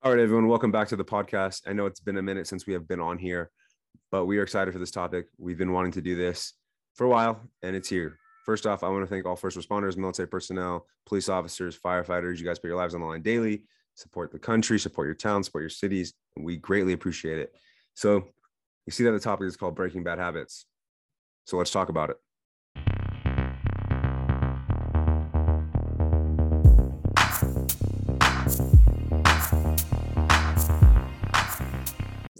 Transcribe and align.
All 0.00 0.12
right, 0.12 0.20
everyone, 0.20 0.46
welcome 0.46 0.70
back 0.70 0.86
to 0.88 0.96
the 0.96 1.04
podcast. 1.04 1.62
I 1.66 1.72
know 1.72 1.84
it's 1.86 1.98
been 1.98 2.18
a 2.18 2.22
minute 2.22 2.46
since 2.46 2.68
we 2.68 2.72
have 2.72 2.86
been 2.86 3.00
on 3.00 3.18
here, 3.18 3.50
but 4.12 4.26
we 4.26 4.38
are 4.38 4.44
excited 4.44 4.70
for 4.72 4.78
this 4.78 4.92
topic. 4.92 5.26
We've 5.38 5.58
been 5.58 5.72
wanting 5.72 5.90
to 5.90 6.00
do 6.00 6.14
this 6.14 6.52
for 6.94 7.02
a 7.02 7.08
while, 7.08 7.40
and 7.64 7.74
it's 7.74 7.88
here. 7.88 8.16
First 8.46 8.64
off, 8.64 8.84
I 8.84 8.88
want 8.90 9.02
to 9.02 9.08
thank 9.08 9.26
all 9.26 9.34
first 9.34 9.58
responders, 9.58 9.96
military 9.96 10.28
personnel, 10.28 10.86
police 11.04 11.28
officers, 11.28 11.76
firefighters. 11.76 12.38
You 12.38 12.44
guys 12.44 12.60
put 12.60 12.68
your 12.68 12.76
lives 12.76 12.94
on 12.94 13.00
the 13.00 13.08
line 13.08 13.22
daily, 13.22 13.64
support 13.96 14.30
the 14.30 14.38
country, 14.38 14.78
support 14.78 15.08
your 15.08 15.16
town, 15.16 15.42
support 15.42 15.62
your 15.62 15.68
cities, 15.68 16.14
and 16.36 16.44
we 16.44 16.58
greatly 16.58 16.92
appreciate 16.92 17.38
it. 17.38 17.52
So, 17.94 18.22
you 18.86 18.92
see 18.92 19.02
that 19.02 19.10
the 19.10 19.18
topic 19.18 19.48
is 19.48 19.56
called 19.56 19.74
Breaking 19.74 20.04
Bad 20.04 20.20
Habits. 20.20 20.66
So, 21.44 21.56
let's 21.56 21.72
talk 21.72 21.88
about 21.88 22.10
it. 22.10 22.18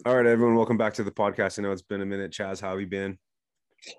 All 0.09 0.17
right, 0.17 0.25
everyone, 0.25 0.57
welcome 0.57 0.79
back 0.79 0.95
to 0.95 1.05
the 1.05 1.11
podcast. 1.11 1.59
I 1.59 1.62
know 1.62 1.71
it's 1.71 1.83
been 1.83 2.01
a 2.01 2.07
minute. 2.07 2.30
Chaz, 2.30 2.62
how 2.62 2.71
have 2.71 2.80
you 2.80 2.87
been? 2.87 3.19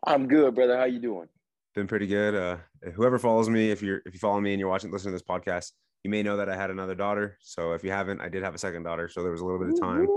I'm 0.08 0.27
good, 0.27 0.55
brother. 0.55 0.76
How 0.76 0.86
you 0.86 0.98
doing? 0.98 1.27
Been 1.76 1.86
pretty 1.86 2.08
good. 2.08 2.34
Uh, 2.34 2.58
whoever 2.95 3.20
follows 3.20 3.48
me, 3.48 3.70
if 3.70 3.84
you're 3.84 4.02
if 4.08 4.16
you 4.16 4.20
follow 4.20 4.41
me 4.41 4.52
and 4.52 4.59
you're 4.59 4.70
watching, 4.70 4.91
listening 4.91 5.12
to 5.12 5.17
this 5.17 5.22
podcast, 5.22 5.73
you 6.03 6.09
may 6.09 6.23
know 6.23 6.36
that 6.38 6.50
I 6.50 6.55
had 6.55 6.72
another 6.72 6.95
daughter. 6.95 7.38
So 7.41 7.73
if 7.73 7.84
you 7.84 7.91
haven't, 7.91 8.22
I 8.22 8.27
did 8.27 8.41
have 8.41 8.55
a 8.55 8.58
second 8.58 8.81
daughter. 8.81 9.08
So 9.08 9.22
there 9.22 9.31
was 9.31 9.41
a 9.41 9.45
little 9.45 9.59
bit 9.59 9.70
of 9.70 9.80
time 9.80 10.08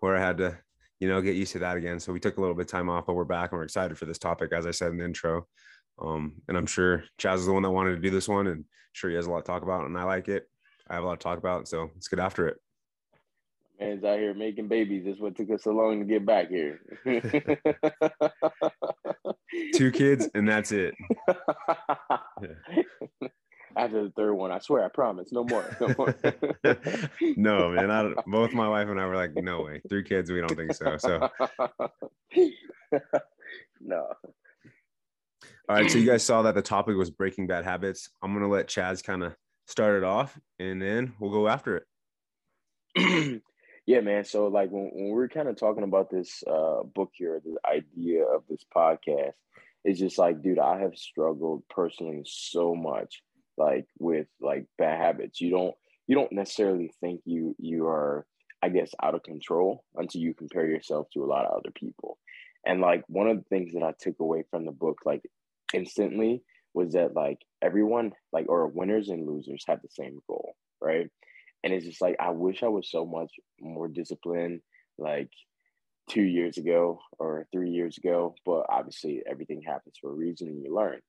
where 0.00 0.14
I 0.14 0.20
had 0.20 0.36
to, 0.36 0.58
you 0.98 1.08
know, 1.08 1.22
get 1.22 1.36
used 1.36 1.52
to 1.52 1.58
that 1.60 1.78
again. 1.78 2.00
So 2.00 2.12
we 2.12 2.20
took 2.20 2.36
a 2.36 2.40
little 2.42 2.54
bit 2.54 2.66
of 2.66 2.70
time 2.70 2.90
off, 2.90 3.06
but 3.06 3.14
we're 3.14 3.24
back 3.24 3.52
and 3.52 3.58
we're 3.60 3.64
excited 3.64 3.96
for 3.96 4.04
this 4.04 4.18
topic, 4.18 4.52
as 4.52 4.66
I 4.66 4.72
said 4.72 4.90
in 4.90 4.98
the 4.98 5.06
intro. 5.06 5.46
Um, 6.02 6.34
and 6.48 6.56
I'm 6.58 6.66
sure 6.66 7.04
Chaz 7.18 7.36
is 7.36 7.46
the 7.46 7.54
one 7.54 7.62
that 7.62 7.70
wanted 7.70 7.94
to 7.94 8.02
do 8.02 8.10
this 8.10 8.28
one, 8.28 8.46
and 8.46 8.66
sure 8.92 9.08
he 9.08 9.16
has 9.16 9.24
a 9.26 9.30
lot 9.30 9.46
to 9.46 9.50
talk 9.50 9.62
about, 9.62 9.86
and 9.86 9.96
I 9.96 10.02
like 10.04 10.28
it. 10.28 10.50
I 10.90 10.96
have 10.96 11.04
a 11.04 11.06
lot 11.06 11.18
to 11.18 11.24
talk 11.24 11.38
about, 11.38 11.66
so 11.66 11.88
let's 11.94 12.08
get 12.08 12.18
after 12.18 12.46
it 12.46 12.58
man's 13.80 14.04
out 14.04 14.18
here 14.18 14.34
making 14.34 14.68
babies. 14.68 15.04
That's 15.06 15.18
what 15.18 15.34
took 15.36 15.50
us 15.50 15.64
so 15.64 15.72
long 15.72 16.00
to 16.00 16.04
get 16.04 16.26
back 16.26 16.48
here. 16.48 16.80
Two 19.74 19.90
kids, 19.90 20.28
and 20.34 20.48
that's 20.48 20.70
it. 20.72 20.94
After 23.76 24.02
the 24.02 24.10
third 24.16 24.34
one, 24.34 24.50
I 24.50 24.58
swear, 24.58 24.84
I 24.84 24.88
promise, 24.88 25.30
no 25.32 25.44
more, 25.44 25.64
no 25.80 25.94
more. 25.96 26.14
no, 27.36 27.70
man. 27.70 27.88
I, 27.90 28.12
both 28.26 28.52
my 28.52 28.68
wife 28.68 28.88
and 28.88 29.00
I 29.00 29.06
were 29.06 29.16
like, 29.16 29.34
no 29.36 29.62
way, 29.62 29.80
three 29.88 30.02
kids. 30.02 30.30
We 30.30 30.40
don't 30.40 30.56
think 30.56 30.74
so. 30.74 30.96
So, 30.98 31.30
no. 33.80 34.08
All 35.68 35.76
right. 35.76 35.90
So 35.90 35.98
you 35.98 36.06
guys 36.06 36.24
saw 36.24 36.42
that 36.42 36.56
the 36.56 36.62
topic 36.62 36.96
was 36.96 37.10
breaking 37.10 37.46
bad 37.46 37.64
habits. 37.64 38.10
I'm 38.22 38.34
gonna 38.34 38.48
let 38.48 38.66
Chaz 38.66 39.04
kind 39.04 39.22
of 39.22 39.36
start 39.68 39.96
it 39.96 40.04
off, 40.04 40.36
and 40.58 40.82
then 40.82 41.12
we'll 41.20 41.30
go 41.30 41.46
after 41.46 41.86
it. 42.96 43.40
Yeah, 43.90 44.02
man. 44.02 44.24
So 44.24 44.46
like 44.46 44.70
when, 44.70 44.92
when 44.94 45.08
we're 45.08 45.28
kind 45.28 45.48
of 45.48 45.56
talking 45.56 45.82
about 45.82 46.10
this 46.10 46.44
uh, 46.46 46.84
book 46.84 47.10
here, 47.14 47.42
the 47.44 47.56
idea 47.68 48.22
of 48.24 48.44
this 48.48 48.64
podcast, 48.72 49.32
it's 49.84 49.98
just 49.98 50.16
like, 50.16 50.40
dude, 50.42 50.60
I 50.60 50.78
have 50.78 50.96
struggled 50.96 51.64
personally 51.68 52.22
so 52.24 52.76
much, 52.76 53.20
like 53.58 53.86
with 53.98 54.28
like 54.40 54.66
bad 54.78 55.00
habits. 55.00 55.40
You 55.40 55.50
don't 55.50 55.74
you 56.06 56.14
don't 56.14 56.30
necessarily 56.30 56.92
think 57.00 57.22
you 57.24 57.56
you 57.58 57.88
are, 57.88 58.26
I 58.62 58.68
guess, 58.68 58.92
out 59.02 59.16
of 59.16 59.24
control 59.24 59.82
until 59.96 60.20
you 60.20 60.34
compare 60.34 60.68
yourself 60.68 61.08
to 61.14 61.24
a 61.24 61.26
lot 61.26 61.46
of 61.46 61.58
other 61.58 61.72
people. 61.74 62.16
And 62.64 62.80
like 62.80 63.02
one 63.08 63.26
of 63.26 63.38
the 63.38 63.48
things 63.48 63.72
that 63.74 63.82
I 63.82 63.92
took 63.98 64.20
away 64.20 64.44
from 64.52 64.66
the 64.66 64.72
book, 64.72 65.00
like 65.04 65.22
instantly, 65.74 66.44
was 66.74 66.92
that 66.92 67.14
like 67.14 67.38
everyone, 67.60 68.12
like 68.32 68.46
or 68.48 68.68
winners 68.68 69.08
and 69.08 69.26
losers 69.26 69.64
have 69.66 69.82
the 69.82 69.88
same 69.90 70.20
goal, 70.28 70.54
right? 70.80 71.10
And 71.62 71.72
it's 71.72 71.86
just 71.86 72.00
like 72.00 72.16
I 72.18 72.30
wish 72.30 72.62
I 72.62 72.68
was 72.68 72.90
so 72.90 73.04
much 73.04 73.32
more 73.60 73.88
disciplined 73.88 74.60
like 74.98 75.30
two 76.08 76.22
years 76.22 76.58
ago 76.58 77.00
or 77.18 77.46
three 77.52 77.70
years 77.70 77.98
ago. 77.98 78.34
But 78.44 78.66
obviously, 78.68 79.22
everything 79.28 79.62
happens 79.62 79.96
for 80.00 80.10
a 80.10 80.14
reason, 80.14 80.48
and 80.48 80.62
you 80.62 80.74
learn. 80.74 81.00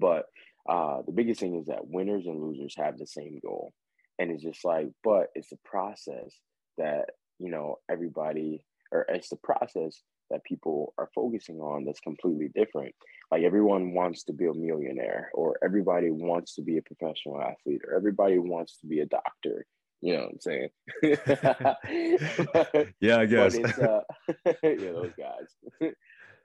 But 0.00 0.26
uh, 0.68 1.02
the 1.06 1.12
biggest 1.12 1.40
thing 1.40 1.56
is 1.56 1.66
that 1.66 1.86
winners 1.86 2.26
and 2.26 2.40
losers 2.40 2.74
have 2.76 2.98
the 2.98 3.06
same 3.06 3.38
goal, 3.44 3.72
and 4.18 4.30
it's 4.30 4.42
just 4.42 4.64
like, 4.64 4.88
but 5.04 5.28
it's 5.34 5.50
the 5.50 5.58
process 5.64 6.34
that 6.78 7.10
you 7.38 7.50
know 7.50 7.76
everybody, 7.90 8.64
or 8.92 9.06
it's 9.08 9.28
the 9.28 9.36
process 9.36 10.02
that 10.30 10.44
people 10.44 10.92
are 10.98 11.08
focusing 11.14 11.60
on 11.60 11.84
that's 11.84 12.00
completely 12.00 12.48
different. 12.54 12.94
Like 13.30 13.42
everyone 13.42 13.92
wants 13.92 14.24
to 14.24 14.32
be 14.32 14.46
a 14.46 14.54
millionaire, 14.54 15.30
or 15.34 15.56
everybody 15.64 16.10
wants 16.10 16.54
to 16.56 16.62
be 16.62 16.78
a 16.78 16.82
professional 16.82 17.40
athlete, 17.40 17.82
or 17.86 17.94
everybody 17.94 18.38
wants 18.38 18.78
to 18.78 18.86
be 18.86 19.00
a 19.00 19.06
doctor. 19.06 19.66
You 20.02 20.16
know 20.16 20.22
what 20.24 20.32
I'm 20.32 20.40
saying? 20.40 20.68
yeah, 23.00 23.18
I 23.18 23.26
guess. 23.26 23.58
Uh, 23.58 24.00
yeah, 24.62 24.92
those 24.92 25.12
guys. 25.18 25.94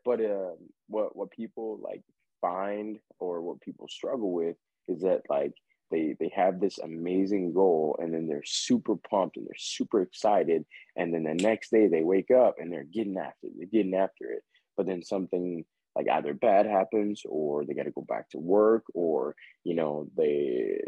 but 0.05 0.21
uh, 0.21 0.51
what 0.87 1.15
what 1.15 1.31
people 1.31 1.79
like 1.83 2.01
find 2.39 2.97
or 3.19 3.41
what 3.41 3.61
people 3.61 3.87
struggle 3.87 4.33
with 4.33 4.55
is 4.87 5.01
that 5.01 5.21
like 5.29 5.53
they 5.91 6.15
they 6.19 6.31
have 6.35 6.59
this 6.59 6.79
amazing 6.79 7.53
goal 7.53 7.97
and 8.01 8.13
then 8.13 8.27
they're 8.27 8.43
super 8.45 8.95
pumped 8.95 9.37
and 9.37 9.45
they're 9.45 9.53
super 9.57 10.01
excited 10.01 10.65
and 10.95 11.13
then 11.13 11.23
the 11.23 11.33
next 11.33 11.71
day 11.71 11.87
they 11.87 12.01
wake 12.01 12.31
up 12.31 12.55
and 12.59 12.71
they're 12.71 12.83
getting 12.83 13.17
after 13.17 13.47
it 13.47 13.53
they're 13.57 13.67
getting 13.67 13.95
after 13.95 14.31
it. 14.31 14.43
But 14.77 14.87
then 14.87 15.03
something 15.03 15.65
like 15.95 16.07
either 16.09 16.33
bad 16.33 16.65
happens 16.65 17.21
or 17.27 17.65
they 17.65 17.73
got 17.73 17.83
to 17.83 17.91
go 17.91 18.05
back 18.07 18.29
to 18.29 18.37
work 18.37 18.83
or 18.93 19.35
you 19.63 19.75
know 19.75 20.07
they 20.15 20.79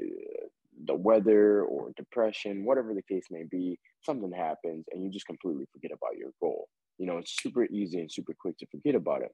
the 0.85 0.95
weather 0.95 1.63
or 1.63 1.91
depression 1.95 2.65
whatever 2.65 2.93
the 2.93 3.01
case 3.03 3.25
may 3.29 3.43
be 3.43 3.77
something 4.01 4.31
happens 4.31 4.85
and 4.91 5.03
you 5.03 5.09
just 5.09 5.27
completely 5.27 5.65
forget 5.71 5.91
about 5.91 6.17
your 6.17 6.31
goal. 6.39 6.67
You 6.97 7.07
know 7.07 7.17
it's 7.17 7.41
super 7.41 7.65
easy 7.65 7.99
and 7.99 8.11
super 8.11 8.33
quick 8.39 8.57
to 8.59 8.67
forget 8.67 8.95
about 8.95 9.21
it 9.21 9.31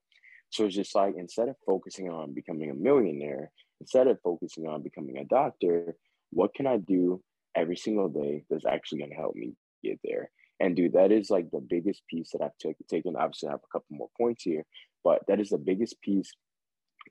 so 0.49 0.65
it's 0.65 0.75
just 0.75 0.95
like 0.95 1.15
instead 1.17 1.49
of 1.49 1.55
focusing 1.65 2.09
on 2.09 2.33
becoming 2.33 2.71
a 2.71 2.75
millionaire, 2.75 3.51
instead 3.79 4.07
of 4.07 4.19
focusing 4.23 4.67
on 4.67 4.83
becoming 4.83 5.17
a 5.17 5.25
doctor, 5.25 5.95
what 6.31 6.53
can 6.53 6.67
I 6.67 6.77
do 6.77 7.21
every 7.55 7.77
single 7.77 8.09
day 8.09 8.43
that's 8.49 8.65
actually 8.65 8.99
going 8.99 9.11
to 9.11 9.17
help 9.17 9.35
me 9.35 9.53
get 9.83 9.99
there? 10.03 10.31
And 10.59 10.75
dude, 10.75 10.93
that 10.93 11.11
is 11.11 11.29
like 11.29 11.49
the 11.51 11.61
biggest 11.61 12.01
piece 12.07 12.31
that 12.31 12.41
I've 12.41 12.57
t- 12.59 12.75
taken. 12.89 13.15
Obviously, 13.15 13.49
I 13.49 13.53
have 13.53 13.61
a 13.63 13.71
couple 13.71 13.95
more 13.95 14.09
points 14.19 14.43
here, 14.43 14.65
but 15.03 15.21
that 15.27 15.39
is 15.39 15.49
the 15.49 15.57
biggest 15.57 16.01
piece 16.01 16.33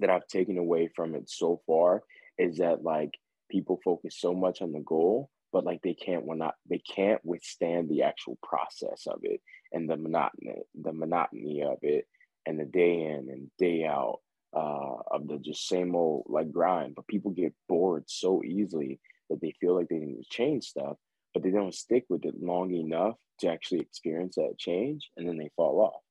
that 0.01 0.11
I've 0.11 0.27
taken 0.27 0.59
away 0.59 0.91
from 0.95 1.15
it 1.15 1.31
so 1.31 1.61
far 1.67 2.03
is 2.37 2.59
that 2.59 2.83
like 2.83 3.13
people 3.51 3.81
focus 3.85 4.17
so 4.19 4.35
much 4.35 4.61
on 4.61 4.73
the 4.73 4.81
goal, 4.81 5.31
but 5.53 5.65
like 5.65 5.81
they 5.83 5.95
can't 5.95 6.25
when 6.25 6.39
not 6.39 6.55
they 6.69 6.79
can't 6.95 7.25
withstand 7.25 7.89
the 7.89 8.03
actual 8.03 8.39
process 8.43 9.07
of 9.07 9.21
it 9.23 9.41
and 9.73 9.89
the 9.89 9.97
monotony 9.97 10.57
the 10.81 10.93
monotony 10.93 11.63
of 11.63 11.79
it 11.83 12.07
and 12.49 12.59
the 12.59 12.65
day 12.65 13.03
in 13.03 13.29
and 13.31 13.51
day 13.59 13.85
out 13.85 14.21
uh, 14.57 14.97
of 15.11 15.29
the 15.29 15.39
just 15.39 15.69
same 15.69 15.95
old 15.95 16.25
like 16.29 16.51
grind. 16.51 16.95
But 16.95 17.07
people 17.07 17.31
get 17.31 17.53
bored 17.69 18.05
so 18.07 18.43
easily 18.43 18.99
that 19.29 19.41
they 19.41 19.55
feel 19.61 19.77
like 19.77 19.89
they 19.89 19.99
need 19.99 20.17
to 20.17 20.29
change 20.31 20.65
stuff, 20.65 20.97
but 21.35 21.43
they 21.43 21.51
don't 21.51 21.75
stick 21.75 22.07
with 22.09 22.25
it 22.25 22.43
long 22.43 22.73
enough 22.73 23.17
to 23.41 23.49
actually 23.49 23.81
experience 23.81 24.37
that 24.37 24.59
change, 24.59 25.11
and 25.17 25.29
then 25.29 25.37
they 25.37 25.51
fall 25.57 25.81
off. 25.81 26.03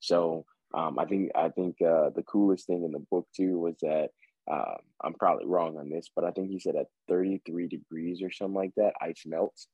So 0.00 0.44
um, 0.74 0.98
I 0.98 1.06
think 1.06 1.30
I 1.36 1.48
think 1.50 1.76
uh, 1.80 2.10
the 2.10 2.24
coolest 2.26 2.66
thing 2.66 2.84
in 2.84 2.90
the 2.90 3.04
book 3.10 3.28
too 3.34 3.60
was 3.60 3.76
that 3.82 4.08
uh, 4.50 4.74
I'm 5.02 5.14
probably 5.14 5.46
wrong 5.46 5.78
on 5.78 5.88
this, 5.88 6.10
but 6.14 6.24
I 6.24 6.32
think 6.32 6.50
he 6.50 6.58
said 6.58 6.74
at 6.76 6.88
33 7.08 7.68
degrees 7.68 8.20
or 8.20 8.32
something 8.32 8.54
like 8.54 8.72
that, 8.76 8.94
ice 9.00 9.22
melts. 9.24 9.68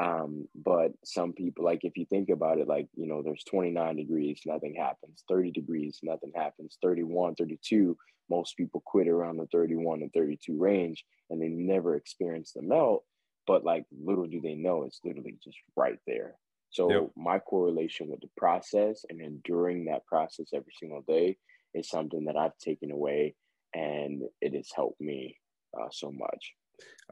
Um, 0.00 0.48
but 0.54 0.92
some 1.04 1.32
people, 1.32 1.64
like 1.64 1.84
if 1.84 1.96
you 1.96 2.06
think 2.06 2.28
about 2.28 2.58
it, 2.58 2.66
like, 2.66 2.88
you 2.96 3.06
know, 3.06 3.22
there's 3.22 3.44
29 3.44 3.96
degrees, 3.96 4.40
nothing 4.44 4.74
happens, 4.74 5.22
30 5.28 5.52
degrees, 5.52 6.00
nothing 6.02 6.32
happens, 6.34 6.78
31, 6.82 7.36
32, 7.36 7.96
most 8.28 8.56
people 8.56 8.82
quit 8.84 9.06
around 9.06 9.36
the 9.36 9.46
31 9.52 10.02
and 10.02 10.12
32 10.12 10.58
range 10.58 11.04
and 11.30 11.40
they 11.40 11.48
never 11.48 11.94
experience 11.94 12.52
the 12.52 12.62
melt. 12.62 13.04
But 13.46 13.64
like 13.64 13.84
little 13.92 14.26
do 14.26 14.40
they 14.40 14.54
know, 14.54 14.84
it's 14.84 15.00
literally 15.04 15.36
just 15.44 15.58
right 15.76 15.98
there. 16.06 16.34
So 16.70 16.90
yep. 16.90 17.10
my 17.16 17.38
correlation 17.38 18.08
with 18.08 18.20
the 18.20 18.30
process 18.36 19.04
and 19.08 19.20
enduring 19.20 19.84
that 19.84 20.06
process 20.06 20.46
every 20.52 20.72
single 20.80 21.02
day 21.06 21.36
is 21.72 21.88
something 21.88 22.24
that 22.24 22.36
I've 22.36 22.56
taken 22.58 22.90
away 22.90 23.36
and 23.74 24.22
it 24.40 24.54
has 24.54 24.70
helped 24.74 25.00
me 25.00 25.36
uh, 25.78 25.88
so 25.92 26.10
much. 26.10 26.54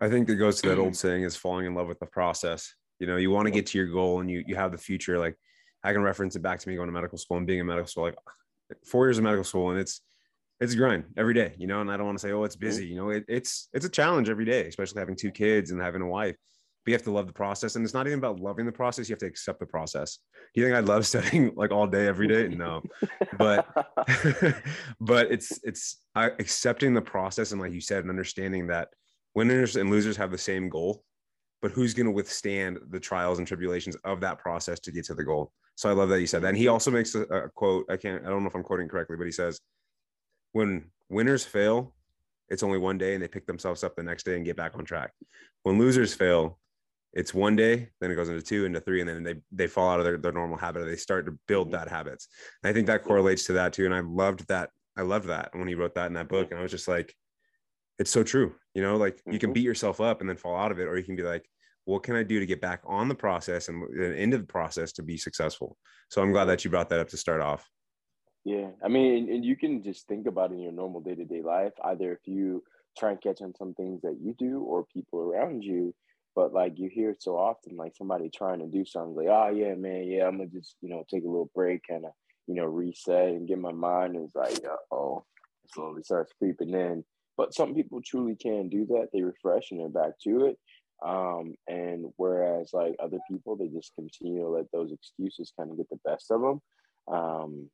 I 0.00 0.08
think 0.08 0.28
it 0.28 0.36
goes 0.36 0.60
to 0.60 0.68
that 0.68 0.78
old 0.78 0.92
mm. 0.92 0.96
saying 0.96 1.22
is 1.22 1.36
falling 1.36 1.66
in 1.66 1.74
love 1.74 1.88
with 1.88 2.00
the 2.00 2.06
process. 2.06 2.74
You 2.98 3.06
know, 3.06 3.16
you 3.16 3.30
want 3.30 3.46
to 3.46 3.52
get 3.52 3.66
to 3.66 3.78
your 3.78 3.88
goal 3.88 4.20
and 4.20 4.30
you 4.30 4.42
you 4.46 4.56
have 4.56 4.72
the 4.72 4.78
future. 4.78 5.18
Like 5.18 5.36
I 5.84 5.92
can 5.92 6.02
reference 6.02 6.36
it 6.36 6.42
back 6.42 6.58
to 6.60 6.68
me 6.68 6.76
going 6.76 6.88
to 6.88 6.92
medical 6.92 7.18
school 7.18 7.36
and 7.36 7.46
being 7.46 7.60
in 7.60 7.66
medical 7.66 7.88
school, 7.88 8.04
like 8.04 8.18
four 8.84 9.06
years 9.06 9.18
of 9.18 9.24
medical 9.24 9.44
school, 9.44 9.70
and 9.70 9.78
it's 9.78 10.00
it's 10.60 10.74
a 10.74 10.76
grind 10.76 11.04
every 11.16 11.34
day, 11.34 11.54
you 11.58 11.66
know. 11.66 11.80
And 11.80 11.90
I 11.90 11.96
don't 11.96 12.06
want 12.06 12.18
to 12.18 12.22
say, 12.22 12.32
oh, 12.32 12.44
it's 12.44 12.56
busy. 12.56 12.86
You 12.86 12.96
know, 12.96 13.10
it, 13.10 13.24
it's 13.28 13.68
it's 13.72 13.84
a 13.84 13.90
challenge 13.90 14.28
every 14.28 14.44
day, 14.44 14.66
especially 14.66 15.00
having 15.00 15.16
two 15.16 15.30
kids 15.30 15.70
and 15.70 15.80
having 15.80 16.02
a 16.02 16.06
wife. 16.06 16.36
But 16.84 16.90
you 16.90 16.94
have 16.94 17.02
to 17.02 17.12
love 17.12 17.26
the 17.26 17.32
process, 17.32 17.76
and 17.76 17.84
it's 17.84 17.94
not 17.94 18.06
even 18.06 18.18
about 18.18 18.40
loving 18.40 18.66
the 18.66 18.72
process. 18.72 19.08
You 19.08 19.14
have 19.14 19.20
to 19.20 19.26
accept 19.26 19.60
the 19.60 19.66
process. 19.66 20.18
Do 20.54 20.60
you 20.60 20.66
think 20.66 20.76
I 20.76 20.80
love 20.80 21.06
studying 21.12 21.52
like 21.56 21.72
all 21.72 21.86
day 21.86 22.06
every 22.06 22.28
day? 22.28 22.48
No, 22.48 22.82
but 23.38 23.68
but 25.00 25.30
it's 25.30 25.58
it's 25.64 26.00
accepting 26.14 26.94
the 26.94 27.02
process 27.02 27.52
and 27.52 27.60
like 27.60 27.72
you 27.72 27.80
said, 27.80 28.00
and 28.00 28.10
understanding 28.10 28.68
that 28.68 28.88
winners 29.34 29.76
and 29.76 29.90
losers 29.90 30.16
have 30.16 30.30
the 30.30 30.38
same 30.38 30.68
goal 30.68 31.04
but 31.62 31.70
who's 31.70 31.94
going 31.94 32.06
to 32.06 32.12
withstand 32.12 32.78
the 32.90 32.98
trials 33.00 33.38
and 33.38 33.46
tribulations 33.46 33.96
of 34.04 34.20
that 34.20 34.38
process 34.38 34.80
to 34.80 34.90
get 34.90 35.04
to 35.06 35.14
the 35.14 35.22
goal? 35.22 35.52
So 35.76 35.88
I 35.88 35.92
love 35.92 36.08
that 36.10 36.20
you 36.20 36.26
said 36.26 36.42
that. 36.42 36.48
And 36.48 36.58
he 36.58 36.68
also 36.68 36.90
makes 36.90 37.14
a, 37.14 37.22
a 37.22 37.48
quote. 37.48 37.86
I 37.88 37.96
can't. 37.96 38.26
I 38.26 38.28
don't 38.28 38.42
know 38.42 38.48
if 38.48 38.54
I'm 38.54 38.64
quoting 38.64 38.88
correctly, 38.88 39.16
but 39.16 39.24
he 39.24 39.32
says, 39.32 39.60
"When 40.52 40.90
winners 41.08 41.44
fail, 41.44 41.94
it's 42.48 42.64
only 42.64 42.78
one 42.78 42.98
day, 42.98 43.14
and 43.14 43.22
they 43.22 43.28
pick 43.28 43.46
themselves 43.46 43.84
up 43.84 43.96
the 43.96 44.02
next 44.02 44.24
day 44.24 44.36
and 44.36 44.44
get 44.44 44.56
back 44.56 44.72
on 44.76 44.84
track. 44.84 45.12
When 45.62 45.78
losers 45.78 46.12
fail, 46.12 46.58
it's 47.12 47.32
one 47.32 47.56
day, 47.56 47.88
then 48.00 48.10
it 48.10 48.16
goes 48.16 48.28
into 48.28 48.42
two, 48.42 48.64
into 48.64 48.80
three, 48.80 49.00
and 49.00 49.08
then 49.08 49.22
they 49.22 49.36
they 49.52 49.68
fall 49.68 49.88
out 49.88 50.00
of 50.00 50.04
their, 50.04 50.18
their 50.18 50.32
normal 50.32 50.58
habit. 50.58 50.84
They 50.84 50.96
start 50.96 51.26
to 51.26 51.38
build 51.46 51.70
bad 51.70 51.88
habits. 51.88 52.26
And 52.62 52.70
I 52.70 52.72
think 52.74 52.88
that 52.88 53.04
correlates 53.04 53.44
to 53.44 53.54
that 53.54 53.72
too. 53.72 53.86
And 53.86 53.94
I 53.94 54.00
loved 54.00 54.48
that. 54.48 54.70
I 54.96 55.02
loved 55.02 55.28
that 55.28 55.50
when 55.52 55.68
he 55.68 55.74
wrote 55.74 55.94
that 55.94 56.08
in 56.08 56.14
that 56.14 56.28
book. 56.28 56.50
And 56.50 56.58
I 56.58 56.62
was 56.62 56.72
just 56.72 56.88
like, 56.88 57.14
it's 57.98 58.10
so 58.10 58.22
true. 58.22 58.54
You 58.74 58.82
know, 58.82 58.96
like 58.96 59.22
you 59.26 59.38
can 59.38 59.50
Mhm. 59.50 59.54
beat 59.54 59.64
yourself 59.64 60.00
up 60.00 60.20
and 60.20 60.28
then 60.28 60.36
fall 60.36 60.56
out 60.56 60.72
of 60.72 60.78
it, 60.80 60.86
or 60.88 60.96
you 60.96 61.04
can 61.04 61.16
be 61.16 61.22
like, 61.22 61.48
what 61.84 62.02
can 62.02 62.14
I 62.14 62.22
do 62.22 62.38
to 62.40 62.46
get 62.46 62.60
back 62.60 62.82
on 62.84 63.08
the 63.08 63.14
process 63.14 63.68
and 63.68 63.82
and 63.82 64.14
into 64.14 64.38
the 64.38 64.44
process 64.44 64.92
to 64.92 65.02
be 65.02 65.16
successful? 65.16 65.78
So 66.10 66.22
I'm 66.22 66.32
glad 66.32 66.46
that 66.46 66.64
you 66.64 66.70
brought 66.70 66.88
that 66.90 67.00
up 67.00 67.08
to 67.08 67.16
start 67.16 67.40
off. 67.40 67.68
Yeah, 68.44 68.70
I 68.82 68.88
mean, 68.88 69.16
and, 69.18 69.28
and 69.28 69.44
you 69.44 69.56
can 69.56 69.82
just 69.82 70.08
think 70.08 70.26
about 70.26 70.50
it 70.50 70.54
in 70.54 70.60
your 70.60 70.72
normal 70.72 71.00
day 71.00 71.14
to 71.14 71.24
day 71.24 71.42
life. 71.42 71.72
Either 71.84 72.12
if 72.12 72.26
you 72.26 72.64
try 72.98 73.10
and 73.12 73.20
catch 73.20 73.40
on 73.40 73.54
some 73.54 73.74
things 73.74 74.02
that 74.02 74.18
you 74.20 74.34
do 74.36 74.60
or 74.60 74.84
people 74.92 75.20
around 75.20 75.62
you, 75.62 75.94
but 76.34 76.52
like 76.52 76.78
you 76.78 76.88
hear 76.88 77.10
it 77.10 77.22
so 77.22 77.36
often, 77.36 77.76
like 77.76 77.94
somebody 77.94 78.30
trying 78.30 78.60
to 78.60 78.66
do 78.66 78.84
something, 78.84 79.14
like, 79.14 79.28
oh 79.28 79.50
yeah, 79.54 79.74
man, 79.74 80.04
yeah, 80.04 80.26
I'm 80.26 80.38
gonna 80.38 80.48
just 80.48 80.76
you 80.80 80.88
know 80.88 81.04
take 81.08 81.24
a 81.24 81.28
little 81.28 81.50
break, 81.54 81.82
kind 81.88 82.04
of 82.04 82.12
you 82.46 82.54
know 82.54 82.64
reset 82.64 83.28
and 83.28 83.46
get 83.46 83.58
my 83.58 83.72
mind. 83.72 84.16
Is 84.16 84.34
like, 84.34 84.58
oh, 84.90 85.24
slowly 85.68 86.02
starts 86.02 86.32
creeping 86.38 86.70
in. 86.74 87.04
But 87.36 87.54
some 87.54 87.74
people 87.74 88.00
truly 88.04 88.36
can 88.36 88.68
do 88.68 88.86
that. 88.86 89.08
They 89.12 89.22
refresh 89.22 89.70
and 89.70 89.80
they're 89.80 89.88
back 89.88 90.12
to 90.24 90.46
it. 90.46 90.58
Um, 91.04 91.54
and 91.66 92.06
whereas 92.16 92.70
like 92.72 92.94
other 93.02 93.18
people, 93.28 93.56
they 93.56 93.68
just 93.68 93.94
continue 93.94 94.42
to 94.42 94.48
let 94.48 94.70
those 94.72 94.92
excuses 94.92 95.52
kind 95.58 95.70
of 95.70 95.76
get 95.76 95.88
the 95.90 95.98
best 96.04 96.30
of 96.30 96.40
them. 96.40 96.60
Um, 97.12 97.70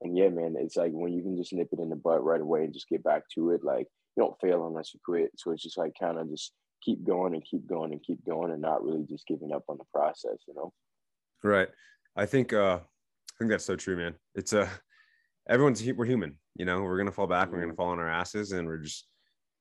and 0.00 0.16
yeah, 0.16 0.28
man, 0.28 0.56
it's 0.58 0.76
like 0.76 0.92
when 0.92 1.12
you 1.12 1.22
can 1.22 1.36
just 1.36 1.52
nip 1.52 1.68
it 1.72 1.78
in 1.78 1.90
the 1.90 1.96
butt 1.96 2.24
right 2.24 2.40
away 2.40 2.64
and 2.64 2.74
just 2.74 2.88
get 2.88 3.04
back 3.04 3.22
to 3.34 3.50
it. 3.50 3.62
Like 3.62 3.86
you 4.16 4.22
don't 4.22 4.40
fail 4.40 4.66
unless 4.66 4.92
you 4.92 5.00
quit. 5.04 5.30
So 5.36 5.52
it's 5.52 5.62
just 5.62 5.78
like 5.78 5.92
kind 5.98 6.18
of 6.18 6.28
just 6.28 6.52
keep 6.82 7.04
going 7.06 7.34
and 7.34 7.44
keep 7.44 7.66
going 7.66 7.92
and 7.92 8.02
keep 8.02 8.24
going 8.24 8.52
and 8.52 8.60
not 8.60 8.84
really 8.84 9.04
just 9.08 9.26
giving 9.26 9.52
up 9.52 9.64
on 9.68 9.78
the 9.78 9.84
process, 9.92 10.38
you 10.46 10.54
know? 10.54 10.72
Right. 11.42 11.68
I 12.16 12.26
think 12.26 12.52
uh 12.52 12.80
I 12.80 13.34
think 13.38 13.50
that's 13.50 13.64
so 13.64 13.76
true, 13.76 13.96
man. 13.96 14.14
It's 14.34 14.52
uh 14.52 14.68
everyone's 15.48 15.82
we're 15.92 16.04
human, 16.04 16.36
you 16.56 16.64
know, 16.64 16.82
we're 16.82 16.98
gonna 16.98 17.12
fall 17.12 17.26
back, 17.26 17.50
we're 17.50 17.60
gonna 17.60 17.74
fall 17.74 17.90
on 17.90 17.98
our 17.98 18.10
asses, 18.10 18.52
and 18.52 18.66
we're 18.66 18.78
just 18.78 19.06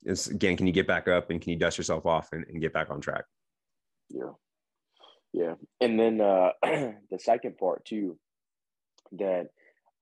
it's 0.05 0.27
again, 0.27 0.57
can 0.57 0.67
you 0.67 0.73
get 0.73 0.87
back 0.87 1.07
up 1.07 1.29
and 1.29 1.41
can 1.41 1.51
you 1.51 1.57
dust 1.57 1.77
yourself 1.77 2.05
off 2.05 2.29
and, 2.31 2.45
and 2.47 2.61
get 2.61 2.73
back 2.73 2.89
on 2.89 3.01
track? 3.01 3.25
Yeah. 4.09 4.31
Yeah. 5.31 5.55
And 5.81 5.99
then 5.99 6.21
uh 6.21 6.51
the 6.63 7.19
second 7.19 7.57
part 7.57 7.85
too 7.85 8.17
that 9.13 9.47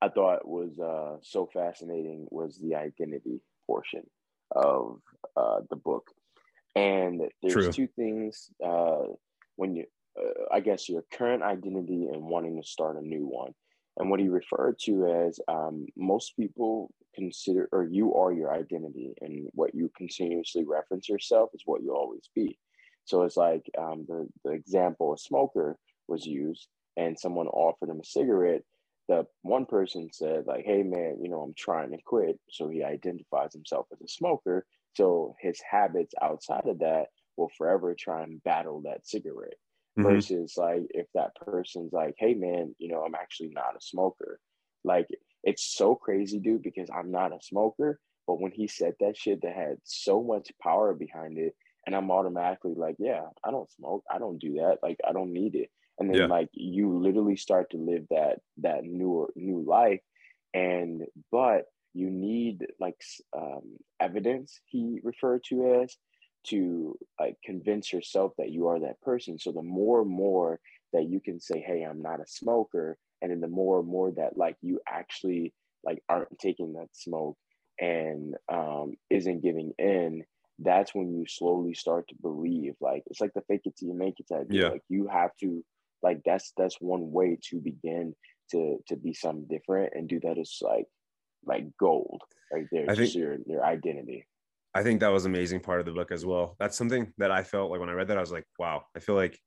I 0.01 0.09
thought 0.09 0.47
was 0.47 0.79
uh 0.79 1.17
so 1.21 1.49
fascinating 1.51 2.27
was 2.31 2.57
the 2.57 2.75
identity 2.75 3.41
portion 3.67 4.03
of 4.55 4.99
uh 5.35 5.61
the 5.69 5.75
book. 5.75 6.07
And 6.75 7.21
there's 7.41 7.53
True. 7.53 7.71
two 7.71 7.87
things 7.87 8.49
uh 8.63 9.03
when 9.55 9.75
you 9.75 9.85
uh, 10.19 10.45
I 10.51 10.59
guess 10.59 10.89
your 10.89 11.03
current 11.13 11.43
identity 11.43 12.07
and 12.07 12.23
wanting 12.23 12.61
to 12.61 12.67
start 12.67 12.97
a 12.97 13.01
new 13.01 13.25
one. 13.25 13.53
And 14.01 14.09
what 14.09 14.19
he 14.19 14.29
referred 14.29 14.79
to 14.85 15.05
as 15.27 15.39
um, 15.47 15.85
most 15.95 16.35
people 16.35 16.91
consider, 17.13 17.69
or 17.71 17.83
you 17.83 18.15
are 18.15 18.33
your 18.33 18.51
identity, 18.51 19.13
and 19.21 19.47
what 19.53 19.75
you 19.75 19.91
continuously 19.95 20.65
reference 20.65 21.07
yourself 21.07 21.51
is 21.53 21.61
what 21.65 21.83
you 21.83 21.93
always 21.95 22.27
be. 22.33 22.57
So 23.05 23.21
it's 23.21 23.37
like 23.37 23.63
um, 23.77 24.05
the, 24.07 24.27
the 24.43 24.53
example, 24.53 25.13
a 25.13 25.19
smoker 25.19 25.77
was 26.07 26.25
used, 26.25 26.67
and 26.97 27.17
someone 27.17 27.45
offered 27.47 27.89
him 27.89 27.99
a 27.99 28.03
cigarette. 28.03 28.63
The 29.07 29.27
one 29.43 29.67
person 29.67 30.09
said, 30.11 30.45
like, 30.47 30.65
hey, 30.65 30.81
man, 30.81 31.19
you 31.21 31.29
know, 31.29 31.41
I'm 31.41 31.53
trying 31.55 31.91
to 31.91 31.97
quit. 32.03 32.39
So 32.49 32.69
he 32.69 32.83
identifies 32.83 33.53
himself 33.53 33.85
as 33.93 34.01
a 34.01 34.07
smoker. 34.07 34.65
So 34.95 35.35
his 35.39 35.61
habits 35.69 36.15
outside 36.19 36.65
of 36.65 36.79
that 36.79 37.09
will 37.37 37.51
forever 37.55 37.95
try 37.97 38.23
and 38.23 38.41
battle 38.43 38.81
that 38.85 39.05
cigarette 39.05 39.57
Mhm. 39.97 40.21
versus 40.21 40.55
like 40.57 40.83
if 40.91 41.07
that 41.13 41.35
person's 41.35 41.93
like 41.93 42.15
hey 42.17 42.33
man 42.33 42.75
you 42.79 42.89
know 42.89 43.03
i'm 43.03 43.15
actually 43.15 43.49
not 43.49 43.75
a 43.75 43.81
smoker 43.81 44.39
like 44.83 45.07
it's 45.43 45.63
so 45.63 45.95
crazy 45.95 46.39
dude 46.39 46.63
because 46.63 46.89
i'm 46.95 47.11
not 47.11 47.33
a 47.33 47.39
smoker 47.41 47.99
but 48.27 48.39
when 48.39 48.51
he 48.51 48.67
said 48.67 48.93
that 48.99 49.17
shit 49.17 49.41
that 49.41 49.55
had 49.55 49.77
so 49.83 50.23
much 50.23 50.51
power 50.61 50.93
behind 50.93 51.37
it 51.37 51.55
and 51.85 51.95
i'm 51.95 52.11
automatically 52.11 52.73
like 52.75 52.95
yeah 52.99 53.25
i 53.43 53.51
don't 53.51 53.71
smoke 53.71 54.03
i 54.11 54.17
don't 54.17 54.39
do 54.39 54.53
that 54.55 54.77
like 54.81 54.97
i 55.07 55.11
don't 55.11 55.33
need 55.33 55.55
it 55.55 55.69
and 55.99 56.09
then 56.09 56.21
Yeah. 56.21 56.27
like 56.27 56.49
you 56.53 56.97
literally 56.97 57.35
start 57.35 57.69
to 57.71 57.77
live 57.77 58.05
that 58.09 58.39
that 58.57 58.83
newer 58.83 59.31
new 59.35 59.63
life 59.63 60.01
and 60.53 61.03
but 61.31 61.65
you 61.93 62.09
need 62.09 62.65
like 62.79 62.95
um, 63.37 63.77
evidence 63.99 64.61
he 64.65 64.99
referred 65.03 65.43
to 65.43 65.81
as 65.83 65.95
to 66.45 66.97
like 67.19 67.35
convince 67.43 67.91
yourself 67.93 68.33
that 68.37 68.51
you 68.51 68.67
are 68.67 68.79
that 68.79 68.99
person 69.01 69.37
so 69.37 69.51
the 69.51 69.61
more 69.61 70.01
and 70.01 70.09
more 70.09 70.59
that 70.93 71.07
you 71.09 71.19
can 71.19 71.39
say 71.39 71.59
hey 71.65 71.83
i'm 71.83 72.01
not 72.01 72.19
a 72.19 72.27
smoker 72.27 72.97
and 73.21 73.31
then 73.31 73.39
the 73.41 73.47
more 73.47 73.79
and 73.79 73.87
more 73.87 74.11
that 74.11 74.37
like 74.37 74.55
you 74.61 74.79
actually 74.87 75.53
like 75.83 76.01
aren't 76.09 76.37
taking 76.39 76.73
that 76.73 76.87
smoke 76.93 77.37
and 77.79 78.35
um 78.51 78.93
isn't 79.09 79.41
giving 79.43 79.71
in 79.79 80.23
that's 80.59 80.93
when 80.93 81.11
you 81.13 81.25
slowly 81.27 81.73
start 81.73 82.07
to 82.07 82.15
believe 82.21 82.73
like 82.81 83.03
it's 83.07 83.21
like 83.21 83.33
the 83.33 83.41
fake 83.47 83.61
it 83.65 83.75
till 83.77 83.87
you 83.89 83.95
make 83.95 84.19
it 84.19 84.27
type. 84.31 84.47
Yeah. 84.49 84.69
like 84.69 84.83
you 84.89 85.07
have 85.07 85.31
to 85.39 85.63
like 86.03 86.21
that's 86.25 86.53
that's 86.57 86.75
one 86.79 87.11
way 87.11 87.37
to 87.49 87.59
begin 87.59 88.13
to 88.51 88.77
to 88.87 88.95
be 88.95 89.13
something 89.13 89.47
different 89.49 89.93
and 89.95 90.07
do 90.07 90.19
that 90.21 90.37
is 90.37 90.59
like 90.61 90.85
like 91.45 91.65
gold 91.79 92.21
right 92.53 92.65
there 92.71 92.85
I 92.89 92.95
think- 92.95 93.15
your 93.15 93.37
your 93.47 93.65
identity 93.65 94.25
I 94.73 94.83
think 94.83 95.01
that 95.01 95.09
was 95.09 95.25
an 95.25 95.33
amazing 95.33 95.59
part 95.59 95.79
of 95.79 95.85
the 95.85 95.91
book 95.91 96.11
as 96.11 96.25
well. 96.25 96.55
That's 96.59 96.77
something 96.77 97.13
that 97.17 97.31
I 97.31 97.43
felt 97.43 97.71
like 97.71 97.79
when 97.79 97.89
I 97.89 97.93
read 97.93 98.07
that, 98.07 98.17
I 98.17 98.21
was 98.21 98.31
like, 98.31 98.45
wow, 98.57 98.85
I 98.95 98.99
feel 98.99 99.15
like 99.15 99.39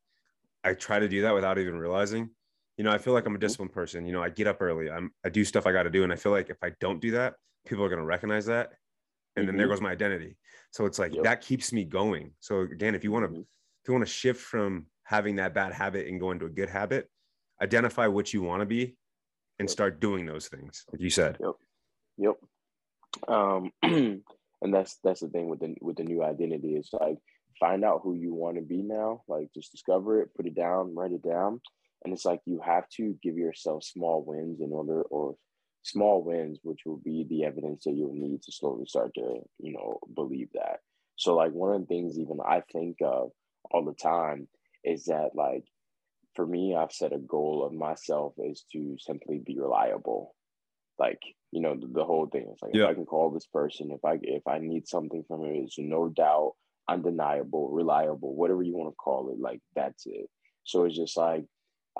I 0.64 0.74
try 0.74 0.98
to 0.98 1.08
do 1.08 1.22
that 1.22 1.34
without 1.34 1.58
even 1.58 1.78
realizing. 1.78 2.30
You 2.76 2.84
know, 2.84 2.92
I 2.92 2.98
feel 2.98 3.12
like 3.14 3.26
I'm 3.26 3.34
a 3.34 3.38
disciplined 3.38 3.72
person. 3.72 4.06
You 4.06 4.12
know, 4.12 4.22
I 4.22 4.30
get 4.30 4.46
up 4.46 4.60
early. 4.60 4.90
I'm 4.90 5.12
I 5.24 5.28
do 5.30 5.44
stuff 5.44 5.66
I 5.66 5.72
got 5.72 5.84
to 5.84 5.90
do, 5.90 6.04
and 6.04 6.12
I 6.12 6.16
feel 6.16 6.32
like 6.32 6.50
if 6.50 6.58
I 6.62 6.72
don't 6.80 7.00
do 7.00 7.12
that, 7.12 7.34
people 7.66 7.84
are 7.84 7.88
going 7.88 8.00
to 8.00 8.04
recognize 8.06 8.46
that, 8.46 8.72
and 9.36 9.48
then 9.48 9.56
there 9.56 9.66
Mhm. 9.66 9.70
goes 9.70 9.80
my 9.80 9.92
identity. 9.92 10.36
So 10.72 10.86
it's 10.86 10.98
like 10.98 11.12
Yep. 11.12 11.22
that 11.24 11.40
keeps 11.40 11.72
me 11.72 11.84
going. 11.84 12.34
So 12.40 12.60
again, 12.62 12.94
if 12.94 13.04
you 13.04 13.12
want 13.12 13.26
to 13.26 13.32
Mhm. 13.32 13.42
if 13.42 13.88
you 13.88 13.94
want 13.94 14.06
to 14.06 14.12
shift 14.12 14.40
from 14.42 14.86
having 15.04 15.36
that 15.36 15.54
bad 15.54 15.72
habit 15.72 16.08
and 16.08 16.20
go 16.20 16.30
into 16.32 16.46
a 16.46 16.50
good 16.50 16.68
habit, 16.70 17.10
identify 17.62 18.06
what 18.08 18.32
you 18.34 18.42
want 18.42 18.60
to 18.60 18.66
be, 18.66 18.96
and 19.58 19.68
Yep. 19.68 19.70
start 19.70 20.00
doing 20.00 20.26
those 20.26 20.48
things, 20.48 20.84
like 20.92 21.00
you 21.00 21.10
said. 21.10 21.40
Yep. 22.18 22.36
Um, 23.28 23.72
and 24.64 24.72
that's 24.74 24.98
that's 25.04 25.20
the 25.20 25.28
thing 25.28 25.48
with 25.48 25.60
the 25.60 25.76
with 25.80 25.96
the 25.96 26.04
new 26.04 26.24
identity 26.24 26.74
is 26.74 26.88
like 26.92 27.18
find 27.60 27.84
out 27.84 28.00
who 28.02 28.14
you 28.14 28.34
want 28.34 28.56
to 28.56 28.62
be 28.62 28.82
now. 28.82 29.22
Like 29.28 29.48
just 29.54 29.70
discover 29.70 30.22
it, 30.22 30.34
put 30.34 30.46
it 30.46 30.56
down, 30.56 30.94
write 30.94 31.12
it 31.12 31.22
down, 31.22 31.60
and 32.02 32.12
it's 32.12 32.24
like 32.24 32.40
you 32.46 32.60
have 32.64 32.88
to 32.96 33.16
give 33.22 33.36
yourself 33.36 33.84
small 33.84 34.24
wins 34.26 34.60
in 34.60 34.72
order 34.72 35.02
or 35.02 35.36
small 35.82 36.24
wins, 36.24 36.58
which 36.62 36.80
will 36.86 36.96
be 36.96 37.26
the 37.28 37.44
evidence 37.44 37.84
that 37.84 37.92
you'll 37.92 38.14
need 38.14 38.42
to 38.42 38.52
slowly 38.52 38.86
start 38.86 39.12
to 39.14 39.40
you 39.60 39.74
know 39.74 39.98
believe 40.14 40.48
that. 40.54 40.80
So 41.16 41.34
like 41.34 41.52
one 41.52 41.74
of 41.74 41.80
the 41.82 41.86
things 41.86 42.18
even 42.18 42.38
I 42.44 42.62
think 42.72 42.96
of 43.02 43.30
all 43.70 43.84
the 43.84 43.92
time 43.92 44.48
is 44.82 45.04
that 45.04 45.30
like 45.34 45.64
for 46.34 46.46
me, 46.46 46.74
I've 46.74 46.90
set 46.90 47.12
a 47.12 47.18
goal 47.18 47.64
of 47.64 47.72
myself 47.72 48.32
is 48.38 48.64
to 48.72 48.96
simply 48.98 49.42
be 49.44 49.58
reliable 49.60 50.34
like 50.98 51.20
you 51.54 51.60
know 51.60 51.74
the, 51.76 51.86
the 51.86 52.04
whole 52.04 52.26
thing. 52.26 52.46
It's 52.52 52.62
like 52.62 52.72
Yeah. 52.74 52.84
if 52.84 52.90
i 52.90 52.94
can 52.94 53.06
call 53.06 53.30
this 53.30 53.46
person 53.46 53.90
if 53.92 54.04
i 54.04 54.18
if 54.22 54.46
i 54.46 54.58
need 54.58 54.88
something 54.88 55.22
from 55.28 55.44
him 55.44 55.54
it's 55.64 55.78
no 55.78 56.08
doubt 56.08 56.52
undeniable 56.88 57.70
reliable 57.70 58.34
whatever 58.34 58.62
you 58.62 58.76
want 58.76 58.90
to 58.90 58.96
call 58.96 59.30
it 59.30 59.38
like 59.38 59.60
that's 59.74 60.04
it. 60.06 60.28
So 60.64 60.84
it's 60.84 60.96
just 60.96 61.16
like 61.16 61.44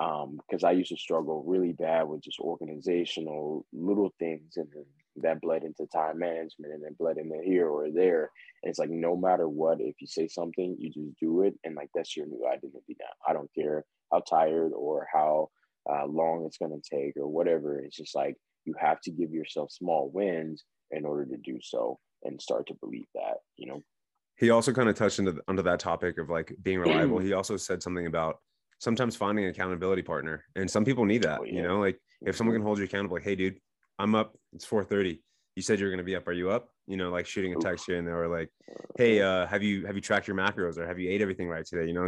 um 0.01 0.37
because 0.41 0.63
i 0.65 0.71
used 0.71 0.89
to 0.89 0.97
struggle 0.97 1.43
really 1.47 1.71
bad 1.71 2.03
with 2.03 2.21
just 2.21 2.39
organizational 2.39 3.65
little 3.71 4.11
things 4.19 4.57
and 4.57 4.67
that 5.17 5.39
bled 5.39 5.63
into 5.63 5.87
time 5.87 6.19
management 6.19 6.73
and 6.73 6.83
then 6.83 6.95
bled 6.99 7.17
into 7.17 7.39
here 7.41 7.69
or 7.69 7.89
there. 7.89 8.29
And 8.61 8.69
it's 8.69 8.79
like 8.79 8.89
no 8.89 9.15
matter 9.15 9.47
what 9.47 9.79
if 9.79 9.95
you 10.01 10.07
say 10.07 10.27
something 10.27 10.75
you 10.77 10.89
just 10.89 11.17
do 11.21 11.43
it 11.43 11.53
and 11.63 11.75
like 11.75 11.89
that's 11.95 12.17
your 12.17 12.25
new 12.25 12.45
identity 12.45 12.97
now. 12.99 13.13
I 13.25 13.31
don't 13.31 13.49
care 13.55 13.85
how 14.11 14.19
tired 14.19 14.73
or 14.75 15.07
how 15.11 15.49
uh, 15.89 16.05
long 16.05 16.45
it's 16.45 16.57
going 16.57 16.71
to 16.71 16.95
take 16.95 17.15
or 17.17 17.27
whatever 17.27 17.79
it's 17.79 17.95
just 17.97 18.15
like 18.15 18.35
you 18.65 18.73
have 18.79 18.99
to 19.01 19.11
give 19.11 19.31
yourself 19.31 19.71
small 19.71 20.09
wins 20.13 20.63
in 20.91 21.05
order 21.05 21.25
to 21.25 21.37
do 21.37 21.59
so 21.61 21.99
and 22.23 22.41
start 22.41 22.65
to 22.67 22.73
believe 22.81 23.05
that 23.13 23.37
you 23.57 23.67
know 23.67 23.81
he 24.37 24.49
also 24.49 24.73
kind 24.73 24.89
of 24.89 24.95
touched 24.95 25.19
into 25.19 25.39
under 25.47 25.61
that 25.61 25.79
topic 25.79 26.17
of 26.17 26.29
like 26.29 26.53
being 26.61 26.79
reliable. 26.85 27.19
he 27.19 27.33
also 27.33 27.55
said 27.57 27.81
something 27.81 28.07
about 28.07 28.37
sometimes 28.79 29.15
finding 29.15 29.45
an 29.45 29.51
accountability 29.51 30.01
partner, 30.01 30.43
and 30.57 30.69
some 30.69 30.83
people 30.83 31.05
need 31.05 31.23
that. 31.23 31.39
Oh, 31.39 31.45
You 31.45 31.61
know, 31.63 31.79
like 31.79 31.97
if 32.25 32.35
someone 32.35 32.53
can 32.53 32.61
hold 32.61 32.77
you 32.77 32.83
accountable, 32.83 33.15
like, 33.15 33.23
hey, 33.23 33.35
dude, 33.35 33.57
I'm 33.97 34.13
up. 34.15 34.35
It's 34.51 34.65
4:30. 34.65 35.21
you 35.55 35.61
said 35.61 35.79
you're 35.79 35.89
going 35.89 35.99
to 35.99 36.03
be 36.03 36.17
up. 36.17 36.27
Are 36.27 36.33
you 36.33 36.49
up? 36.51 36.67
You 36.85 36.97
know, 36.97 37.09
like 37.09 37.25
shooting 37.25 37.53
a 37.53 37.57
text 37.57 37.85
here 37.87 37.97
and 37.97 38.05
there, 38.05 38.21
or 38.21 38.27
like, 38.27 38.49
hey, 38.97 39.21
uh, 39.21 39.47
have 39.47 39.63
you 39.63 39.85
have 39.85 39.95
you 39.95 40.01
tracked 40.01 40.27
your 40.27 40.35
macros, 40.35 40.77
or 40.77 40.85
have 40.85 40.99
you 40.99 41.09
ate 41.09 41.21
everything 41.21 41.47
right 41.47 41.65
today? 41.65 41.87
You 41.87 41.93
know, 41.93 42.07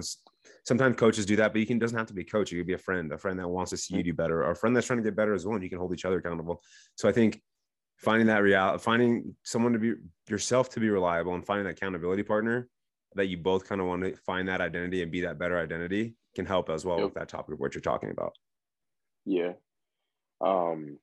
sometimes 0.65 0.97
coaches 0.97 1.25
do 1.25 1.35
that, 1.37 1.53
but 1.53 1.59
you 1.59 1.65
can 1.65 1.79
doesn't 1.79 1.97
have 1.97 2.07
to 2.07 2.13
be 2.13 2.21
a 2.21 2.25
coach. 2.25 2.51
You 2.51 2.59
could 2.59 2.67
be 2.67 2.73
a 2.73 2.77
friend, 2.77 3.11
a 3.11 3.17
friend 3.17 3.39
that 3.39 3.47
wants 3.47 3.71
to 3.71 3.77
see 3.77 3.95
you 3.95 4.03
do 4.03 4.13
better, 4.13 4.43
or 4.43 4.51
a 4.51 4.55
friend 4.55 4.75
that's 4.75 4.87
trying 4.87 4.99
to 4.99 5.03
get 5.03 5.15
better 5.15 5.33
as 5.33 5.45
well, 5.45 5.55
and 5.55 5.63
you 5.63 5.69
can 5.69 5.79
hold 5.79 5.93
each 5.93 6.05
other 6.05 6.17
accountable. 6.17 6.61
So 6.95 7.07
I 7.07 7.11
think 7.11 7.41
finding 7.97 8.27
that 8.27 8.43
reality, 8.43 8.83
finding 8.83 9.35
someone 9.43 9.73
to 9.73 9.79
be 9.79 9.93
yourself 10.29 10.69
to 10.71 10.79
be 10.79 10.89
reliable, 10.89 11.35
and 11.35 11.45
finding 11.45 11.65
that 11.65 11.77
accountability 11.77 12.23
partner 12.23 12.69
that 13.15 13.27
you 13.27 13.37
both 13.37 13.67
kind 13.67 13.81
of 13.81 13.87
want 13.87 14.03
to 14.03 14.15
find 14.25 14.47
that 14.47 14.61
identity 14.61 15.01
and 15.01 15.11
be 15.11 15.21
that 15.21 15.39
better 15.39 15.57
identity 15.57 16.15
can 16.35 16.45
help 16.45 16.69
as 16.69 16.85
well 16.85 16.97
yep. 16.97 17.05
with 17.05 17.13
that 17.15 17.29
topic 17.29 17.53
of 17.53 17.59
what 17.59 17.73
you're 17.73 17.81
talking 17.81 18.11
about. 18.11 18.33
Yeah. 19.25 19.53
Um, 20.39 20.99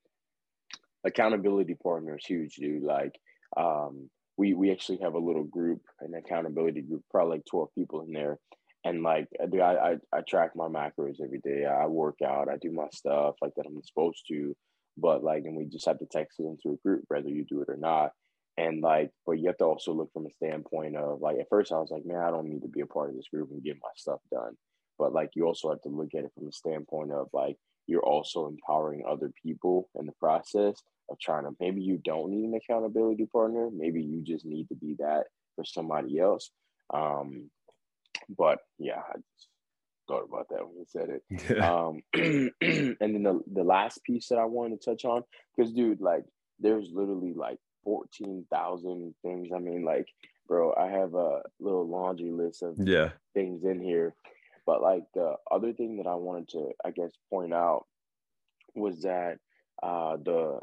accountability 1.05 1.75
partner 1.75 2.17
is 2.17 2.25
huge, 2.25 2.55
dude. 2.55 2.83
Like, 2.83 3.19
um, 3.57 4.09
we 4.37 4.55
we 4.55 4.71
actually 4.71 4.99
have 4.99 5.15
a 5.15 5.19
little 5.19 5.45
group, 5.45 5.83
an 6.01 6.15
accountability 6.15 6.83
group, 6.83 7.03
probably 7.11 7.37
like 7.37 7.47
twelve 7.51 7.69
people 7.75 8.03
in 8.03 8.13
there, 8.13 8.39
and 8.85 9.03
like, 9.03 9.29
dude, 9.51 9.61
I 9.61 9.97
I, 10.13 10.19
I 10.19 10.21
track 10.23 10.53
my 10.55 10.69
macros 10.69 11.23
every 11.23 11.41
day. 11.41 11.65
I 11.67 11.87
work 11.87 12.17
out, 12.25 12.49
I 12.49 12.57
do 12.57 12.73
my 12.73 12.89
stuff 12.93 13.37
like 13.41 13.53
that 13.57 13.67
I'm 13.67 13.83
supposed 13.83 14.25
to, 14.29 14.55
but 14.97 15.25
like, 15.25 15.45
and 15.45 15.57
we 15.57 15.65
just 15.67 15.87
have 15.87 15.99
to 15.99 16.07
text 16.07 16.41
it 16.41 16.45
into 16.45 16.75
a 16.75 16.83
group, 16.87 17.05
whether 17.09 17.29
you 17.29 17.45
do 17.45 17.63
it 17.63 17.69
or 17.69 17.77
not. 17.77 18.13
And 18.57 18.83
like, 18.83 19.11
but 19.27 19.33
you 19.33 19.49
have 19.49 19.59
to 19.59 19.65
also 19.65 19.93
look 19.93 20.13
from 20.13 20.27
a 20.27 20.31
standpoint 20.31 20.97
of 20.97 21.21
like, 21.21 21.39
at 21.39 21.49
first 21.51 21.73
I 21.73 21.77
was 21.79 21.91
like, 21.91 22.07
man, 22.07 22.19
I 22.19 22.31
don't 22.31 22.49
need 22.49 22.63
to 22.63 22.69
be 22.69 22.83
a 22.83 22.87
part 22.87 23.11
of 23.11 23.17
this 23.17 23.29
group 23.29 23.51
and 23.51 23.65
get 23.65 23.77
my 23.83 23.89
stuff 23.97 24.21
done. 24.31 24.57
But 24.97 25.13
like, 25.13 25.31
you 25.35 25.47
also 25.47 25.71
have 25.71 25.83
to 25.83 25.89
look 25.89 26.15
at 26.15 26.25
it 26.25 26.31
from 26.39 26.47
a 26.47 26.53
standpoint 26.53 27.11
of 27.11 27.29
like, 27.33 27.57
you're 27.87 28.05
also 28.05 28.47
empowering 28.47 29.03
other 29.07 29.33
people 29.43 29.89
in 29.99 30.07
the 30.07 30.13
process 30.21 30.81
of 31.11 31.19
trying 31.21 31.45
to 31.45 31.51
maybe 31.61 31.83
you 31.83 31.99
don't 32.03 32.31
need 32.31 32.45
an 32.45 32.55
accountability 32.55 33.27
partner 33.27 33.69
maybe 33.73 34.03
you 34.03 34.23
just 34.23 34.45
need 34.45 34.69
to 34.69 34.75
be 34.75 34.97
that 34.99 35.25
for 35.55 35.65
somebody 35.65 36.19
else 36.19 36.51
um 36.93 37.51
but 38.29 38.59
yeah 38.79 39.01
i 39.09 39.17
just 39.17 39.49
thought 40.07 40.25
about 40.29 40.47
that 40.51 40.67
when 40.67 40.77
you 40.77 40.85
said 40.87 41.09
it. 41.09 41.59
Um 41.59 42.03
and 43.01 43.15
then 43.15 43.23
the, 43.23 43.41
the 43.53 43.65
last 43.65 44.03
piece 44.05 44.29
that 44.29 44.39
i 44.39 44.45
wanted 44.45 44.81
to 44.81 44.91
touch 44.91 45.05
on 45.05 45.23
because 45.57 45.73
dude 45.73 46.01
like 46.01 46.25
there's 46.61 46.91
literally 46.93 47.33
like 47.35 47.59
14,000 47.85 49.15
things. 49.23 49.49
I 49.55 49.59
mean 49.59 49.85
like 49.85 50.07
bro 50.47 50.75
i 50.79 50.89
have 50.89 51.15
a 51.15 51.41
little 51.59 51.89
laundry 51.89 52.31
list 52.31 52.63
of 52.63 52.77
yeah. 52.79 53.11
things 53.35 53.65
in 53.65 53.81
here. 53.81 54.15
But 54.67 54.83
like 54.83 55.05
the 55.15 55.35
other 55.51 55.73
thing 55.73 55.97
that 55.99 56.07
i 56.07 56.15
wanted 56.15 56.49
to 56.51 56.71
i 56.85 56.91
guess 56.91 57.11
point 57.31 57.55
out 57.55 57.87
was 58.75 59.03
that 59.03 59.39
uh, 59.83 60.17
the 60.25 60.61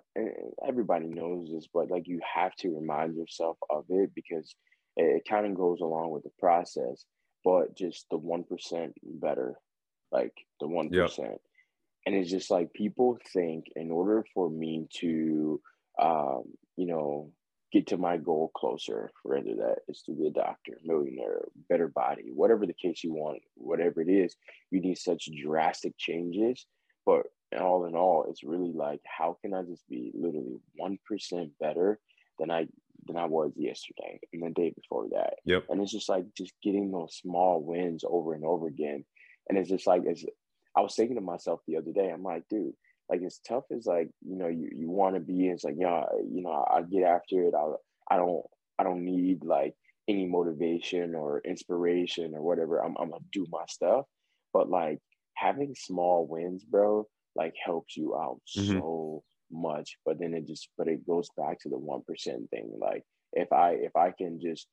everybody 0.67 1.07
knows 1.07 1.49
this, 1.51 1.67
but 1.71 1.91
like 1.91 2.07
you 2.07 2.19
have 2.35 2.55
to 2.55 2.69
remind 2.69 3.15
yourself 3.15 3.57
of 3.69 3.85
it 3.89 4.11
because 4.15 4.55
it 4.95 5.23
kind 5.29 5.45
of 5.45 5.55
goes 5.55 5.79
along 5.81 6.11
with 6.11 6.23
the 6.23 6.31
process. 6.39 7.05
But 7.43 7.75
just 7.75 8.05
the 8.11 8.17
one 8.17 8.43
percent 8.43 8.93
better, 9.03 9.55
like 10.11 10.33
the 10.59 10.67
one 10.67 10.89
yep. 10.91 11.09
and 12.05 12.15
it's 12.15 12.29
just 12.29 12.51
like 12.51 12.73
people 12.73 13.17
think 13.33 13.65
in 13.75 13.91
order 13.91 14.25
for 14.33 14.49
me 14.49 14.87
to, 14.99 15.61
um, 16.01 16.43
you 16.77 16.85
know, 16.87 17.31
get 17.71 17.87
to 17.87 17.97
my 17.97 18.17
goal 18.17 18.51
closer, 18.55 19.11
whether 19.23 19.55
that 19.55 19.77
is 19.87 20.01
to 20.03 20.13
be 20.13 20.27
a 20.27 20.31
doctor, 20.31 20.77
millionaire, 20.83 21.45
better 21.69 21.87
body, 21.87 22.31
whatever 22.33 22.65
the 22.65 22.73
case 22.73 23.03
you 23.03 23.13
want, 23.13 23.39
whatever 23.55 24.01
it 24.01 24.09
is, 24.09 24.35
you 24.71 24.81
need 24.81 24.97
such 24.97 25.29
drastic 25.43 25.97
changes. 25.97 26.65
But 27.05 27.27
all 27.59 27.85
in 27.85 27.95
all, 27.95 28.25
it's 28.29 28.43
really 28.43 28.71
like, 28.73 29.01
how 29.05 29.37
can 29.41 29.53
I 29.53 29.63
just 29.63 29.87
be 29.87 30.11
literally 30.13 30.59
one 30.75 30.97
percent 31.07 31.51
better 31.59 31.99
than 32.39 32.51
I 32.51 32.67
than 33.07 33.17
I 33.17 33.25
was 33.25 33.51
yesterday 33.55 34.19
and 34.33 34.43
the 34.43 34.49
day 34.49 34.73
before 34.75 35.07
that? 35.11 35.35
Yep. 35.45 35.65
And 35.69 35.81
it's 35.81 35.91
just 35.91 36.09
like 36.09 36.25
just 36.35 36.53
getting 36.63 36.91
those 36.91 37.15
small 37.15 37.61
wins 37.61 38.03
over 38.07 38.33
and 38.33 38.45
over 38.45 38.67
again. 38.67 39.03
And 39.49 39.57
it's 39.57 39.69
just 39.69 39.87
like 39.87 40.03
as 40.05 40.23
I 40.75 40.81
was 40.81 40.95
thinking 40.95 41.15
to 41.15 41.21
myself 41.21 41.61
the 41.67 41.77
other 41.77 41.91
day, 41.91 42.09
I'm 42.09 42.23
like, 42.23 42.43
dude, 42.49 42.73
like 43.09 43.21
as 43.23 43.39
tough 43.47 43.65
as 43.75 43.85
like 43.85 44.09
you 44.25 44.37
know 44.37 44.47
you, 44.47 44.69
you 44.73 44.89
want 44.89 45.15
to 45.15 45.21
be, 45.21 45.47
it's 45.47 45.63
like 45.63 45.75
yeah, 45.77 46.05
you 46.29 46.41
know 46.41 46.65
I 46.69 46.81
get 46.83 47.03
after 47.03 47.43
it. 47.43 47.53
I 47.53 48.13
I 48.13 48.17
don't 48.17 48.43
I 48.79 48.83
don't 48.83 49.03
need 49.03 49.43
like 49.43 49.75
any 50.07 50.25
motivation 50.25 51.15
or 51.15 51.41
inspiration 51.45 52.33
or 52.33 52.41
whatever. 52.41 52.83
I'm 52.83 52.95
I'm 52.97 53.09
gonna 53.09 53.23
do 53.31 53.45
my 53.49 53.65
stuff. 53.67 54.05
But 54.53 54.69
like 54.69 54.99
having 55.33 55.75
small 55.75 56.25
wins, 56.27 56.63
bro, 56.63 57.07
like 57.35 57.53
helps 57.63 57.97
you 57.97 58.15
out 58.15 58.41
mm-hmm. 58.57 58.79
so 58.79 59.23
much 59.51 59.97
but 60.05 60.19
then 60.19 60.33
it 60.33 60.47
just 60.47 60.69
but 60.77 60.87
it 60.87 61.05
goes 61.05 61.29
back 61.37 61.59
to 61.59 61.69
the 61.69 61.77
1% 61.77 62.49
thing. 62.49 62.71
Like 62.79 63.03
if 63.33 63.51
i 63.51 63.71
if 63.71 63.95
i 63.95 64.11
can 64.11 64.39
just 64.41 64.67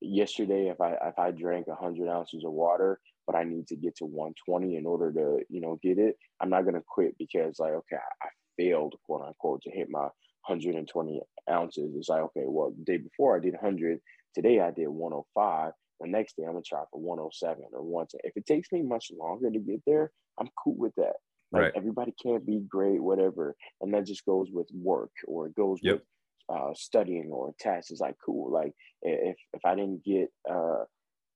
yesterday 0.00 0.68
if 0.68 0.80
i 0.80 0.92
if 0.92 1.18
i 1.18 1.30
drank 1.30 1.66
100 1.66 2.08
ounces 2.08 2.44
of 2.44 2.52
water 2.52 3.00
but 3.26 3.36
i 3.36 3.44
need 3.44 3.66
to 3.66 3.76
get 3.76 3.96
to 3.96 4.04
120 4.04 4.76
in 4.76 4.86
order 4.86 5.12
to 5.12 5.44
you 5.48 5.60
know 5.60 5.78
get 5.82 5.98
it 5.98 6.16
i'm 6.40 6.50
not 6.50 6.64
to 6.64 6.82
quit 6.86 7.16
because 7.18 7.58
like 7.58 7.72
okay 7.72 7.96
I, 7.96 8.26
I 8.26 8.28
failed 8.56 8.94
quote 9.04 9.26
unquote 9.26 9.62
to 9.62 9.70
hit 9.70 9.88
my 9.90 10.08
120 10.46 11.20
ounces. 11.50 11.94
It's 11.96 12.08
like 12.08 12.22
okay 12.22 12.44
well 12.46 12.74
the 12.76 12.84
day 12.84 12.98
before 12.98 13.36
i 13.36 13.40
did 13.40 13.54
100 13.54 13.98
today 14.34 14.60
i 14.60 14.70
did 14.70 14.88
105 14.88 15.72
the 16.00 16.08
next 16.08 16.36
day 16.36 16.44
i'm 16.44 16.52
gonna 16.52 16.62
try 16.62 16.82
for 16.90 17.00
107 17.00 17.64
or 17.72 17.82
110 17.82 18.20
if 18.24 18.36
it 18.36 18.46
takes 18.46 18.70
me 18.72 18.82
much 18.82 19.10
longer 19.16 19.50
to 19.50 19.58
get 19.58 19.82
there 19.86 20.10
i'm 20.38 20.48
cool 20.62 20.76
with 20.76 20.94
that 20.96 21.14
like 21.52 21.62
right. 21.62 21.72
everybody 21.76 22.14
can't 22.22 22.46
be 22.46 22.60
great, 22.68 23.02
whatever. 23.02 23.54
And 23.80 23.92
that 23.94 24.06
just 24.06 24.24
goes 24.24 24.48
with 24.50 24.68
work 24.72 25.10
or 25.26 25.46
it 25.46 25.54
goes 25.54 25.78
yep. 25.82 25.94
with 25.94 26.02
uh, 26.48 26.72
studying 26.74 27.30
or 27.30 27.54
tests. 27.60 27.90
It's 27.90 28.00
like 28.00 28.16
cool. 28.24 28.50
Like 28.50 28.72
if 29.02 29.36
if 29.52 29.64
I 29.64 29.74
didn't 29.74 30.04
get 30.04 30.28
uh, 30.50 30.84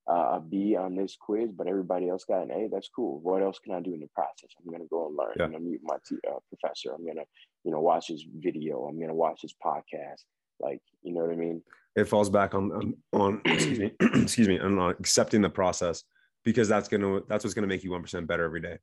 a 0.07 0.39
B 0.39 0.75
on 0.75 0.95
this 0.95 1.17
quiz, 1.19 1.51
but 1.51 1.67
everybody 1.67 2.09
else 2.09 2.25
got 2.25 2.43
an 2.43 2.51
A, 2.51 2.67
that's 2.71 2.89
cool. 2.95 3.19
What 3.21 3.43
else 3.43 3.59
can 3.59 3.73
I 3.73 3.81
do 3.81 3.93
in 3.93 3.99
the 3.99 4.09
process? 4.15 4.49
I'm 4.59 4.71
gonna 4.71 4.85
go 4.89 5.07
and 5.07 5.15
learn. 5.15 5.33
Yeah. 5.37 5.45
I'm 5.45 5.51
gonna 5.51 5.63
meet 5.63 5.81
my 5.83 5.97
t- 6.07 6.17
uh, 6.27 6.39
professor. 6.49 6.93
I'm 6.93 7.05
gonna 7.05 7.25
you 7.63 7.71
know 7.71 7.79
watch 7.79 8.07
his 8.07 8.25
video. 8.37 8.85
I'm 8.85 8.99
gonna 8.99 9.13
watch 9.13 9.41
his 9.41 9.53
podcast. 9.63 10.23
Like 10.59 10.81
you 11.03 11.13
know 11.13 11.21
what 11.21 11.31
I 11.31 11.35
mean. 11.35 11.61
It 11.95 12.05
falls 12.05 12.29
back 12.29 12.55
on 12.55 12.71
on, 12.71 12.93
on 13.13 13.41
excuse 13.45 13.79
me 13.79 13.91
excuse 14.01 14.47
me 14.47 14.59
on 14.59 14.79
accepting 14.79 15.41
the 15.41 15.49
process 15.49 16.03
because 16.43 16.67
that's 16.67 16.87
gonna 16.87 17.21
that's 17.27 17.43
what's 17.43 17.53
gonna 17.53 17.67
make 17.67 17.83
you 17.83 17.91
one 17.91 18.01
percent 18.01 18.27
better 18.27 18.45
every 18.45 18.61
day. 18.61 18.77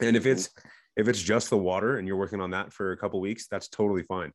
And 0.00 0.16
if 0.16 0.26
it's 0.26 0.50
if 0.96 1.08
it's 1.08 1.20
just 1.20 1.50
the 1.50 1.56
water 1.56 1.98
and 1.98 2.06
you're 2.06 2.16
working 2.16 2.40
on 2.40 2.50
that 2.50 2.72
for 2.72 2.92
a 2.92 2.96
couple 2.96 3.20
weeks, 3.20 3.46
that's 3.48 3.68
totally 3.68 4.02
fine 4.04 4.32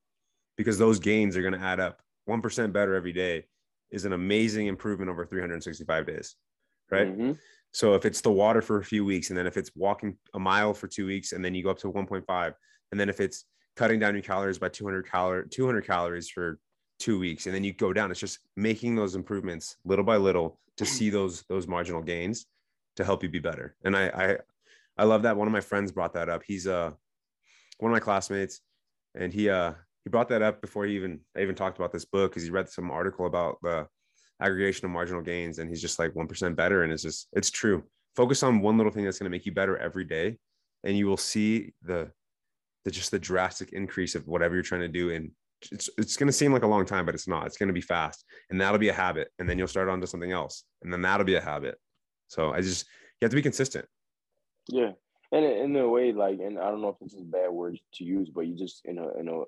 because 0.57 0.77
those 0.77 0.99
gains 0.99 1.37
are 1.37 1.41
going 1.41 1.53
to 1.53 1.59
add 1.59 1.79
up. 1.79 2.01
1% 2.29 2.73
better 2.73 2.95
every 2.95 3.13
day 3.13 3.45
is 3.91 4.05
an 4.05 4.13
amazing 4.13 4.67
improvement 4.67 5.09
over 5.09 5.25
365 5.25 6.05
days, 6.05 6.35
right? 6.91 7.07
Mm-hmm. 7.07 7.31
So 7.71 7.95
if 7.95 8.05
it's 8.05 8.21
the 8.21 8.31
water 8.31 8.61
for 8.61 8.79
a 8.79 8.83
few 8.83 9.05
weeks 9.05 9.29
and 9.29 9.37
then 9.37 9.47
if 9.47 9.55
it's 9.55 9.71
walking 9.75 10.17
a 10.33 10.39
mile 10.39 10.73
for 10.73 10.87
2 10.87 11.05
weeks 11.05 11.31
and 11.31 11.43
then 11.43 11.55
you 11.55 11.63
go 11.63 11.69
up 11.69 11.79
to 11.79 11.91
1.5 11.91 12.53
and 12.91 12.99
then 12.99 13.09
if 13.09 13.19
it's 13.19 13.45
cutting 13.75 13.99
down 13.99 14.13
your 14.13 14.23
calories 14.23 14.59
by 14.59 14.67
200 14.67 15.09
cal 15.09 15.43
200 15.49 15.85
calories 15.85 16.29
for 16.29 16.59
2 16.99 17.17
weeks 17.19 17.45
and 17.45 17.55
then 17.55 17.63
you 17.63 17.71
go 17.71 17.93
down 17.93 18.11
it's 18.11 18.19
just 18.19 18.39
making 18.57 18.95
those 18.95 19.15
improvements 19.15 19.77
little 19.85 20.03
by 20.03 20.17
little 20.17 20.59
to 20.77 20.85
see 20.85 21.09
those 21.09 21.43
those 21.43 21.67
marginal 21.67 22.01
gains 22.01 22.47
to 22.95 23.05
help 23.05 23.23
you 23.23 23.29
be 23.29 23.39
better. 23.39 23.75
And 23.83 23.95
I 23.95 24.07
I 24.09 24.37
I 24.99 25.05
love 25.05 25.23
that. 25.23 25.37
One 25.37 25.47
of 25.47 25.53
my 25.53 25.61
friends 25.61 25.91
brought 25.91 26.13
that 26.13 26.29
up. 26.29 26.43
He's 26.45 26.67
uh 26.67 26.91
one 27.79 27.91
of 27.91 27.95
my 27.95 28.01
classmates, 28.01 28.59
and 29.15 29.31
he 29.31 29.49
uh 29.49 29.73
he 30.03 30.09
brought 30.09 30.29
that 30.29 30.41
up 30.41 30.61
before 30.61 30.85
he 30.85 30.95
even 30.95 31.21
I 31.35 31.41
even 31.41 31.55
talked 31.55 31.77
about 31.77 31.93
this 31.93 32.05
book 32.05 32.31
because 32.31 32.43
he 32.43 32.49
read 32.49 32.69
some 32.69 32.91
article 32.91 33.25
about 33.25 33.57
the 33.61 33.87
aggregation 34.41 34.85
of 34.85 34.91
marginal 34.91 35.21
gains, 35.21 35.59
and 35.59 35.69
he's 35.69 35.81
just 35.81 35.99
like 35.99 36.15
one 36.15 36.27
percent 36.27 36.57
better, 36.57 36.83
and 36.83 36.91
it's 36.91 37.03
just 37.03 37.27
it's 37.31 37.49
true. 37.49 37.83
Focus 38.15 38.43
on 38.43 38.59
one 38.59 38.77
little 38.77 38.91
thing 38.91 39.05
that's 39.05 39.19
going 39.19 39.31
to 39.31 39.35
make 39.35 39.45
you 39.45 39.53
better 39.53 39.77
every 39.77 40.03
day, 40.03 40.37
and 40.83 40.97
you 40.97 41.07
will 41.07 41.17
see 41.17 41.73
the 41.81 42.11
the 42.83 42.91
just 42.91 43.11
the 43.11 43.19
drastic 43.19 43.71
increase 43.71 44.15
of 44.15 44.27
whatever 44.27 44.53
you're 44.53 44.63
trying 44.63 44.81
to 44.81 44.87
do 44.87 45.11
and 45.11 45.31
it's 45.71 45.89
it's 45.97 46.15
going 46.15 46.27
to 46.27 46.33
seem 46.33 46.53
like 46.53 46.63
a 46.63 46.67
long 46.67 46.85
time 46.85 47.05
but 47.05 47.13
it's 47.13 47.27
not 47.27 47.45
it's 47.45 47.57
going 47.57 47.67
to 47.67 47.73
be 47.73 47.81
fast 47.81 48.23
and 48.49 48.61
that'll 48.61 48.79
be 48.79 48.87
a 48.87 48.93
habit 48.93 49.27
and 49.37 49.49
then 49.49 49.57
you'll 49.57 49.67
start 49.67 49.89
on 49.89 49.99
to 49.99 50.07
something 50.07 50.31
else 50.31 50.63
and 50.81 50.93
then 50.93 51.01
that'll 51.01 51.25
be 51.25 51.35
a 51.35 51.41
habit 51.41 51.75
so 52.29 52.53
i 52.53 52.61
just 52.61 52.85
you 53.19 53.25
have 53.25 53.29
to 53.29 53.35
be 53.35 53.41
consistent 53.41 53.85
yeah, 54.71 54.91
and 55.31 55.45
in 55.45 55.75
a 55.75 55.87
way, 55.87 56.11
like, 56.11 56.39
and 56.39 56.59
I 56.59 56.69
don't 56.69 56.81
know 56.81 56.89
if 56.89 56.99
this 56.99 57.13
is 57.13 57.23
bad 57.23 57.51
words 57.51 57.79
to 57.95 58.03
use, 58.03 58.29
but 58.33 58.47
you 58.47 58.55
just 58.55 58.81
in 58.85 58.97
a 58.97 59.09
in 59.19 59.27
a 59.27 59.43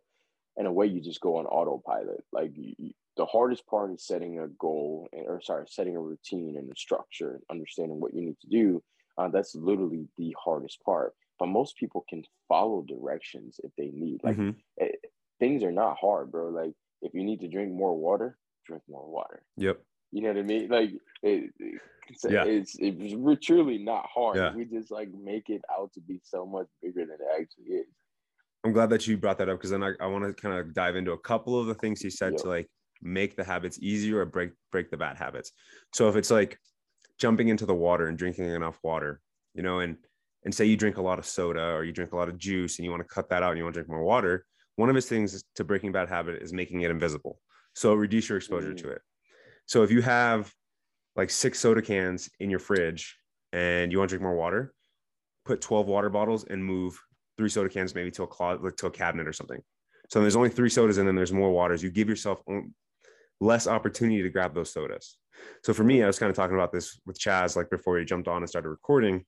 in 0.58 0.66
a 0.66 0.72
way 0.72 0.86
you 0.86 1.02
just 1.02 1.22
go 1.22 1.38
on 1.38 1.46
autopilot. 1.46 2.24
Like 2.32 2.52
you, 2.56 2.92
the 3.18 3.26
hardest 3.26 3.66
part 3.68 3.92
is 3.92 4.06
setting 4.06 4.40
a 4.40 4.48
goal, 4.48 5.08
or 5.12 5.42
sorry, 5.42 5.66
setting 5.68 5.96
a 5.96 6.02
routine 6.02 6.58
and 6.58 6.72
a 6.72 6.76
structure, 6.76 7.32
and 7.32 7.42
understanding 7.50 8.00
what 8.00 8.14
you 8.14 8.22
need 8.22 8.40
to 8.42 8.48
do. 8.48 8.84
Uh, 9.18 9.28
that's 9.28 9.56
literally 9.56 10.08
the 10.18 10.36
hardest 10.44 10.82
part. 10.84 11.14
But 11.38 11.48
most 11.48 11.76
people 11.78 12.06
can 12.08 12.24
follow 12.48 12.86
directions 12.88 13.60
if 13.64 13.72
they 13.78 13.90
need. 13.92 14.22
Like 14.24 14.38
mm-hmm. 14.38 14.58
it, 14.78 15.00
eh, 15.04 15.08
things 15.40 15.64
are 15.64 15.72
not 15.72 15.98
hard, 16.00 16.32
bro. 16.32 16.50
Like 16.50 16.74
if 17.02 17.14
you 17.14 17.24
need 17.24 17.42
to 17.42 17.48
drink 17.48 17.72
more 17.72 17.98
water, 17.98 18.38
drink 18.66 18.84
more 18.88 19.10
water. 19.10 19.44
Yep. 19.58 19.82
You 20.12 20.22
know 20.22 20.30
what 20.30 20.38
I 20.38 20.44
mean? 20.44 20.70
Like 20.70 20.92
it, 21.24 21.52
it's, 22.10 22.26
yeah. 22.30 22.44
it's 22.46 22.76
it's 22.80 23.46
truly 23.46 23.78
not 23.78 24.06
hard. 24.14 24.38
Yeah. 24.38 24.54
We 24.54 24.66
just 24.66 24.92
like 24.92 25.10
make 25.14 25.50
it 25.50 25.62
out 25.72 25.94
to 25.94 26.02
be 26.02 26.20
so 26.24 26.46
much 26.46 26.68
bigger 26.82 27.06
than 27.06 27.16
it 27.16 27.42
actually 27.42 27.76
is. 27.76 27.88
I'm 28.64 28.74
glad 28.74 28.90
that 28.92 29.08
you 29.08 29.18
brought 29.18 29.38
that 29.40 29.50
up 29.50 29.58
because 29.58 29.72
then 29.72 29.84
I, 29.84 29.94
I 30.00 30.08
want 30.08 30.24
to 30.26 30.40
kind 30.40 30.58
of 30.58 30.74
dive 30.74 30.96
into 30.96 31.14
a 31.14 31.18
couple 31.18 31.60
of 31.60 31.68
the 31.68 31.74
things 31.76 32.02
he 32.02 32.10
said 32.10 32.38
to 32.40 32.48
like 32.48 32.70
make 33.02 33.36
the 33.36 33.44
habits 33.44 33.80
easier 33.82 34.20
or 34.20 34.26
break 34.26 34.52
break 34.72 34.92
the 34.92 34.98
bad 34.98 35.18
habits. 35.18 35.52
So 35.94 36.10
if 36.10 36.16
it's 36.16 36.30
like 36.30 36.58
jumping 37.20 37.48
into 37.48 37.66
the 37.66 37.74
water 37.74 38.08
and 38.08 38.18
drinking 38.18 38.46
enough 38.46 38.78
water, 38.84 39.22
you 39.54 39.64
know, 39.64 39.80
and 39.80 39.98
and 40.44 40.54
say 40.54 40.66
you 40.66 40.78
drink 40.78 40.98
a 40.98 41.02
lot 41.02 41.20
of 41.20 41.26
soda 41.26 41.72
or 41.72 41.84
you 41.84 41.92
drink 41.92 42.14
a 42.14 42.16
lot 42.16 42.30
of 42.30 42.38
juice 42.38 42.78
and 42.78 42.86
you 42.86 42.92
want 42.92 43.02
to 43.02 43.14
cut 43.14 43.30
that 43.30 43.44
out 43.44 43.52
and 43.52 43.58
you 43.58 43.64
want 43.64 43.74
to 43.74 43.80
drink 43.80 43.90
more 43.90 44.04
water, 44.04 44.46
one 44.76 44.90
of 44.90 44.96
his 44.96 45.08
things 45.08 45.44
to 45.56 45.64
breaking 45.64 45.92
bad 45.92 46.10
habit 46.10 46.42
is 46.42 46.54
making 46.54 46.82
it 46.82 46.92
invisible. 46.92 47.40
So 47.74 47.94
reduce 47.94 48.30
your 48.30 48.38
exposure 48.38 48.70
mm-hmm. 48.70 48.88
to 48.88 48.90
it. 48.90 49.02
So 49.66 49.84
if 49.84 49.92
you 49.92 50.02
have 50.02 50.54
like 51.16 51.30
six 51.30 51.60
soda 51.60 51.82
cans 51.82 52.30
in 52.40 52.50
your 52.50 52.60
fridge 52.60 53.18
and 53.54 53.92
you 53.92 53.98
want 53.98 54.10
to 54.10 54.18
drink 54.18 54.24
more 54.24 54.36
water, 54.36 54.74
put 55.46 55.62
12 55.62 55.88
water 55.88 56.10
bottles 56.10 56.46
and 56.46 56.64
move 56.64 57.00
three 57.38 57.50
soda 57.50 57.70
cans 57.70 57.96
maybe 57.96 58.12
to 58.12 58.24
a 58.24 58.28
closet, 58.28 58.64
like 58.64 58.76
to 58.78 58.88
a 58.88 58.92
cabinet 58.92 59.28
or 59.28 59.34
something. 59.34 59.60
So 60.10 60.20
there's 60.20 60.36
only 60.36 60.50
three 60.50 60.70
sodas 60.70 60.98
and 60.98 61.08
then 61.08 61.16
there's 61.16 61.32
more 61.32 61.52
waters. 61.52 61.82
You 61.82 61.90
give 61.90 62.10
yourself 62.10 62.42
less 63.40 63.68
opportunity 63.68 64.22
to 64.22 64.30
grab 64.30 64.54
those 64.54 64.72
sodas. 64.72 65.18
So 65.64 65.74
for 65.74 65.84
me, 65.84 66.04
I 66.04 66.08
was 66.08 66.20
kind 66.20 66.30
of 66.30 66.36
talking 66.36 66.56
about 66.56 66.72
this 66.72 67.00
with 67.06 67.20
Chaz, 67.20 67.56
like 67.56 67.70
before 67.70 67.98
he 67.98 68.06
jumped 68.06 68.28
on 68.28 68.38
and 68.38 68.50
started 68.50 68.70
recording, 68.70 69.26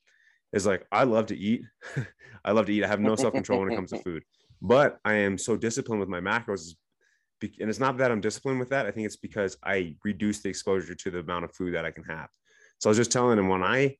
is 0.51 0.65
like, 0.65 0.85
I 0.91 1.03
love 1.03 1.27
to 1.27 1.37
eat. 1.37 1.63
I 2.45 2.51
love 2.51 2.67
to 2.67 2.73
eat. 2.73 2.83
I 2.83 2.87
have 2.87 2.99
no 2.99 3.15
self-control 3.15 3.61
when 3.61 3.71
it 3.71 3.75
comes 3.75 3.91
to 3.91 3.99
food, 3.99 4.23
but 4.61 4.99
I 5.03 5.13
am 5.13 5.37
so 5.37 5.55
disciplined 5.57 5.99
with 5.99 6.09
my 6.09 6.19
macros. 6.19 6.75
And 7.41 7.69
it's 7.69 7.79
not 7.79 7.97
that 7.97 8.11
I'm 8.11 8.21
disciplined 8.21 8.59
with 8.59 8.69
that. 8.69 8.85
I 8.85 8.91
think 8.91 9.05
it's 9.05 9.17
because 9.17 9.57
I 9.63 9.95
reduce 10.03 10.41
the 10.41 10.49
exposure 10.49 10.95
to 10.95 11.11
the 11.11 11.19
amount 11.19 11.45
of 11.45 11.53
food 11.53 11.75
that 11.75 11.85
I 11.85 11.91
can 11.91 12.03
have. 12.05 12.29
So 12.79 12.89
I 12.89 12.91
was 12.91 12.97
just 12.97 13.11
telling 13.11 13.37
him 13.37 13.49
when 13.49 13.63
I 13.63 13.97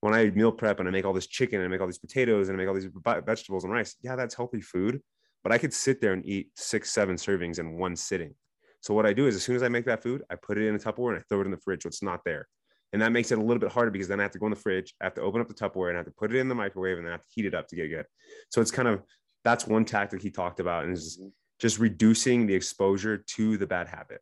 when 0.00 0.14
I 0.14 0.30
meal 0.30 0.52
prep 0.52 0.78
and 0.78 0.88
I 0.88 0.92
make 0.92 1.04
all 1.04 1.12
this 1.12 1.26
chicken 1.26 1.60
and 1.60 1.66
I 1.66 1.68
make 1.68 1.80
all 1.80 1.86
these 1.86 1.98
potatoes 1.98 2.48
and 2.48 2.56
I 2.56 2.58
make 2.58 2.68
all 2.68 2.74
these 2.74 2.88
vegetables 3.24 3.64
and 3.64 3.72
rice, 3.72 3.96
yeah, 4.02 4.14
that's 4.14 4.34
healthy 4.34 4.60
food. 4.60 5.00
But 5.42 5.52
I 5.52 5.58
could 5.58 5.72
sit 5.72 6.00
there 6.00 6.12
and 6.12 6.24
eat 6.26 6.50
six, 6.54 6.90
seven 6.90 7.16
servings 7.16 7.58
in 7.58 7.78
one 7.78 7.96
sitting. 7.96 8.34
So 8.80 8.94
what 8.94 9.06
I 9.06 9.12
do 9.12 9.26
is 9.26 9.34
as 9.34 9.42
soon 9.42 9.56
as 9.56 9.62
I 9.62 9.68
make 9.68 9.86
that 9.86 10.02
food, 10.02 10.22
I 10.30 10.36
put 10.36 10.58
it 10.58 10.66
in 10.66 10.74
a 10.74 10.78
Tupperware 10.78 11.14
and 11.14 11.18
I 11.18 11.22
throw 11.28 11.40
it 11.40 11.46
in 11.46 11.50
the 11.50 11.56
fridge. 11.58 11.82
So 11.82 11.88
it's 11.88 12.02
not 12.02 12.20
there. 12.24 12.46
And 12.92 13.02
that 13.02 13.10
makes 13.10 13.32
it 13.32 13.38
a 13.38 13.40
little 13.40 13.58
bit 13.58 13.72
harder 13.72 13.90
because 13.90 14.08
then 14.08 14.20
I 14.20 14.22
have 14.22 14.32
to 14.32 14.38
go 14.38 14.46
in 14.46 14.50
the 14.50 14.56
fridge, 14.56 14.94
I 15.00 15.04
have 15.04 15.14
to 15.14 15.22
open 15.22 15.40
up 15.40 15.48
the 15.48 15.54
Tupperware 15.54 15.88
and 15.88 15.96
I 15.96 16.00
have 16.00 16.06
to 16.06 16.12
put 16.12 16.32
it 16.32 16.38
in 16.38 16.48
the 16.48 16.54
microwave 16.54 16.98
and 16.98 17.06
then 17.06 17.12
I 17.12 17.16
have 17.16 17.24
to 17.24 17.32
heat 17.34 17.46
it 17.46 17.54
up 17.54 17.68
to 17.68 17.76
get 17.76 17.88
good. 17.88 18.06
So 18.50 18.60
it's 18.60 18.70
kind 18.70 18.88
of 18.88 19.02
that's 19.44 19.66
one 19.66 19.84
tactic 19.84 20.22
he 20.22 20.30
talked 20.30 20.60
about 20.60 20.84
and 20.84 20.92
is 20.92 21.18
mm-hmm. 21.20 21.28
Just 21.60 21.78
reducing 21.78 22.46
the 22.46 22.54
exposure 22.54 23.18
to 23.18 23.56
the 23.56 23.66
bad 23.66 23.88
habit. 23.88 24.20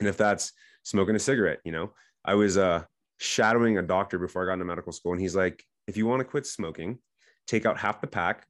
And 0.00 0.08
if 0.08 0.16
that's 0.16 0.52
smoking 0.82 1.16
a 1.16 1.18
cigarette, 1.18 1.60
you 1.64 1.72
know, 1.72 1.92
I 2.24 2.34
was 2.34 2.56
uh 2.56 2.84
shadowing 3.18 3.78
a 3.78 3.82
doctor 3.82 4.18
before 4.18 4.42
I 4.42 4.46
got 4.46 4.54
into 4.54 4.64
medical 4.64 4.92
school. 4.92 5.12
And 5.12 5.20
he's 5.20 5.36
like, 5.36 5.64
if 5.86 5.96
you 5.96 6.06
want 6.06 6.20
to 6.20 6.24
quit 6.24 6.46
smoking, 6.46 6.98
take 7.46 7.64
out 7.66 7.78
half 7.78 8.00
the 8.00 8.06
pack, 8.06 8.46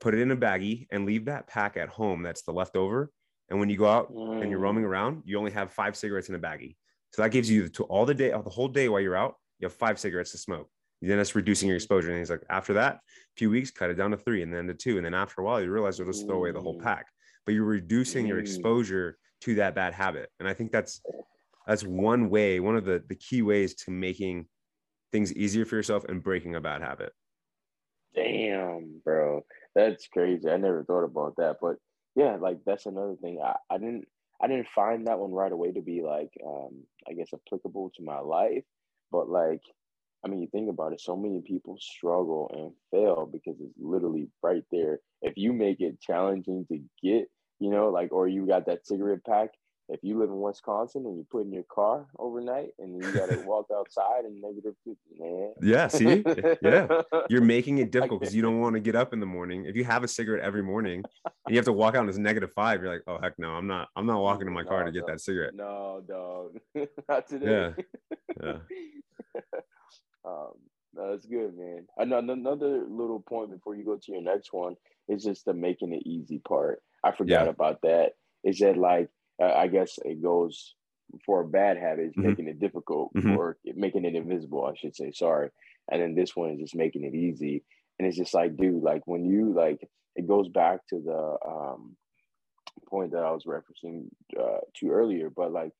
put 0.00 0.14
it 0.14 0.20
in 0.20 0.30
a 0.30 0.36
baggie, 0.36 0.86
and 0.90 1.04
leave 1.04 1.24
that 1.26 1.46
pack 1.46 1.76
at 1.76 1.88
home. 1.88 2.22
That's 2.22 2.42
the 2.42 2.52
leftover. 2.52 3.10
And 3.50 3.58
when 3.58 3.68
you 3.68 3.76
go 3.76 3.88
out 3.88 4.12
mm. 4.12 4.40
and 4.40 4.50
you're 4.50 4.60
roaming 4.60 4.84
mm. 4.84 4.88
around, 4.88 5.22
you 5.24 5.38
only 5.38 5.50
have 5.50 5.72
five 5.72 5.96
cigarettes 5.96 6.28
in 6.28 6.34
a 6.34 6.38
baggie. 6.38 6.76
So 7.12 7.22
that 7.22 7.30
gives 7.30 7.50
you 7.50 7.68
to 7.70 7.84
all 7.84 8.04
the 8.04 8.14
day, 8.14 8.30
the 8.30 8.50
whole 8.50 8.68
day 8.68 8.88
while 8.88 9.00
you're 9.00 9.16
out, 9.16 9.34
you 9.58 9.66
have 9.66 9.72
five 9.74 9.98
cigarettes 9.98 10.32
to 10.32 10.38
smoke. 10.38 10.68
Then 11.00 11.16
that's 11.16 11.34
reducing 11.34 11.68
your 11.68 11.76
exposure. 11.76 12.10
And 12.10 12.18
he's 12.18 12.30
like, 12.30 12.44
after 12.50 12.74
that, 12.74 12.96
a 12.96 13.00
few 13.36 13.50
weeks, 13.50 13.70
cut 13.70 13.88
it 13.90 13.94
down 13.94 14.10
to 14.10 14.16
three 14.16 14.42
and 14.42 14.52
then 14.52 14.66
to 14.66 14.74
two. 14.74 14.96
And 14.96 15.06
then 15.06 15.14
after 15.14 15.40
a 15.40 15.44
while, 15.44 15.60
you 15.62 15.70
realize 15.70 15.98
you'll 15.98 16.08
just 16.08 16.26
throw 16.26 16.36
away 16.36 16.50
the 16.50 16.60
whole 16.60 16.78
mm. 16.78 16.82
pack. 16.82 17.06
But 17.48 17.54
you're 17.54 17.64
reducing 17.64 18.26
your 18.26 18.40
exposure 18.40 19.16
to 19.40 19.54
that 19.54 19.74
bad 19.74 19.94
habit. 19.94 20.28
And 20.38 20.46
I 20.46 20.52
think 20.52 20.70
that's 20.70 21.00
that's 21.66 21.82
one 21.82 22.28
way, 22.28 22.60
one 22.60 22.76
of 22.76 22.84
the, 22.84 23.02
the 23.08 23.14
key 23.14 23.40
ways 23.40 23.74
to 23.76 23.90
making 23.90 24.48
things 25.12 25.32
easier 25.32 25.64
for 25.64 25.76
yourself 25.76 26.04
and 26.04 26.22
breaking 26.22 26.56
a 26.56 26.60
bad 26.60 26.82
habit. 26.82 27.14
Damn, 28.14 29.00
bro. 29.02 29.46
That's 29.74 30.08
crazy. 30.08 30.46
I 30.50 30.58
never 30.58 30.84
thought 30.84 31.04
about 31.04 31.36
that. 31.38 31.56
But 31.58 31.76
yeah, 32.14 32.36
like 32.36 32.58
that's 32.66 32.84
another 32.84 33.16
thing. 33.22 33.40
I, 33.42 33.54
I 33.70 33.78
didn't 33.78 34.04
I 34.42 34.46
didn't 34.46 34.68
find 34.74 35.06
that 35.06 35.18
one 35.18 35.32
right 35.32 35.50
away 35.50 35.72
to 35.72 35.80
be 35.80 36.02
like 36.02 36.28
um 36.46 36.82
I 37.08 37.14
guess 37.14 37.30
applicable 37.32 37.92
to 37.96 38.04
my 38.04 38.18
life. 38.18 38.64
But 39.10 39.30
like 39.30 39.62
I 40.22 40.28
mean 40.28 40.42
you 40.42 40.48
think 40.52 40.68
about 40.68 40.92
it, 40.92 41.00
so 41.00 41.16
many 41.16 41.40
people 41.40 41.78
struggle 41.80 42.50
and 42.52 42.72
fail 42.90 43.24
because 43.24 43.58
it's 43.58 43.72
literally 43.78 44.28
right 44.42 44.64
there. 44.70 44.98
If 45.22 45.38
you 45.38 45.54
make 45.54 45.80
it 45.80 45.98
challenging 46.02 46.66
to 46.70 46.82
get, 47.02 47.30
you 47.60 47.70
know, 47.70 47.88
like 47.88 48.12
or 48.12 48.28
you 48.28 48.46
got 48.46 48.66
that 48.66 48.86
cigarette 48.86 49.24
pack 49.24 49.50
if 49.88 50.00
you 50.02 50.18
live 50.18 50.28
in 50.28 50.40
Wisconsin 50.40 51.06
and 51.06 51.16
you 51.16 51.26
put 51.30 51.46
in 51.46 51.52
your 51.52 51.64
car 51.64 52.06
overnight 52.18 52.70
and 52.78 52.94
you 52.94 53.12
got 53.12 53.30
to 53.30 53.36
walk 53.46 53.66
outside 53.74 54.24
and 54.24 54.40
negative 54.40 54.74
50, 54.84 54.98
man. 55.18 55.52
Yeah, 55.62 55.88
see? 55.88 56.22
yeah. 56.62 57.02
You're 57.30 57.40
making 57.40 57.78
it 57.78 57.90
difficult 57.90 58.20
because 58.20 58.34
you 58.34 58.42
don't 58.42 58.60
want 58.60 58.74
to 58.74 58.80
get 58.80 58.94
up 58.94 59.12
in 59.14 59.20
the 59.20 59.26
morning. 59.26 59.64
If 59.64 59.76
you 59.76 59.84
have 59.84 60.04
a 60.04 60.08
cigarette 60.08 60.44
every 60.44 60.62
morning 60.62 61.02
and 61.24 61.34
you 61.54 61.56
have 61.56 61.64
to 61.64 61.72
walk 61.72 61.94
out 61.94 62.00
and 62.00 62.08
it's 62.08 62.18
negative 62.18 62.52
five, 62.54 62.82
you're 62.82 62.92
like, 62.92 63.02
oh 63.06 63.18
heck 63.20 63.38
no, 63.38 63.52
I'm 63.52 63.66
not 63.66 63.88
I'm 63.96 64.06
not 64.06 64.20
walking 64.20 64.46
to 64.46 64.52
my 64.52 64.64
car 64.64 64.80
no, 64.80 64.86
to 64.86 64.92
get 64.92 65.06
that 65.06 65.20
cigarette. 65.20 65.54
No, 65.54 66.02
dog. 66.06 66.58
not 67.08 67.26
today. 67.26 67.74
Yeah. 68.42 68.52
Yeah. 69.34 69.40
um, 70.24 70.52
that's 70.98 71.26
good, 71.26 71.54
man. 71.56 71.86
Another 71.96 72.84
little 72.88 73.20
point 73.20 73.50
before 73.50 73.74
you 73.74 73.84
go 73.84 73.96
to 73.96 74.12
your 74.12 74.22
next 74.22 74.52
one 74.52 74.76
is 75.08 75.24
just 75.24 75.44
the 75.44 75.54
making 75.54 75.92
it 75.92 76.06
easy 76.06 76.38
part. 76.38 76.82
I 77.04 77.12
forgot 77.12 77.44
yeah. 77.44 77.50
about 77.50 77.82
that. 77.82 78.12
Is 78.44 78.58
that 78.58 78.76
like 78.76 79.08
uh, 79.42 79.52
I 79.52 79.68
guess 79.68 79.98
it 80.04 80.22
goes 80.22 80.74
for 81.24 81.40
a 81.40 81.48
bad 81.48 81.78
habit, 81.78 82.10
mm-hmm. 82.10 82.28
making 82.28 82.48
it 82.48 82.60
difficult 82.60 83.12
mm-hmm. 83.14 83.36
or 83.36 83.56
making 83.74 84.04
it 84.04 84.14
invisible, 84.14 84.64
I 84.64 84.76
should 84.76 84.94
say. 84.94 85.12
Sorry. 85.12 85.50
And 85.90 86.02
then 86.02 86.14
this 86.14 86.36
one 86.36 86.50
is 86.50 86.60
just 86.60 86.74
making 86.74 87.04
it 87.04 87.14
easy. 87.14 87.64
And 87.98 88.06
it's 88.06 88.16
just 88.16 88.34
like, 88.34 88.56
dude, 88.56 88.82
like 88.82 89.02
when 89.06 89.24
you 89.24 89.52
like, 89.54 89.88
it 90.16 90.28
goes 90.28 90.48
back 90.48 90.80
to 90.90 91.00
the 91.00 91.36
um, 91.48 91.96
point 92.88 93.12
that 93.12 93.22
I 93.22 93.30
was 93.30 93.44
referencing 93.44 94.06
uh, 94.38 94.58
to 94.76 94.90
earlier, 94.90 95.30
but 95.30 95.52
like 95.52 95.72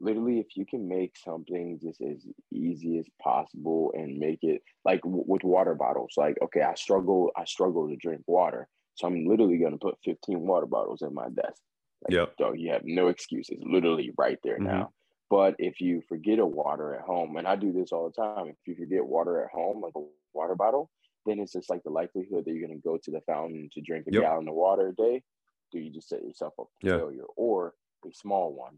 literally 0.00 0.38
if 0.38 0.56
you 0.56 0.64
can 0.64 0.88
make 0.88 1.16
something 1.16 1.78
just 1.82 2.00
as 2.00 2.24
easy 2.52 2.98
as 2.98 3.06
possible 3.22 3.92
and 3.94 4.18
make 4.18 4.38
it 4.42 4.62
like 4.84 5.02
w- 5.02 5.24
with 5.26 5.44
water 5.44 5.74
bottles 5.74 6.14
like 6.16 6.36
okay 6.42 6.62
i 6.62 6.74
struggle 6.74 7.30
i 7.36 7.44
struggle 7.44 7.88
to 7.88 7.96
drink 7.96 8.22
water 8.26 8.68
so 8.94 9.06
i'm 9.06 9.26
literally 9.26 9.58
going 9.58 9.72
to 9.72 9.78
put 9.78 9.98
15 10.04 10.40
water 10.40 10.66
bottles 10.66 11.02
in 11.02 11.12
my 11.12 11.28
desk 11.28 11.60
like, 12.02 12.14
yep. 12.14 12.36
dog, 12.38 12.58
you 12.58 12.72
have 12.72 12.84
no 12.84 13.08
excuses, 13.08 13.58
literally 13.62 14.12
right 14.16 14.38
there 14.42 14.56
mm-hmm. 14.56 14.66
now. 14.66 14.92
But 15.28 15.54
if 15.58 15.80
you 15.80 16.02
forget 16.08 16.38
a 16.38 16.46
water 16.46 16.94
at 16.94 17.02
home, 17.02 17.36
and 17.36 17.46
I 17.46 17.56
do 17.56 17.72
this 17.72 17.92
all 17.92 18.10
the 18.10 18.22
time, 18.22 18.48
if 18.48 18.56
you 18.66 18.74
forget 18.74 19.04
water 19.04 19.44
at 19.44 19.50
home, 19.50 19.80
like 19.80 19.92
a 19.96 20.02
water 20.32 20.56
bottle, 20.56 20.90
then 21.26 21.38
it's 21.38 21.52
just 21.52 21.70
like 21.70 21.82
the 21.84 21.90
likelihood 21.90 22.44
that 22.44 22.52
you're 22.52 22.66
going 22.66 22.76
to 22.76 22.88
go 22.88 22.96
to 22.96 23.10
the 23.10 23.20
fountain 23.26 23.68
to 23.74 23.80
drink 23.80 24.06
a 24.08 24.12
yep. 24.12 24.22
gallon 24.22 24.48
of 24.48 24.54
water 24.54 24.88
a 24.88 24.94
day. 24.94 25.22
Do 25.70 25.78
you 25.78 25.90
just 25.92 26.08
set 26.08 26.24
yourself 26.24 26.54
up 26.58 26.66
for 26.80 26.88
yeah. 26.88 26.96
failure 26.96 27.24
or 27.36 27.74
a 28.04 28.12
small 28.12 28.52
one 28.52 28.76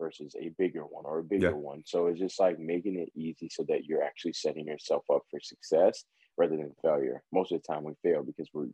versus 0.00 0.34
a 0.40 0.50
bigger 0.58 0.82
one 0.82 1.04
or 1.04 1.20
a 1.20 1.24
bigger 1.24 1.50
yeah. 1.50 1.52
one? 1.52 1.82
So 1.86 2.06
it's 2.06 2.20
just 2.20 2.40
like 2.40 2.58
making 2.58 2.98
it 2.98 3.10
easy 3.14 3.48
so 3.50 3.64
that 3.68 3.84
you're 3.84 4.02
actually 4.02 4.34
setting 4.34 4.66
yourself 4.66 5.04
up 5.12 5.22
for 5.30 5.40
success 5.40 6.04
rather 6.36 6.56
than 6.56 6.72
failure. 6.82 7.22
Most 7.32 7.52
of 7.52 7.60
the 7.60 7.72
time 7.72 7.84
we 7.84 7.92
fail 8.02 8.22
because 8.22 8.48
we're 8.52 8.68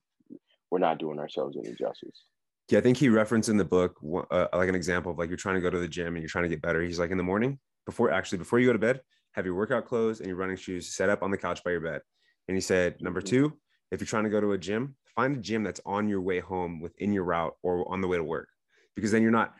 we're 0.70 0.78
not 0.78 0.98
doing 0.98 1.18
ourselves 1.18 1.56
any 1.56 1.74
justice. 1.74 2.26
Yeah, 2.68 2.78
I 2.78 2.82
think 2.82 2.96
he 2.96 3.08
referenced 3.08 3.48
in 3.48 3.56
the 3.56 3.64
book 3.64 3.98
uh, 4.30 4.46
like 4.54 4.68
an 4.68 4.74
example 4.74 5.12
of 5.12 5.18
like 5.18 5.28
you're 5.28 5.36
trying 5.36 5.56
to 5.56 5.60
go 5.60 5.70
to 5.70 5.78
the 5.78 5.88
gym 5.88 6.14
and 6.14 6.18
you're 6.18 6.28
trying 6.28 6.44
to 6.44 6.48
get 6.48 6.62
better. 6.62 6.80
He's 6.82 6.98
like 6.98 7.10
in 7.10 7.18
the 7.18 7.24
morning 7.24 7.58
before 7.86 8.10
actually 8.10 8.38
before 8.38 8.58
you 8.58 8.66
go 8.66 8.72
to 8.72 8.78
bed, 8.78 9.00
have 9.32 9.44
your 9.44 9.54
workout 9.54 9.86
clothes 9.86 10.20
and 10.20 10.28
your 10.28 10.36
running 10.36 10.56
shoes 10.56 10.94
set 10.94 11.08
up 11.10 11.22
on 11.22 11.30
the 11.30 11.36
couch 11.36 11.62
by 11.62 11.72
your 11.72 11.80
bed. 11.80 12.00
And 12.48 12.56
he 12.56 12.60
said, 12.60 13.00
number 13.00 13.20
mm-hmm. 13.20 13.36
two, 13.36 13.58
if 13.90 14.00
you're 14.00 14.06
trying 14.06 14.24
to 14.24 14.30
go 14.30 14.40
to 14.40 14.52
a 14.52 14.58
gym, 14.58 14.96
find 15.14 15.36
a 15.36 15.40
gym 15.40 15.62
that's 15.62 15.80
on 15.86 16.08
your 16.08 16.20
way 16.20 16.40
home 16.40 16.80
within 16.80 17.12
your 17.12 17.24
route 17.24 17.54
or 17.62 17.90
on 17.92 18.00
the 18.00 18.08
way 18.08 18.16
to 18.16 18.24
work, 18.24 18.48
because 18.96 19.10
then 19.10 19.22
you're 19.22 19.30
not. 19.30 19.54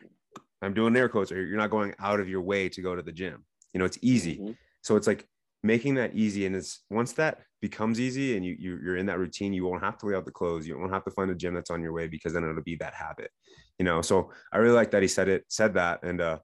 I'm 0.65 0.73
doing 0.73 0.95
air 0.95 1.09
quotes, 1.09 1.31
or 1.31 1.45
you're 1.45 1.57
not 1.57 1.69
going 1.69 1.93
out 1.99 2.19
of 2.19 2.27
your 2.27 2.41
way 2.41 2.69
to 2.69 2.81
go 2.81 2.95
to 2.95 3.01
the 3.01 3.11
gym. 3.11 3.45
You 3.73 3.79
know, 3.79 3.85
it's 3.85 3.99
easy. 4.01 4.37
Mm-hmm. 4.37 4.51
So 4.81 4.95
it's 4.95 5.07
like 5.07 5.27
making 5.65 5.95
that 5.95 6.13
easy 6.13 6.45
and 6.45 6.55
it's 6.55 6.83
once 6.91 7.13
that 7.13 7.39
becomes 7.59 7.99
easy 7.99 8.37
and 8.37 8.45
you, 8.45 8.55
you 8.59 8.79
you're 8.83 8.97
in 8.97 9.07
that 9.07 9.17
routine 9.17 9.51
you 9.51 9.65
won't 9.65 9.83
have 9.83 9.97
to 9.97 10.05
lay 10.05 10.13
out 10.13 10.23
the 10.23 10.31
clothes 10.31 10.67
you 10.67 10.77
won't 10.77 10.93
have 10.93 11.03
to 11.03 11.09
find 11.09 11.31
a 11.31 11.35
gym 11.35 11.55
that's 11.55 11.71
on 11.71 11.81
your 11.81 11.91
way 11.91 12.07
because 12.07 12.33
then 12.33 12.43
it'll 12.43 12.61
be 12.61 12.75
that 12.75 12.93
habit 12.93 13.31
you 13.79 13.85
know 13.85 13.99
so 13.99 14.29
i 14.53 14.57
really 14.57 14.75
like 14.75 14.91
that 14.91 15.01
he 15.01 15.07
said 15.07 15.27
it 15.27 15.43
said 15.49 15.73
that 15.73 16.03
and 16.03 16.21
uh 16.21 16.37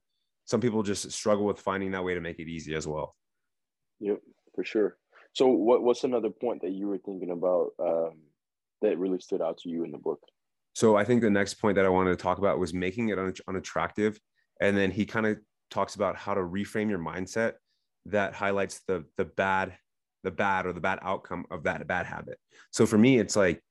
some 0.46 0.60
people 0.60 0.82
just 0.82 1.12
struggle 1.12 1.46
with 1.46 1.60
finding 1.60 1.92
that 1.92 2.04
way 2.04 2.16
to 2.16 2.20
make 2.20 2.40
it 2.40 2.48
easy 2.48 2.74
as 2.74 2.88
well 2.88 3.16
yep 4.00 4.20
for 4.56 4.64
sure 4.64 4.98
so 5.34 5.46
what 5.48 5.84
what's 5.84 6.04
another 6.04 6.32
point 6.32 6.60
that 6.64 6.72
you 6.72 6.88
were 6.88 6.98
thinking 6.98 7.30
about 7.30 7.70
um 7.80 8.14
that 8.82 8.98
really 8.98 9.20
stood 9.20 9.42
out 9.42 9.60
to 9.60 9.70
you 9.70 9.84
in 9.84 9.92
the 9.92 10.00
book 10.00 10.20
so 10.74 10.96
i 10.96 11.04
think 11.04 11.22
the 11.22 11.30
next 11.30 11.56
point 11.56 11.76
that 11.76 11.86
i 11.86 11.90
wanted 11.90 12.12
to 12.12 12.22
talk 12.22 12.38
about 12.38 12.60
was 12.60 12.74
making 12.74 13.10
it 13.10 13.20
un- 13.20 13.34
unattractive. 13.48 14.20
And 14.62 14.78
then 14.78 14.92
he 14.92 15.06
kind 15.06 15.26
of 15.26 15.40
talks 15.72 15.96
about 15.96 16.16
how 16.16 16.36
to 16.36 16.42
reframe 16.42 16.90
your 16.90 17.00
mindset 17.00 17.54
that 18.06 18.34
highlights 18.34 18.82
the 18.88 19.06
the 19.18 19.26
bad 19.26 19.76
the 20.24 20.32
bad 20.32 20.66
or 20.68 20.74
the 20.74 20.80
bad 20.80 21.00
outcome 21.02 21.46
of 21.50 21.64
that 21.64 21.86
bad 21.88 22.06
habit. 22.06 22.38
So 22.72 22.86
for 22.86 22.98
me 22.98 23.20
it's 23.20 23.36
like 23.36 23.62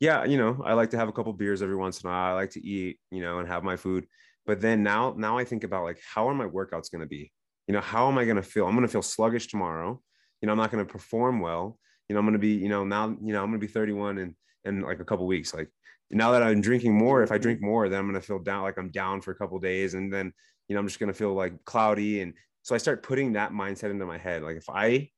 yeah 0.00 0.24
you 0.24 0.38
know 0.38 0.62
i 0.64 0.72
like 0.72 0.90
to 0.90 0.96
have 0.96 1.08
a 1.08 1.12
couple 1.12 1.32
beers 1.32 1.62
every 1.62 1.76
once 1.76 2.00
in 2.00 2.08
a 2.08 2.12
while. 2.12 2.32
I 2.32 2.34
like 2.34 2.50
to 2.50 2.66
eat 2.66 2.98
you 3.10 3.22
know 3.22 3.38
and 3.38 3.48
have 3.48 3.62
my 3.62 3.76
food. 3.76 4.06
But 4.44 4.60
then 4.60 4.82
now 4.82 5.14
now 5.16 5.38
i 5.38 5.44
think 5.44 5.64
about 5.64 5.84
like 5.84 6.00
how 6.02 6.28
are 6.28 6.34
my 6.34 6.46
workouts 6.46 6.90
going 6.90 7.02
to 7.02 7.06
be? 7.06 7.32
You 7.68 7.74
know 7.74 7.80
how 7.80 8.08
am 8.08 8.18
i 8.18 8.24
going 8.24 8.36
to 8.36 8.42
feel? 8.42 8.66
I'm 8.66 8.74
going 8.74 8.86
to 8.86 8.92
feel 8.92 9.02
sluggish 9.02 9.46
tomorrow. 9.46 10.00
You 10.40 10.46
know 10.46 10.52
i'm 10.52 10.58
not 10.58 10.72
going 10.72 10.84
to 10.84 10.92
perform 10.92 11.40
well. 11.40 11.78
You 12.08 12.14
know 12.14 12.20
i'm 12.20 12.26
going 12.26 12.32
to 12.32 12.40
be 12.40 12.54
you 12.54 12.68
know 12.68 12.84
now 12.84 13.08
you 13.08 13.32
know 13.32 13.42
i'm 13.42 13.50
going 13.50 13.60
to 13.60 13.66
be 13.66 13.72
31 13.72 14.18
and 14.18 14.34
in 14.64 14.80
like 14.80 15.00
a 15.00 15.04
couple 15.04 15.26
weeks. 15.26 15.54
Like 15.54 15.68
now 16.10 16.32
that 16.32 16.42
I'm 16.42 16.60
drinking 16.60 16.96
more, 16.96 17.22
if 17.22 17.32
I 17.32 17.38
drink 17.38 17.60
more, 17.60 17.88
then 17.88 18.00
I'm 18.00 18.06
gonna 18.06 18.20
feel 18.20 18.38
down 18.38 18.62
like 18.62 18.78
I'm 18.78 18.90
down 18.90 19.20
for 19.20 19.30
a 19.30 19.34
couple 19.34 19.58
days, 19.58 19.94
and 19.94 20.12
then 20.12 20.32
you 20.68 20.74
know 20.74 20.80
I'm 20.80 20.86
just 20.86 21.00
gonna 21.00 21.12
feel 21.12 21.34
like 21.34 21.64
cloudy. 21.64 22.20
And 22.20 22.34
so 22.62 22.74
I 22.74 22.78
start 22.78 23.02
putting 23.02 23.32
that 23.34 23.52
mindset 23.52 23.90
into 23.90 24.06
my 24.06 24.18
head. 24.18 24.42
Like 24.42 24.56
if 24.56 24.68
I 24.68 25.10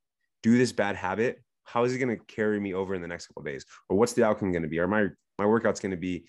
do 0.42 0.58
this 0.58 0.72
bad 0.72 0.96
habit, 0.96 1.42
how 1.64 1.84
is 1.84 1.94
it 1.94 1.98
gonna 1.98 2.18
carry 2.28 2.60
me 2.60 2.74
over 2.74 2.94
in 2.94 3.02
the 3.02 3.08
next 3.08 3.26
couple 3.26 3.42
days, 3.42 3.64
or 3.88 3.96
what's 3.96 4.12
the 4.12 4.24
outcome 4.24 4.52
gonna 4.52 4.68
be? 4.68 4.78
Are 4.78 4.88
my 4.88 5.08
my 5.38 5.46
workout's 5.46 5.80
gonna 5.80 5.96
be 5.96 6.26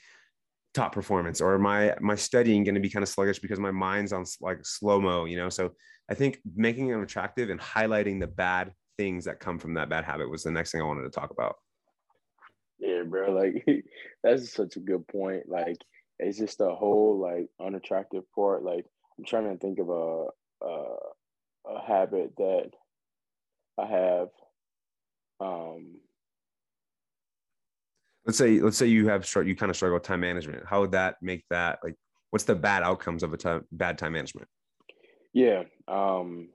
top 0.73 0.91
performance 0.91 1.39
or 1.39 1.57
my 1.59 1.95
my 2.01 2.15
studying 2.15 2.63
going 2.63 2.75
to 2.75 2.81
be 2.81 2.89
kind 2.89 3.03
of 3.03 3.09
sluggish 3.09 3.39
because 3.39 3.59
my 3.59 3.71
mind's 3.71 4.11
on 4.11 4.25
like 4.41 4.59
slow 4.63 4.99
mo 4.99 5.25
you 5.25 5.37
know 5.37 5.49
so 5.49 5.71
i 6.09 6.13
think 6.13 6.39
making 6.55 6.89
it 6.89 6.99
attractive 6.99 7.49
and 7.49 7.59
highlighting 7.59 8.19
the 8.19 8.27
bad 8.27 8.73
things 8.97 9.25
that 9.25 9.39
come 9.39 9.59
from 9.59 9.75
that 9.75 9.89
bad 9.89 10.03
habit 10.03 10.29
was 10.29 10.43
the 10.43 10.51
next 10.51 10.71
thing 10.71 10.81
i 10.81 10.83
wanted 10.83 11.03
to 11.03 11.09
talk 11.09 11.29
about 11.29 11.55
yeah 12.83 13.03
bro 13.03 13.31
like 13.31 13.65
that's 14.23 14.53
such 14.53 14.75
a 14.75 14.81
good 14.81 15.07
point 15.07 15.47
like 15.47 15.77
it's 16.19 16.37
just 16.37 16.61
a 16.61 16.69
whole 16.69 17.17
like 17.17 17.47
unattractive 17.65 18.23
part 18.33 18.63
like 18.63 18.85
i'm 19.17 19.25
trying 19.25 19.49
to 19.49 19.57
think 19.57 19.79
of 19.79 19.89
a 19.89 20.25
a, 20.65 20.95
a 21.75 21.81
habit 21.85 22.33
that 22.37 22.71
i 23.79 23.85
have 23.85 24.29
um 25.39 25.95
let's 28.25 28.37
say 28.37 28.59
let's 28.59 28.77
say 28.77 28.87
you 28.87 29.07
have 29.07 29.27
you 29.45 29.55
kind 29.55 29.69
of 29.69 29.75
struggle 29.75 29.95
with 29.95 30.03
time 30.03 30.21
management. 30.21 30.63
How 30.65 30.81
would 30.81 30.91
that 30.91 31.15
make 31.21 31.43
that 31.49 31.79
like 31.83 31.95
what's 32.29 32.45
the 32.45 32.55
bad 32.55 32.83
outcomes 32.83 33.23
of 33.23 33.33
a 33.33 33.37
time 33.37 33.65
bad 33.71 33.97
time 33.97 34.13
management? 34.13 34.47
Yeah 35.33 35.63
um 35.87 36.49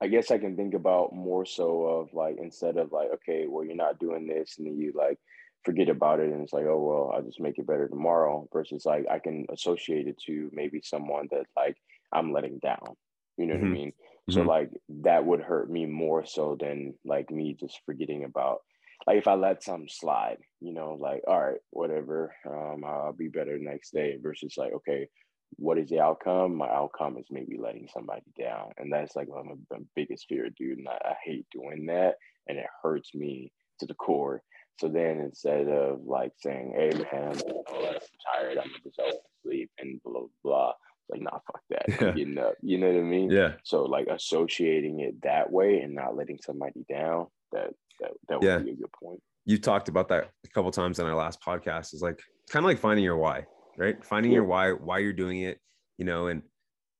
i 0.00 0.06
guess 0.06 0.30
i 0.30 0.38
can 0.38 0.56
think 0.56 0.74
about 0.74 1.14
more 1.14 1.44
so 1.44 1.84
of 1.84 2.12
like 2.12 2.36
instead 2.40 2.76
of 2.76 2.92
like 2.92 3.08
okay 3.12 3.46
well 3.48 3.64
you're 3.64 3.74
not 3.74 3.98
doing 3.98 4.26
this 4.26 4.56
and 4.58 4.66
then 4.66 4.76
you 4.76 4.92
like 4.94 5.18
forget 5.64 5.88
about 5.88 6.20
it 6.20 6.30
and 6.30 6.42
it's 6.42 6.52
like 6.52 6.66
oh 6.66 6.80
well 6.80 7.12
i'll 7.14 7.22
just 7.22 7.40
make 7.40 7.58
it 7.58 7.66
better 7.66 7.88
tomorrow 7.88 8.48
versus 8.52 8.84
like 8.84 9.04
i 9.10 9.18
can 9.18 9.46
associate 9.52 10.06
it 10.06 10.18
to 10.18 10.50
maybe 10.52 10.80
someone 10.82 11.26
that 11.30 11.46
like 11.56 11.76
i'm 12.12 12.32
letting 12.32 12.58
down 12.58 12.94
you 13.36 13.46
know 13.46 13.54
mm-hmm. 13.54 13.62
what 13.62 13.68
i 13.68 13.70
mm-hmm. 13.70 13.72
mean 13.72 13.88
mm-hmm. 13.90 14.34
so 14.34 14.42
like 14.42 14.70
that 14.88 15.24
would 15.24 15.40
hurt 15.40 15.70
me 15.70 15.86
more 15.86 16.24
so 16.24 16.56
than 16.60 16.94
like 17.04 17.30
me 17.30 17.56
just 17.58 17.80
forgetting 17.84 18.24
about 18.24 18.60
like 19.06 19.18
if 19.18 19.28
I 19.28 19.34
let 19.34 19.62
some 19.62 19.88
slide, 19.88 20.38
you 20.60 20.72
know, 20.72 20.96
like 20.98 21.22
all 21.28 21.40
right, 21.40 21.60
whatever, 21.70 22.34
um, 22.46 22.82
I'll 22.84 23.12
be 23.12 23.28
better 23.28 23.58
next 23.58 23.92
day. 23.92 24.18
Versus 24.20 24.54
like, 24.56 24.72
okay, 24.72 25.08
what 25.56 25.78
is 25.78 25.88
the 25.88 26.00
outcome? 26.00 26.56
My 26.56 26.68
outcome 26.68 27.16
is 27.18 27.26
maybe 27.30 27.56
letting 27.58 27.88
somebody 27.92 28.24
down, 28.38 28.72
and 28.76 28.92
that's 28.92 29.16
like 29.16 29.28
of 29.34 29.46
the 29.70 29.86
biggest 29.94 30.26
fear, 30.28 30.50
dude. 30.50 30.78
And 30.78 30.88
I, 30.88 30.98
I 31.04 31.14
hate 31.24 31.46
doing 31.50 31.86
that, 31.86 32.16
and 32.48 32.58
it 32.58 32.66
hurts 32.82 33.14
me 33.14 33.52
to 33.80 33.86
the 33.86 33.94
core. 33.94 34.42
So 34.78 34.88
then 34.88 35.20
instead 35.20 35.68
of 35.68 36.00
like 36.04 36.32
saying, 36.36 36.74
"Hey 36.76 36.90
man, 36.90 37.32
I'm 37.32 37.98
tired, 38.34 38.58
I'm 38.58 38.70
just 38.84 38.96
go 38.96 39.10
to 39.10 39.18
sleep," 39.42 39.70
and 39.78 40.00
blah 40.02 40.12
blah 40.12 40.28
blah, 40.42 40.72
like 41.08 41.22
nah, 41.22 41.30
fuck 41.30 41.62
that, 41.70 41.84
yeah. 41.88 42.12
getting 42.12 42.38
up. 42.38 42.54
You 42.60 42.78
know 42.78 42.88
what 42.88 42.98
I 42.98 43.02
mean? 43.02 43.30
Yeah. 43.30 43.52
So 43.64 43.84
like 43.84 44.08
associating 44.08 45.00
it 45.00 45.22
that 45.22 45.50
way 45.50 45.80
and 45.80 45.94
not 45.94 46.16
letting 46.16 46.38
somebody 46.44 46.84
down, 46.88 47.26
that 47.52 47.70
that, 48.00 48.10
that 48.28 48.40
would 48.40 48.46
yeah. 48.46 48.58
be 48.58 48.72
a 48.72 48.76
good 48.76 48.92
point. 48.92 49.20
You 49.46 49.58
talked 49.58 49.88
about 49.88 50.08
that 50.08 50.30
a 50.44 50.48
couple 50.48 50.70
times 50.72 50.98
in 50.98 51.06
our 51.06 51.14
last 51.14 51.40
podcast. 51.40 51.94
Is 51.94 52.02
like 52.02 52.20
kind 52.50 52.64
of 52.64 52.68
like 52.68 52.78
finding 52.78 53.04
your 53.04 53.16
why, 53.16 53.46
right? 53.76 54.02
Finding 54.04 54.32
your 54.32 54.44
why, 54.44 54.72
why 54.72 54.98
you're 54.98 55.12
doing 55.12 55.40
it, 55.40 55.58
you 55.98 56.04
know, 56.04 56.28
and 56.28 56.42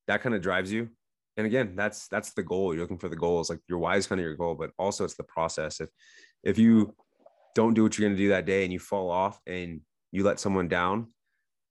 that 0.09 0.23
kind 0.23 0.35
of 0.35 0.43
drives 0.43 0.73
you. 0.73 0.89
And 1.37 1.47
again, 1.47 1.75
that's 1.77 2.09
that's 2.09 2.33
the 2.33 2.43
goal. 2.43 2.73
You're 2.73 2.83
looking 2.83 2.99
for 2.99 3.11
the 3.11 3.17
goals. 3.17 3.51
Like 3.51 3.61
your 3.69 3.79
why 3.79 3.97
is 3.97 4.07
kind 4.07 4.21
of 4.21 4.25
your 4.25 4.37
goal, 4.37 4.55
but 4.55 4.71
also 4.79 5.05
it's 5.05 5.17
the 5.17 5.25
process. 5.25 5.81
If 5.81 5.91
if 6.43 6.59
you 6.59 6.95
don't 7.55 7.75
do 7.75 7.83
what 7.83 7.99
you're 7.99 8.09
going 8.09 8.17
to 8.17 8.23
do 8.23 8.31
that 8.31 8.47
day 8.47 8.65
and 8.65 8.73
you 8.73 8.79
fall 8.79 9.11
off 9.11 9.39
and 9.47 9.81
you 10.13 10.25
let 10.25 10.41
someone 10.41 10.69
down, 10.69 11.09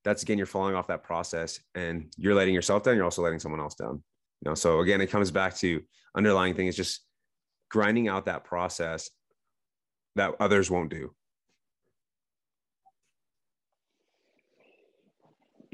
that's 0.04 0.22
again 0.22 0.38
you're 0.38 0.46
falling 0.46 0.76
off 0.76 0.86
that 0.86 1.02
process 1.02 1.58
and 1.74 2.12
you're 2.16 2.34
letting 2.34 2.54
yourself 2.54 2.84
down. 2.84 2.94
You're 2.94 3.04
also 3.04 3.22
letting 3.22 3.40
someone 3.40 3.60
else 3.60 3.74
down. 3.74 4.02
You 4.42 4.50
know, 4.50 4.54
so 4.54 4.80
again, 4.80 5.00
it 5.00 5.10
comes 5.10 5.30
back 5.32 5.56
to 5.56 5.82
underlying 6.16 6.54
thing 6.54 6.68
is 6.68 6.76
just 6.76 7.04
grinding 7.70 8.06
out 8.06 8.26
that 8.26 8.44
process 8.44 9.10
that 10.14 10.34
others 10.38 10.70
won't 10.70 10.90
do. 10.90 11.12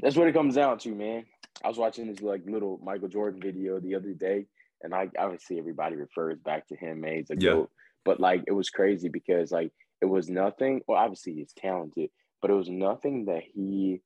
That's 0.03 0.15
what 0.15 0.27
it 0.27 0.33
comes 0.33 0.55
down 0.55 0.77
to, 0.79 0.93
man. 0.93 1.25
I 1.63 1.67
was 1.67 1.77
watching 1.77 2.07
this 2.07 2.21
like 2.21 2.41
little 2.45 2.79
Michael 2.83 3.07
Jordan 3.07 3.41
video 3.41 3.79
the 3.79 3.95
other 3.95 4.13
day, 4.13 4.45
and 4.81 4.93
I 4.93 5.09
obviously 5.17 5.57
everybody 5.57 5.95
refers 5.95 6.39
back 6.39 6.67
to 6.67 6.75
him, 6.75 7.01
man. 7.01 7.15
He's 7.17 7.29
a 7.31 7.35
yeah. 7.35 7.51
goat. 7.51 7.71
But 8.05 8.19
like 8.19 8.43
it 8.47 8.51
was 8.51 8.69
crazy 8.69 9.09
because 9.09 9.51
like 9.51 9.71
it 10.01 10.05
was 10.05 10.29
nothing. 10.29 10.81
Well, 10.87 10.97
obviously 10.97 11.33
he's 11.33 11.53
talented, 11.53 12.09
but 12.41 12.51
it 12.51 12.55
was 12.55 12.69
nothing 12.69 13.25
that 13.25 13.43
he, 13.55 14.01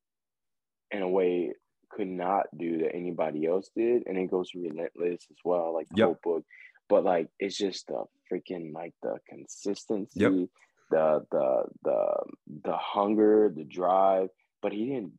in 0.91 1.01
a 1.01 1.09
way, 1.09 1.53
could 1.89 2.07
not 2.07 2.45
do 2.55 2.79
that 2.79 2.95
anybody 2.95 3.47
else 3.47 3.69
did. 3.75 4.03
And 4.05 4.17
it 4.17 4.29
goes 4.29 4.51
relentless 4.53 5.25
as 5.31 5.37
well, 5.43 5.73
like 5.73 5.89
the 5.89 5.97
yep. 5.97 6.05
whole 6.05 6.19
book 6.23 6.45
but 6.89 7.03
like 7.03 7.27
it's 7.39 7.57
just 7.57 7.87
the 7.87 8.03
freaking 8.31 8.73
like 8.73 8.93
the 9.01 9.17
consistency, 9.27 10.19
yep. 10.19 10.31
the 10.89 11.25
the 11.31 11.63
the 11.83 12.13
the 12.63 12.77
hunger, 12.77 13.51
the 13.55 13.63
drive. 13.63 14.29
But 14.61 14.73
he 14.73 14.85
didn't 14.85 15.13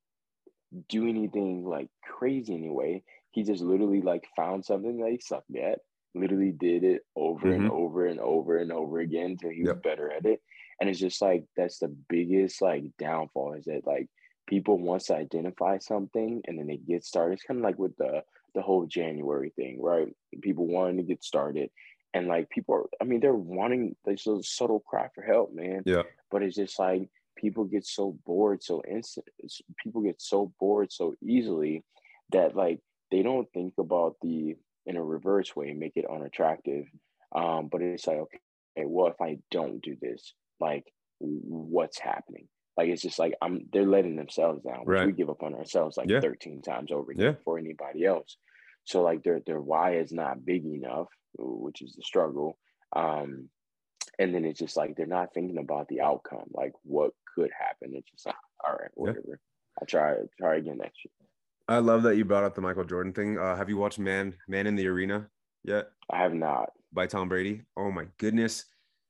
do 0.88 1.08
anything 1.08 1.64
like 1.64 1.88
crazy 2.02 2.54
anyway. 2.54 3.02
He 3.30 3.42
just 3.42 3.62
literally 3.62 4.02
like 4.02 4.26
found 4.36 4.64
something 4.64 4.98
that 5.00 5.10
he 5.10 5.20
sucked 5.20 5.54
at, 5.56 5.80
literally 6.14 6.52
did 6.52 6.84
it 6.84 7.02
over 7.16 7.48
mm-hmm. 7.48 7.64
and 7.64 7.70
over 7.70 8.06
and 8.06 8.20
over 8.20 8.58
and 8.58 8.72
over 8.72 8.98
again 8.98 9.32
until 9.32 9.50
he 9.50 9.58
yep. 9.58 9.76
was 9.76 9.82
better 9.82 10.10
at 10.12 10.26
it. 10.26 10.40
And 10.80 10.88
it's 10.88 11.00
just 11.00 11.20
like 11.20 11.44
that's 11.56 11.78
the 11.78 11.94
biggest 12.08 12.62
like 12.62 12.84
downfall 12.98 13.54
is 13.54 13.64
that 13.64 13.86
like 13.86 14.08
people 14.46 14.78
wants 14.78 15.06
to 15.06 15.16
identify 15.16 15.78
something 15.78 16.42
and 16.46 16.58
then 16.58 16.66
they 16.66 16.76
get 16.76 17.04
started. 17.04 17.34
It's 17.34 17.42
kind 17.42 17.58
of 17.58 17.64
like 17.64 17.78
with 17.78 17.96
the 17.96 18.22
the 18.54 18.62
whole 18.62 18.86
January 18.86 19.52
thing, 19.56 19.80
right? 19.80 20.08
People 20.40 20.66
wanting 20.66 20.96
to 20.98 21.02
get 21.02 21.22
started. 21.22 21.70
And 22.14 22.26
like 22.26 22.48
people 22.48 22.74
are, 22.74 22.84
I 23.00 23.04
mean, 23.04 23.20
they're 23.20 23.34
wanting 23.34 23.94
this 24.04 24.26
little 24.26 24.42
subtle 24.42 24.80
cry 24.80 25.08
for 25.14 25.22
help, 25.22 25.54
man. 25.54 25.82
Yeah. 25.84 26.02
But 26.30 26.42
it's 26.42 26.56
just 26.56 26.78
like 26.78 27.08
people 27.38 27.64
get 27.64 27.86
so 27.86 28.18
bored 28.26 28.62
so 28.62 28.82
instant. 28.90 29.26
People 29.82 30.02
get 30.02 30.20
so 30.20 30.52
bored 30.60 30.92
so 30.92 31.14
easily 31.22 31.84
that 32.32 32.54
like 32.54 32.80
they 33.10 33.22
don't 33.22 33.48
think 33.52 33.74
about 33.78 34.16
the 34.22 34.56
in 34.86 34.96
a 34.96 35.04
reverse 35.04 35.54
way, 35.54 35.72
make 35.72 35.92
it 35.96 36.06
unattractive. 36.10 36.86
Um, 37.34 37.68
but 37.70 37.82
it's 37.82 38.06
like, 38.06 38.16
okay, 38.18 38.38
well, 38.86 39.08
if 39.08 39.20
I 39.20 39.38
don't 39.50 39.82
do 39.82 39.96
this, 40.00 40.32
like 40.60 40.84
what's 41.18 41.98
happening? 41.98 42.48
Like 42.76 42.88
it's 42.88 43.02
just 43.02 43.18
like 43.18 43.34
I'm 43.42 43.66
they're 43.72 43.86
letting 43.86 44.16
themselves 44.16 44.62
down. 44.62 44.84
Right. 44.86 45.06
We 45.06 45.12
give 45.12 45.30
up 45.30 45.42
on 45.42 45.54
ourselves 45.54 45.96
like 45.96 46.08
yeah. 46.08 46.20
13 46.20 46.62
times 46.62 46.92
over 46.92 47.10
again 47.10 47.24
yeah. 47.24 47.32
for 47.44 47.58
anybody 47.58 48.04
else. 48.04 48.36
So 48.84 49.02
like 49.02 49.22
their 49.22 49.40
their 49.46 49.60
why 49.60 49.96
is 49.96 50.12
not 50.12 50.44
big 50.44 50.64
enough, 50.64 51.08
which 51.38 51.82
is 51.82 51.94
the 51.94 52.02
struggle. 52.02 52.56
Um, 52.94 53.50
and 54.18 54.34
then 54.34 54.44
it's 54.44 54.58
just 54.58 54.76
like 54.76 54.96
they're 54.96 55.06
not 55.06 55.32
thinking 55.32 55.58
about 55.58 55.88
the 55.88 56.00
outcome, 56.00 56.50
like 56.52 56.72
what 56.82 57.12
could 57.34 57.50
happen. 57.56 57.94
It's 57.94 58.10
just 58.10 58.26
like, 58.26 58.34
all 58.66 58.72
right, 58.72 58.90
whatever. 58.94 59.22
Yeah. 59.28 59.34
I'll 59.80 59.86
try 59.86 60.14
try 60.38 60.56
again 60.56 60.78
next 60.78 60.98
year. 61.04 61.12
I 61.68 61.78
love 61.78 62.02
that 62.04 62.16
you 62.16 62.24
brought 62.24 62.44
up 62.44 62.54
the 62.54 62.60
Michael 62.60 62.84
Jordan 62.84 63.12
thing. 63.12 63.38
Uh, 63.38 63.54
have 63.54 63.68
you 63.68 63.76
watched 63.76 63.98
Man 63.98 64.34
Man 64.48 64.66
in 64.66 64.74
the 64.74 64.88
Arena 64.88 65.28
yet? 65.64 65.88
I 66.10 66.18
have 66.18 66.34
not. 66.34 66.70
By 66.92 67.06
Tom 67.06 67.28
Brady. 67.28 67.62
Oh 67.76 67.90
my 67.90 68.06
goodness. 68.18 68.64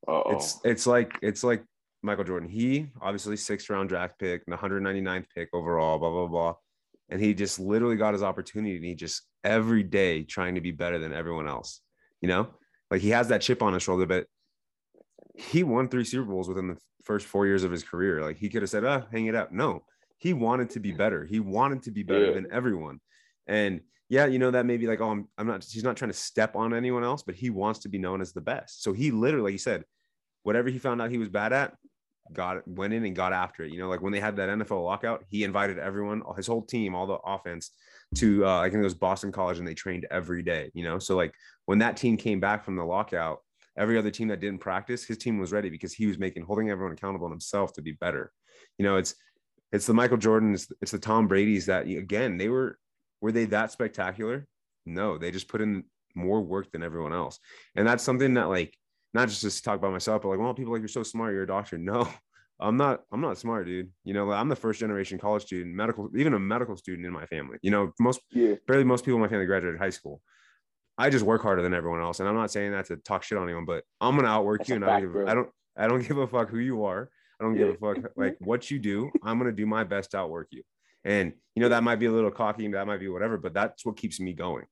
Uh-oh. 0.06 0.36
It's 0.36 0.58
it's 0.64 0.86
like 0.86 1.18
it's 1.22 1.42
like 1.42 1.64
Michael 2.02 2.24
Jordan. 2.24 2.48
He 2.48 2.88
obviously 3.00 3.36
sixth 3.36 3.70
round 3.70 3.88
draft 3.88 4.18
pick, 4.18 4.44
the 4.46 4.56
199th 4.56 5.26
pick 5.34 5.48
overall, 5.52 5.98
blah, 5.98 6.10
blah, 6.10 6.26
blah. 6.26 6.54
And 7.08 7.20
he 7.20 7.32
just 7.32 7.58
literally 7.58 7.96
got 7.96 8.12
his 8.12 8.22
opportunity 8.22 8.76
and 8.76 8.84
he 8.84 8.94
just 8.94 9.22
every 9.42 9.82
day 9.82 10.24
trying 10.24 10.56
to 10.56 10.60
be 10.60 10.72
better 10.72 10.98
than 10.98 11.14
everyone 11.14 11.48
else. 11.48 11.80
You 12.20 12.28
know, 12.28 12.48
like 12.90 13.00
he 13.00 13.10
has 13.10 13.28
that 13.28 13.40
chip 13.40 13.62
on 13.62 13.72
his 13.72 13.82
shoulder, 13.82 14.04
but 14.04 14.26
he 15.38 15.62
won 15.62 15.88
three 15.88 16.04
Super 16.04 16.30
Bowls 16.30 16.48
within 16.48 16.68
the 16.68 16.76
first 17.04 17.26
four 17.26 17.46
years 17.46 17.62
of 17.64 17.70
his 17.70 17.84
career. 17.84 18.22
Like 18.22 18.38
he 18.38 18.48
could 18.48 18.62
have 18.62 18.70
said, 18.70 18.84
ah, 18.84 19.04
hang 19.12 19.26
it 19.26 19.34
up. 19.34 19.52
No, 19.52 19.84
he 20.18 20.32
wanted 20.32 20.70
to 20.70 20.80
be 20.80 20.92
better. 20.92 21.24
He 21.24 21.40
wanted 21.40 21.84
to 21.84 21.90
be 21.90 22.02
better 22.02 22.26
yeah. 22.26 22.34
than 22.34 22.48
everyone. 22.52 23.00
And 23.46 23.80
yeah, 24.08 24.26
you 24.26 24.38
know, 24.38 24.50
that 24.50 24.66
may 24.66 24.76
be 24.76 24.86
like, 24.86 25.00
oh, 25.00 25.10
I'm, 25.10 25.28
I'm 25.38 25.46
not, 25.46 25.64
he's 25.64 25.84
not 25.84 25.96
trying 25.96 26.10
to 26.10 26.16
step 26.16 26.56
on 26.56 26.74
anyone 26.74 27.04
else, 27.04 27.22
but 27.22 27.34
he 27.34 27.50
wants 27.50 27.80
to 27.80 27.88
be 27.88 27.98
known 27.98 28.20
as 28.20 28.32
the 28.32 28.40
best. 28.40 28.82
So 28.82 28.92
he 28.92 29.10
literally, 29.10 29.44
like 29.44 29.52
he 29.52 29.58
said, 29.58 29.84
whatever 30.42 30.68
he 30.68 30.78
found 30.78 31.00
out 31.00 31.10
he 31.10 31.18
was 31.18 31.28
bad 31.28 31.52
at, 31.52 31.76
got 32.32 32.66
went 32.66 32.92
in 32.92 33.04
and 33.04 33.14
got 33.14 33.32
after 33.32 33.64
it. 33.64 33.72
You 33.72 33.78
know, 33.78 33.88
like 33.88 34.02
when 34.02 34.12
they 34.12 34.20
had 34.20 34.36
that 34.36 34.48
NFL 34.48 34.84
lockout, 34.84 35.24
he 35.28 35.44
invited 35.44 35.78
everyone, 35.78 36.22
his 36.36 36.46
whole 36.46 36.62
team, 36.62 36.94
all 36.94 37.06
the 37.06 37.18
offense 37.24 37.70
to 38.16 38.44
uh, 38.44 38.60
I 38.60 38.70
think 38.70 38.80
it 38.80 38.84
was 38.84 38.94
Boston 38.94 39.32
College, 39.32 39.58
and 39.58 39.68
they 39.68 39.74
trained 39.74 40.06
every 40.10 40.42
day. 40.42 40.70
You 40.74 40.84
know, 40.84 40.98
so 40.98 41.16
like 41.16 41.32
when 41.66 41.78
that 41.78 41.96
team 41.96 42.16
came 42.16 42.40
back 42.40 42.64
from 42.64 42.76
the 42.76 42.84
lockout, 42.84 43.40
every 43.78 43.98
other 43.98 44.10
team 44.10 44.28
that 44.28 44.40
didn't 44.40 44.60
practice, 44.60 45.04
his 45.04 45.18
team 45.18 45.38
was 45.38 45.52
ready 45.52 45.70
because 45.70 45.92
he 45.92 46.06
was 46.06 46.18
making 46.18 46.42
holding 46.42 46.70
everyone 46.70 46.92
accountable 46.92 47.26
and 47.26 47.32
himself 47.32 47.72
to 47.74 47.82
be 47.82 47.92
better. 47.92 48.32
You 48.78 48.84
know, 48.84 48.96
it's 48.96 49.14
it's 49.72 49.86
the 49.86 49.94
Michael 49.94 50.18
Jordans, 50.18 50.70
it's 50.80 50.92
the 50.92 50.98
Tom 50.98 51.28
Brady's 51.28 51.66
that 51.66 51.86
again 51.86 52.36
they 52.36 52.48
were 52.48 52.78
were 53.20 53.32
they 53.32 53.46
that 53.46 53.72
spectacular? 53.72 54.46
No, 54.86 55.18
they 55.18 55.30
just 55.30 55.48
put 55.48 55.60
in 55.60 55.84
more 56.14 56.40
work 56.40 56.72
than 56.72 56.82
everyone 56.82 57.12
else, 57.12 57.38
and 57.76 57.86
that's 57.86 58.04
something 58.04 58.34
that 58.34 58.48
like 58.48 58.76
not 59.14 59.28
just 59.28 59.42
to 59.42 59.62
talk 59.62 59.78
about 59.78 59.92
myself, 59.92 60.22
but 60.22 60.28
like, 60.28 60.38
well, 60.38 60.54
people 60.54 60.72
like 60.72 60.80
you're 60.80 60.88
so 60.88 61.02
smart, 61.02 61.32
you're 61.32 61.44
a 61.44 61.46
doctor. 61.46 61.78
No, 61.88 62.08
I'm 62.60 62.76
not 62.76 63.02
I'm 63.12 63.20
not 63.20 63.38
smart, 63.38 63.66
dude. 63.66 63.90
You 64.04 64.14
know, 64.14 64.32
I'm 64.32 64.48
the 64.48 64.56
first 64.56 64.80
generation 64.80 65.18
college 65.18 65.44
student, 65.44 65.74
medical, 65.74 66.10
even 66.16 66.34
a 66.34 66.38
medical 66.38 66.76
student 66.76 67.06
in 67.06 67.12
my 67.12 67.24
family. 67.26 67.58
You 67.62 67.70
know, 67.70 67.92
most 68.00 68.20
yeah. 68.32 68.54
barely 68.66 68.84
most 68.84 69.04
people 69.04 69.16
in 69.16 69.22
my 69.22 69.28
family 69.28 69.46
graduated 69.46 69.78
high 69.78 69.90
school. 69.90 70.20
I 70.98 71.10
just 71.10 71.24
work 71.24 71.42
harder 71.42 71.62
than 71.62 71.72
everyone 71.72 72.00
else, 72.00 72.18
and 72.20 72.28
I'm 72.28 72.34
not 72.34 72.50
saying 72.50 72.72
that 72.72 72.86
to 72.86 72.96
talk 72.96 73.22
shit 73.22 73.38
on 73.38 73.44
anyone, 73.44 73.64
but 73.64 73.84
I'm 74.00 74.16
gonna 74.16 74.28
outwork 74.28 74.58
That's 74.58 74.70
you, 74.70 74.74
and 74.76 74.84
fact, 74.84 74.96
I, 74.96 75.00
don't 75.00 75.12
give, 75.12 75.28
I 75.28 75.34
don't 75.34 75.48
I 75.76 75.88
don't 75.88 76.02
give 76.08 76.18
a 76.18 76.26
fuck 76.26 76.50
who 76.50 76.58
you 76.58 76.84
are. 76.84 77.08
I 77.40 77.44
don't 77.44 77.56
give 77.56 77.68
a 77.68 77.74
fuck 77.74 77.98
like 78.16 78.36
what 78.40 78.70
you 78.70 78.78
do. 78.78 79.10
I'm 79.22 79.38
gonna 79.38 79.52
do 79.52 79.64
my 79.64 79.84
best 79.84 80.10
to 80.10 80.18
outwork 80.18 80.48
you. 80.50 80.62
And 81.04 81.32
you 81.54 81.62
know 81.62 81.68
that 81.68 81.84
might 81.84 82.00
be 82.00 82.06
a 82.06 82.12
little 82.12 82.30
cocky, 82.30 82.66
that 82.68 82.86
might 82.86 83.00
be 83.00 83.08
whatever, 83.08 83.38
but 83.38 83.54
that's 83.54 83.86
what 83.86 83.96
keeps 83.96 84.18
me 84.18 84.32
going. 84.32 84.66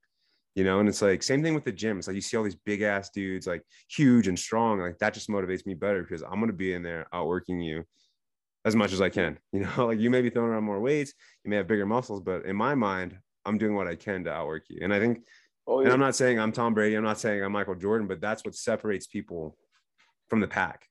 You 0.57 0.65
know, 0.65 0.81
and 0.81 0.89
it's 0.89 1.03
like 1.03 1.23
same 1.23 1.43
thing 1.43 1.55
with 1.55 1.65
the 1.65 1.73
gym. 1.73 1.99
It's 1.99 2.09
like 2.09 2.17
you 2.17 2.21
see 2.21 2.37
all 2.37 2.43
these 2.43 2.57
big 2.57 2.83
ass 2.83 3.11
dudes, 3.11 3.47
like 3.47 3.62
huge 3.89 4.27
and 4.27 4.39
strong. 4.39 4.81
Like 4.81 4.99
that 4.99 5.15
just 5.15 5.29
motivates 5.29 5.65
me 5.65 5.75
better 5.75 6.03
because 6.03 6.23
I'm 6.23 6.41
gonna 6.41 6.53
be 6.53 6.73
in 6.73 6.83
there 6.83 7.07
outworking 7.12 7.61
you 7.61 7.85
as 8.65 8.75
much 8.75 8.93
as 8.93 9.01
I 9.01 9.09
can. 9.09 9.39
You 9.53 9.61
know, 9.61 9.87
like 9.87 10.01
you 10.01 10.11
may 10.11 10.23
be 10.23 10.31
throwing 10.31 10.51
around 10.51 10.65
more 10.65 10.81
weights, 10.81 11.15
you 11.45 11.51
may 11.51 11.57
have 11.57 11.69
bigger 11.69 11.87
muscles, 11.87 12.21
but 12.21 12.45
in 12.45 12.57
my 12.57 12.75
mind, 12.75 13.17
I'm 13.47 13.59
doing 13.59 13.75
what 13.75 13.87
I 13.87 13.95
can 13.95 14.25
to 14.25 14.33
outwork 14.33 14.65
you. 14.69 14.81
And 14.83 14.93
I 14.93 14.99
think, 14.99 15.21
oh, 15.67 15.81
yeah. 15.81 15.87
and 15.87 15.93
I'm 15.93 16.01
not 16.01 16.17
saying 16.17 16.39
I'm 16.39 16.53
Tom 16.53 16.75
Brady, 16.75 16.95
I'm 16.95 17.05
not 17.05 17.21
saying 17.21 17.43
I'm 17.43 17.53
Michael 17.53 17.75
Jordan, 17.75 18.07
but 18.07 18.21
that's 18.21 18.45
what 18.45 18.55
separates 18.55 19.07
people 19.07 19.57
from 20.29 20.41
the 20.41 20.49
pack. 20.49 20.87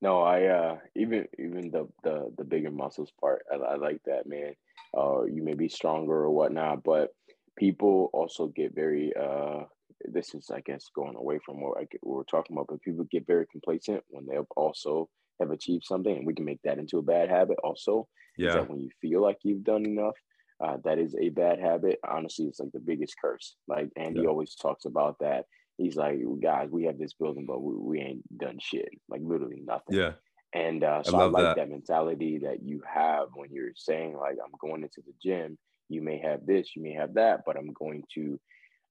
No, 0.00 0.20
I 0.20 0.44
uh 0.44 0.76
even 0.94 1.26
even 1.38 1.70
the 1.70 1.88
the 2.04 2.32
the 2.36 2.44
bigger 2.44 2.70
muscles 2.70 3.12
part, 3.20 3.44
I, 3.52 3.56
I 3.56 3.76
like 3.76 4.00
that, 4.06 4.26
man. 4.26 4.54
Uh, 4.96 5.24
you 5.24 5.42
may 5.42 5.54
be 5.54 5.68
stronger 5.68 6.14
or 6.14 6.30
whatnot, 6.30 6.82
but 6.84 7.10
people 7.56 8.10
also 8.12 8.46
get 8.46 8.74
very 8.74 9.12
uh 9.16 9.64
this 10.04 10.34
is 10.34 10.50
I 10.54 10.60
guess 10.60 10.86
going 10.94 11.16
away 11.16 11.40
from 11.44 11.60
what, 11.60 11.78
I 11.78 11.82
get, 11.90 12.00
what 12.02 12.16
we're 12.16 12.24
talking 12.24 12.54
about, 12.56 12.68
but 12.68 12.82
people 12.82 13.04
get 13.10 13.26
very 13.26 13.46
complacent 13.50 14.04
when 14.08 14.26
they 14.26 14.38
also 14.56 15.08
have 15.40 15.50
achieved 15.50 15.84
something, 15.84 16.16
and 16.16 16.26
we 16.26 16.34
can 16.34 16.44
make 16.44 16.62
that 16.62 16.78
into 16.78 16.98
a 16.98 17.02
bad 17.02 17.28
habit. 17.28 17.58
Also, 17.64 18.06
yeah, 18.36 18.52
that 18.52 18.70
when 18.70 18.80
you 18.80 18.90
feel 19.00 19.20
like 19.20 19.38
you've 19.42 19.64
done 19.64 19.84
enough, 19.84 20.14
uh, 20.60 20.76
that 20.84 20.98
is 20.98 21.14
a 21.14 21.28
bad 21.28 21.60
habit. 21.60 21.98
Honestly, 22.06 22.46
it's 22.46 22.60
like 22.60 22.72
the 22.72 22.80
biggest 22.80 23.14
curse. 23.20 23.56
Like 23.66 23.90
Andy 23.96 24.22
yeah. 24.22 24.28
always 24.28 24.54
talks 24.54 24.84
about 24.84 25.18
that. 25.20 25.46
He's 25.76 25.96
like, 25.96 26.18
guys, 26.42 26.68
we 26.70 26.84
have 26.84 26.98
this 26.98 27.12
building, 27.12 27.46
but 27.46 27.62
we, 27.62 27.74
we 27.74 28.00
ain't 28.00 28.38
done 28.38 28.58
shit. 28.60 28.88
Like 29.08 29.20
literally 29.22 29.62
nothing. 29.64 29.96
Yeah. 29.96 30.12
And 30.52 30.82
uh, 30.82 31.02
so 31.02 31.16
I, 31.18 31.24
I 31.24 31.26
like 31.26 31.42
that. 31.42 31.56
that 31.56 31.70
mentality 31.70 32.38
that 32.38 32.62
you 32.62 32.82
have 32.92 33.28
when 33.34 33.50
you're 33.52 33.72
saying 33.76 34.16
like, 34.16 34.36
I'm 34.44 34.52
going 34.60 34.82
into 34.82 35.02
the 35.06 35.12
gym. 35.22 35.58
You 35.88 36.02
may 36.02 36.18
have 36.18 36.44
this, 36.44 36.74
you 36.74 36.82
may 36.82 36.92
have 36.94 37.14
that, 37.14 37.42
but 37.46 37.56
I'm 37.56 37.72
going 37.72 38.04
to, 38.14 38.40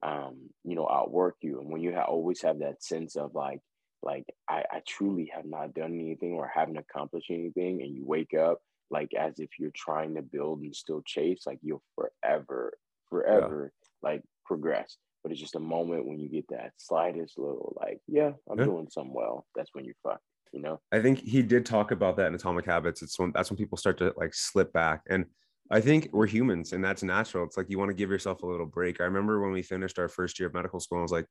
um, 0.01 0.49
you 0.63 0.75
know, 0.75 0.87
outwork 0.89 1.35
you. 1.41 1.59
And 1.59 1.69
when 1.71 1.81
you 1.81 1.93
ha- 1.93 2.03
always 2.03 2.41
have 2.41 2.59
that 2.59 2.83
sense 2.83 3.15
of 3.15 3.35
like, 3.35 3.59
like 4.01 4.25
I, 4.49 4.63
I 4.71 4.81
truly 4.87 5.31
have 5.35 5.45
not 5.45 5.73
done 5.73 5.93
anything 5.93 6.33
or 6.33 6.51
haven't 6.53 6.77
accomplished 6.77 7.29
anything, 7.29 7.81
and 7.81 7.93
you 7.93 8.05
wake 8.05 8.33
up 8.33 8.59
like 8.89 9.13
as 9.13 9.39
if 9.39 9.49
you're 9.59 9.71
trying 9.75 10.15
to 10.15 10.21
build 10.21 10.61
and 10.61 10.75
still 10.75 11.01
chase, 11.05 11.43
like 11.45 11.59
you'll 11.61 11.83
forever, 11.95 12.77
forever 13.09 13.71
yeah. 13.73 14.09
like 14.09 14.21
progress. 14.45 14.97
But 15.23 15.31
it's 15.31 15.41
just 15.41 15.55
a 15.55 15.59
moment 15.59 16.07
when 16.07 16.19
you 16.19 16.29
get 16.29 16.45
that 16.49 16.71
slightest 16.77 17.37
little 17.37 17.77
like, 17.79 17.99
yeah, 18.07 18.31
I'm 18.49 18.59
yeah. 18.59 18.65
doing 18.65 18.87
some 18.89 19.13
well. 19.13 19.45
That's 19.55 19.69
when 19.73 19.85
you're 19.85 19.95
fucked. 20.03 20.23
You 20.53 20.61
know. 20.61 20.79
I 20.91 21.01
think 21.01 21.19
he 21.19 21.41
did 21.41 21.65
talk 21.65 21.91
about 21.91 22.15
that 22.17 22.27
in 22.27 22.35
Atomic 22.35 22.65
Habits. 22.65 23.01
It's 23.01 23.19
when 23.19 23.31
that's 23.33 23.49
when 23.49 23.57
people 23.57 23.77
start 23.77 23.97
to 23.99 24.13
like 24.17 24.33
slip 24.33 24.71
back 24.73 25.01
and. 25.09 25.25
I 25.69 25.81
think 25.81 26.07
we're 26.13 26.27
humans 26.27 26.71
and 26.71 26.81
that's 26.81 27.03
natural. 27.03 27.43
It's 27.43 27.57
like 27.57 27.69
you 27.69 27.77
want 27.77 27.89
to 27.89 27.93
give 27.93 28.09
yourself 28.09 28.41
a 28.41 28.45
little 28.45 28.65
break. 28.65 29.01
I 29.01 29.03
remember 29.03 29.41
when 29.41 29.51
we 29.51 29.61
finished 29.61 29.99
our 29.99 30.07
first 30.07 30.39
year 30.39 30.47
of 30.47 30.53
medical 30.53 30.79
school, 30.79 30.99
I 30.99 31.01
was 31.01 31.11
like, 31.11 31.25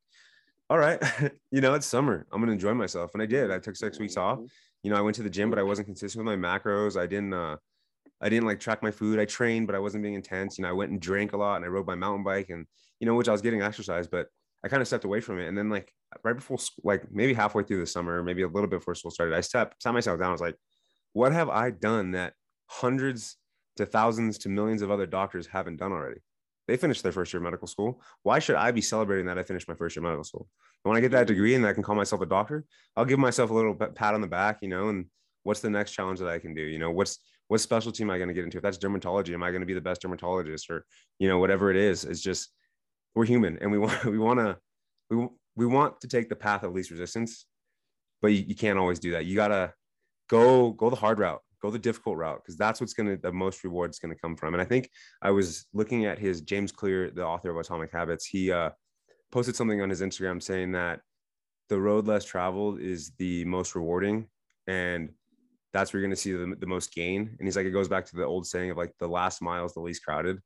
all 0.68 0.78
right, 0.78 1.00
you 1.50 1.60
know, 1.60 1.74
it's 1.74 1.86
summer. 1.86 2.26
I'm 2.32 2.40
gonna 2.40 2.52
enjoy 2.52 2.74
myself. 2.74 3.12
And 3.14 3.22
I 3.22 3.26
did. 3.26 3.50
I 3.50 3.58
took 3.58 3.76
six 3.76 3.98
weeks 3.98 4.16
off. 4.16 4.38
Mm-hmm. 4.38 4.46
You 4.82 4.90
know, 4.90 4.96
I 4.96 5.00
went 5.00 5.16
to 5.16 5.22
the 5.22 5.30
gym, 5.30 5.50
but 5.50 5.58
I 5.58 5.62
wasn't 5.62 5.86
consistent 5.86 6.24
with 6.24 6.38
my 6.38 6.48
macros. 6.48 7.00
I 7.00 7.06
didn't 7.06 7.34
uh 7.34 7.56
I 8.20 8.28
didn't 8.28 8.46
like 8.46 8.60
track 8.60 8.82
my 8.82 8.90
food. 8.90 9.18
I 9.18 9.24
trained, 9.24 9.66
but 9.66 9.76
I 9.76 9.78
wasn't 9.78 10.02
being 10.02 10.14
intense. 10.14 10.58
You 10.58 10.62
know, 10.62 10.70
I 10.70 10.72
went 10.72 10.90
and 10.90 11.00
drank 11.00 11.32
a 11.32 11.36
lot 11.36 11.56
and 11.56 11.64
I 11.64 11.68
rode 11.68 11.86
my 11.86 11.94
mountain 11.94 12.24
bike 12.24 12.50
and 12.50 12.66
you 13.00 13.06
know, 13.06 13.14
which 13.14 13.28
I 13.28 13.32
was 13.32 13.42
getting 13.42 13.62
exercise, 13.62 14.06
but 14.06 14.28
I 14.64 14.68
kind 14.68 14.80
of 14.80 14.86
stepped 14.86 15.04
away 15.04 15.20
from 15.20 15.38
it. 15.38 15.48
And 15.48 15.56
then 15.56 15.68
like 15.68 15.92
right 16.24 16.34
before 16.34 16.58
like 16.82 17.10
maybe 17.12 17.34
halfway 17.34 17.62
through 17.62 17.80
the 17.80 17.86
summer, 17.86 18.22
maybe 18.22 18.42
a 18.42 18.48
little 18.48 18.68
bit 18.68 18.80
before 18.80 18.94
school 18.94 19.10
started, 19.10 19.34
I 19.34 19.40
stepped 19.40 19.82
sat 19.82 19.94
myself 19.94 20.18
down. 20.18 20.28
I 20.28 20.32
was 20.32 20.40
like, 20.40 20.56
what 21.12 21.32
have 21.32 21.48
I 21.48 21.70
done 21.70 22.12
that 22.12 22.34
hundreds 22.66 23.36
to 23.76 23.86
thousands 23.86 24.38
to 24.38 24.48
millions 24.48 24.82
of 24.82 24.90
other 24.90 25.06
doctors 25.06 25.46
haven't 25.46 25.76
done 25.76 25.92
already? 25.92 26.20
They 26.68 26.76
finished 26.76 27.02
their 27.02 27.12
first 27.12 27.32
year 27.32 27.38
of 27.38 27.44
medical 27.44 27.68
school. 27.68 28.00
Why 28.22 28.38
should 28.38 28.56
I 28.56 28.72
be 28.72 28.80
celebrating 28.80 29.26
that 29.26 29.38
I 29.38 29.42
finished 29.42 29.68
my 29.68 29.74
first 29.74 29.94
year 29.94 30.00
of 30.00 30.04
medical 30.04 30.24
school? 30.24 30.48
And 30.84 30.90
when 30.90 30.96
I 30.96 31.00
get 31.00 31.12
that 31.12 31.26
degree 31.26 31.54
and 31.54 31.66
I 31.66 31.72
can 31.72 31.82
call 31.82 31.94
myself 31.94 32.22
a 32.22 32.26
doctor, 32.26 32.64
I'll 32.96 33.04
give 33.04 33.18
myself 33.18 33.50
a 33.50 33.54
little 33.54 33.74
pat 33.74 34.14
on 34.14 34.20
the 34.20 34.26
back, 34.26 34.58
you 34.62 34.68
know, 34.68 34.88
and 34.88 35.06
what's 35.44 35.60
the 35.60 35.70
next 35.70 35.92
challenge 35.92 36.18
that 36.18 36.28
I 36.28 36.38
can 36.38 36.54
do? 36.54 36.62
You 36.62 36.78
know, 36.78 36.90
what's 36.90 37.18
what 37.48 37.60
specialty 37.60 38.02
am 38.02 38.10
I 38.10 38.18
going 38.18 38.28
to 38.28 38.34
get 38.34 38.44
into? 38.44 38.56
If 38.56 38.62
that's 38.62 38.78
dermatology, 38.78 39.32
am 39.32 39.42
I 39.42 39.50
going 39.50 39.60
to 39.60 39.66
be 39.66 39.74
the 39.74 39.80
best 39.80 40.02
dermatologist 40.02 40.68
or, 40.68 40.84
you 41.18 41.28
know, 41.28 41.38
whatever 41.38 41.70
it 41.70 41.76
is, 41.76 42.04
it's 42.04 42.20
just, 42.20 42.50
we're 43.14 43.24
human 43.24 43.58
and 43.60 43.70
we 43.70 43.78
want, 43.84 44.04
we 44.04 44.18
want 44.18 44.40
to, 44.40 44.58
we, 45.10 45.28
we 45.54 45.66
want 45.66 46.00
to 46.00 46.08
take 46.08 46.28
the 46.28 46.36
path 46.36 46.64
of 46.64 46.72
least 46.72 46.90
resistance, 46.90 47.46
but 48.20 48.28
you, 48.28 48.44
you 48.48 48.54
can't 48.56 48.78
always 48.78 48.98
do 48.98 49.12
that. 49.12 49.26
You 49.26 49.36
got 49.36 49.48
to 49.48 49.72
go, 50.28 50.72
go 50.72 50.90
the 50.90 50.96
hard 50.96 51.18
route 51.20 51.40
go 51.66 51.72
the 51.72 51.78
difficult 51.78 52.16
route 52.16 52.40
because 52.42 52.56
that's 52.56 52.80
what's 52.80 52.94
going 52.94 53.08
to 53.08 53.16
the 53.16 53.32
most 53.32 53.64
rewards 53.64 53.98
going 53.98 54.14
to 54.14 54.20
come 54.20 54.36
from 54.36 54.54
and 54.54 54.62
i 54.62 54.64
think 54.64 54.88
i 55.22 55.30
was 55.30 55.66
looking 55.72 56.06
at 56.06 56.18
his 56.18 56.40
james 56.40 56.72
clear 56.72 57.10
the 57.10 57.24
author 57.24 57.50
of 57.50 57.56
atomic 57.56 57.92
habits 57.92 58.24
he 58.24 58.52
uh, 58.52 58.70
posted 59.32 59.56
something 59.56 59.80
on 59.82 59.90
his 59.90 60.00
instagram 60.00 60.42
saying 60.42 60.72
that 60.72 61.00
the 61.68 61.78
road 61.78 62.06
less 62.06 62.24
traveled 62.24 62.80
is 62.80 63.12
the 63.18 63.44
most 63.44 63.74
rewarding 63.74 64.26
and 64.66 65.10
that's 65.72 65.92
where 65.92 66.00
you're 66.00 66.08
going 66.08 66.16
to 66.16 66.20
see 66.20 66.32
the, 66.32 66.56
the 66.58 66.66
most 66.66 66.94
gain 66.94 67.34
and 67.38 67.46
he's 67.46 67.56
like 67.56 67.66
it 67.66 67.70
goes 67.70 67.88
back 67.88 68.06
to 68.06 68.16
the 68.16 68.24
old 68.24 68.46
saying 68.46 68.70
of 68.70 68.76
like 68.76 68.92
the 68.98 69.08
last 69.08 69.42
mile 69.42 69.64
is 69.64 69.74
the 69.74 69.80
least 69.80 70.04
crowded 70.04 70.38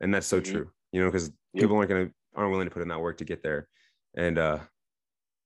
and 0.00 0.14
that's 0.14 0.26
so 0.26 0.40
mm-hmm. 0.40 0.52
true 0.52 0.70
you 0.92 1.00
know 1.00 1.10
because 1.10 1.30
yep. 1.52 1.62
people 1.62 1.76
aren't 1.76 1.88
going 1.88 2.06
to 2.06 2.12
aren't 2.34 2.50
willing 2.50 2.66
to 2.66 2.72
put 2.72 2.82
in 2.82 2.88
that 2.88 3.00
work 3.00 3.16
to 3.16 3.24
get 3.24 3.42
there 3.42 3.66
and 4.16 4.38
uh 4.38 4.58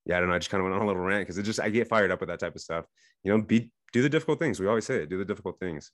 yeah 0.05 0.17
i 0.17 0.21
don't 0.21 0.29
know 0.29 0.35
i 0.35 0.39
just 0.39 0.51
kind 0.51 0.61
of 0.61 0.65
went 0.65 0.75
on 0.75 0.83
a 0.83 0.87
little 0.87 1.03
rant 1.03 1.23
because 1.23 1.39
it 1.39 1.45
just 1.45 1.61
i 1.61 1.69
get 1.69 1.89
fired 1.89 2.11
up 2.11 2.21
with 2.21 2.29
that 2.29 2.41
type 2.41 2.55
of 2.55 2.61
stuff 2.61 2.85
you 3.23 3.33
know 3.33 3.41
be 3.41 3.71
do 3.93 4.03
the 4.03 4.09
difficult 4.09 4.39
things. 4.39 4.61
We 4.61 4.67
always 4.67 4.87
say 4.87 4.97
it, 4.97 5.09
do 5.09 5.19
the 5.19 5.25
difficult 5.25 5.59
things. 5.59 5.93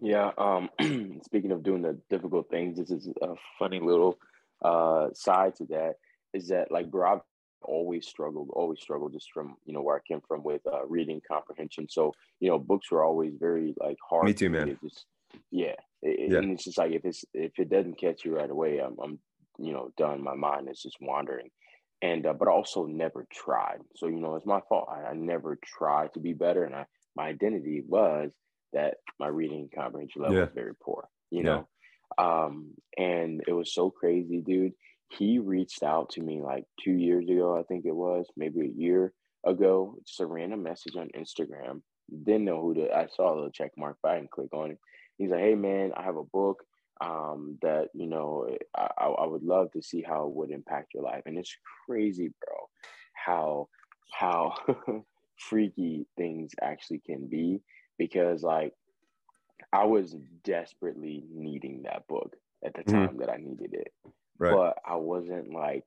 Yeah. 0.00 0.30
Um, 0.38 0.70
speaking 1.24 1.52
of 1.52 1.62
doing 1.62 1.82
the 1.82 1.98
difficult 2.10 2.48
things, 2.50 2.78
this 2.78 2.90
is 2.90 3.08
a 3.22 3.34
funny 3.58 3.80
little 3.80 4.18
uh, 4.64 5.08
side 5.14 5.56
to 5.56 5.66
that 5.66 5.94
is 6.34 6.48
that 6.48 6.70
like 6.70 6.90
bro, 6.90 7.14
I've 7.14 7.20
always 7.62 8.06
struggled, 8.06 8.50
always 8.52 8.80
struggled 8.80 9.12
just 9.12 9.30
from, 9.32 9.56
you 9.64 9.72
know, 9.72 9.82
where 9.82 9.96
I 9.96 10.00
came 10.06 10.20
from 10.26 10.42
with 10.42 10.60
uh, 10.66 10.86
reading 10.86 11.20
comprehension. 11.26 11.88
So, 11.88 12.12
you 12.40 12.48
know, 12.48 12.58
books 12.58 12.90
were 12.90 13.04
always 13.04 13.34
very 13.38 13.74
like 13.80 13.96
hard. 14.08 14.24
Me 14.24 14.34
too, 14.34 14.50
man. 14.50 14.78
Just, 14.82 15.06
yeah. 15.50 15.74
It, 16.02 16.30
yeah. 16.30 16.38
And 16.38 16.52
it's 16.52 16.64
just 16.64 16.78
like, 16.78 16.92
if 16.92 17.04
it's, 17.04 17.24
if 17.34 17.58
it 17.58 17.70
doesn't 17.70 17.98
catch 17.98 18.24
you 18.24 18.36
right 18.36 18.50
away, 18.50 18.78
I'm, 18.78 18.96
I'm, 19.02 19.18
you 19.58 19.72
know, 19.72 19.90
done. 19.96 20.22
My 20.22 20.34
mind 20.34 20.68
is 20.70 20.82
just 20.82 20.98
wandering 21.00 21.48
and 22.06 22.26
uh, 22.26 22.32
but 22.32 22.48
also 22.48 22.86
never 22.86 23.26
tried. 23.32 23.78
So 23.96 24.06
you 24.06 24.20
know, 24.20 24.36
it's 24.36 24.46
my 24.46 24.60
fault. 24.68 24.88
I, 24.90 25.10
I, 25.10 25.14
never 25.14 25.58
tried 25.64 26.14
to 26.14 26.20
be 26.20 26.32
better, 26.32 26.64
and 26.64 26.74
I 26.74 26.86
my 27.16 27.28
identity 27.28 27.82
was 27.86 28.30
that 28.72 28.94
my 29.18 29.28
reading 29.28 29.68
comprehension 29.74 30.22
level 30.22 30.36
yeah. 30.36 30.44
was 30.44 30.54
very 30.54 30.74
poor. 30.74 31.08
You 31.30 31.38
yeah. 31.38 31.44
know, 31.44 31.68
um, 32.18 32.74
and 32.96 33.42
it 33.46 33.52
was 33.52 33.74
so 33.74 33.90
crazy, 33.90 34.40
dude. 34.40 34.72
He 35.10 35.38
reached 35.38 35.82
out 35.82 36.10
to 36.10 36.20
me 36.20 36.40
like 36.42 36.64
two 36.82 36.92
years 36.92 37.28
ago, 37.28 37.56
I 37.56 37.62
think 37.62 37.84
it 37.86 37.94
was, 37.94 38.26
maybe 38.36 38.60
a 38.60 38.80
year 38.80 39.12
ago. 39.44 39.94
Just 40.04 40.20
a 40.20 40.26
random 40.26 40.62
message 40.62 40.96
on 40.96 41.10
Instagram. 41.16 41.82
Didn't 42.24 42.44
know 42.44 42.60
who 42.60 42.74
to. 42.74 42.92
I 42.92 43.06
saw 43.14 43.42
the 43.42 43.50
check 43.52 43.72
mark, 43.76 43.98
but 44.02 44.12
I 44.12 44.14
didn't 44.16 44.32
click 44.32 44.52
on 44.52 44.72
it. 44.72 44.78
He's 45.18 45.30
like, 45.30 45.40
"Hey 45.40 45.54
man, 45.54 45.92
I 45.96 46.02
have 46.02 46.16
a 46.16 46.24
book 46.24 46.62
um, 47.00 47.58
that 47.62 47.88
you 47.94 48.06
know 48.06 48.48
I, 48.74 49.06
I 49.06 49.26
would 49.26 49.42
love 49.42 49.72
to 49.72 49.82
see 49.82 50.02
how 50.02 50.26
it 50.26 50.34
would 50.34 50.50
impact 50.50 50.94
your 50.94 51.02
life 51.02 51.22
and 51.26 51.38
it's 51.38 51.56
crazy 51.86 52.32
bro 52.44 52.56
how 53.12 53.68
how 54.12 54.54
freaky 55.36 56.06
things 56.16 56.52
actually 56.62 57.00
can 57.04 57.26
be 57.26 57.60
because 57.98 58.42
like 58.42 58.72
i 59.72 59.84
was 59.84 60.16
desperately 60.44 61.24
needing 61.30 61.82
that 61.82 62.06
book 62.08 62.34
at 62.64 62.72
the 62.74 62.80
mm-hmm. 62.80 62.92
time 62.92 63.08
mm-hmm. 63.08 63.18
that 63.18 63.30
i 63.30 63.36
needed 63.36 63.74
it 63.74 63.92
right. 64.38 64.54
but 64.54 64.78
i 64.88 64.96
wasn't 64.96 65.52
like 65.52 65.84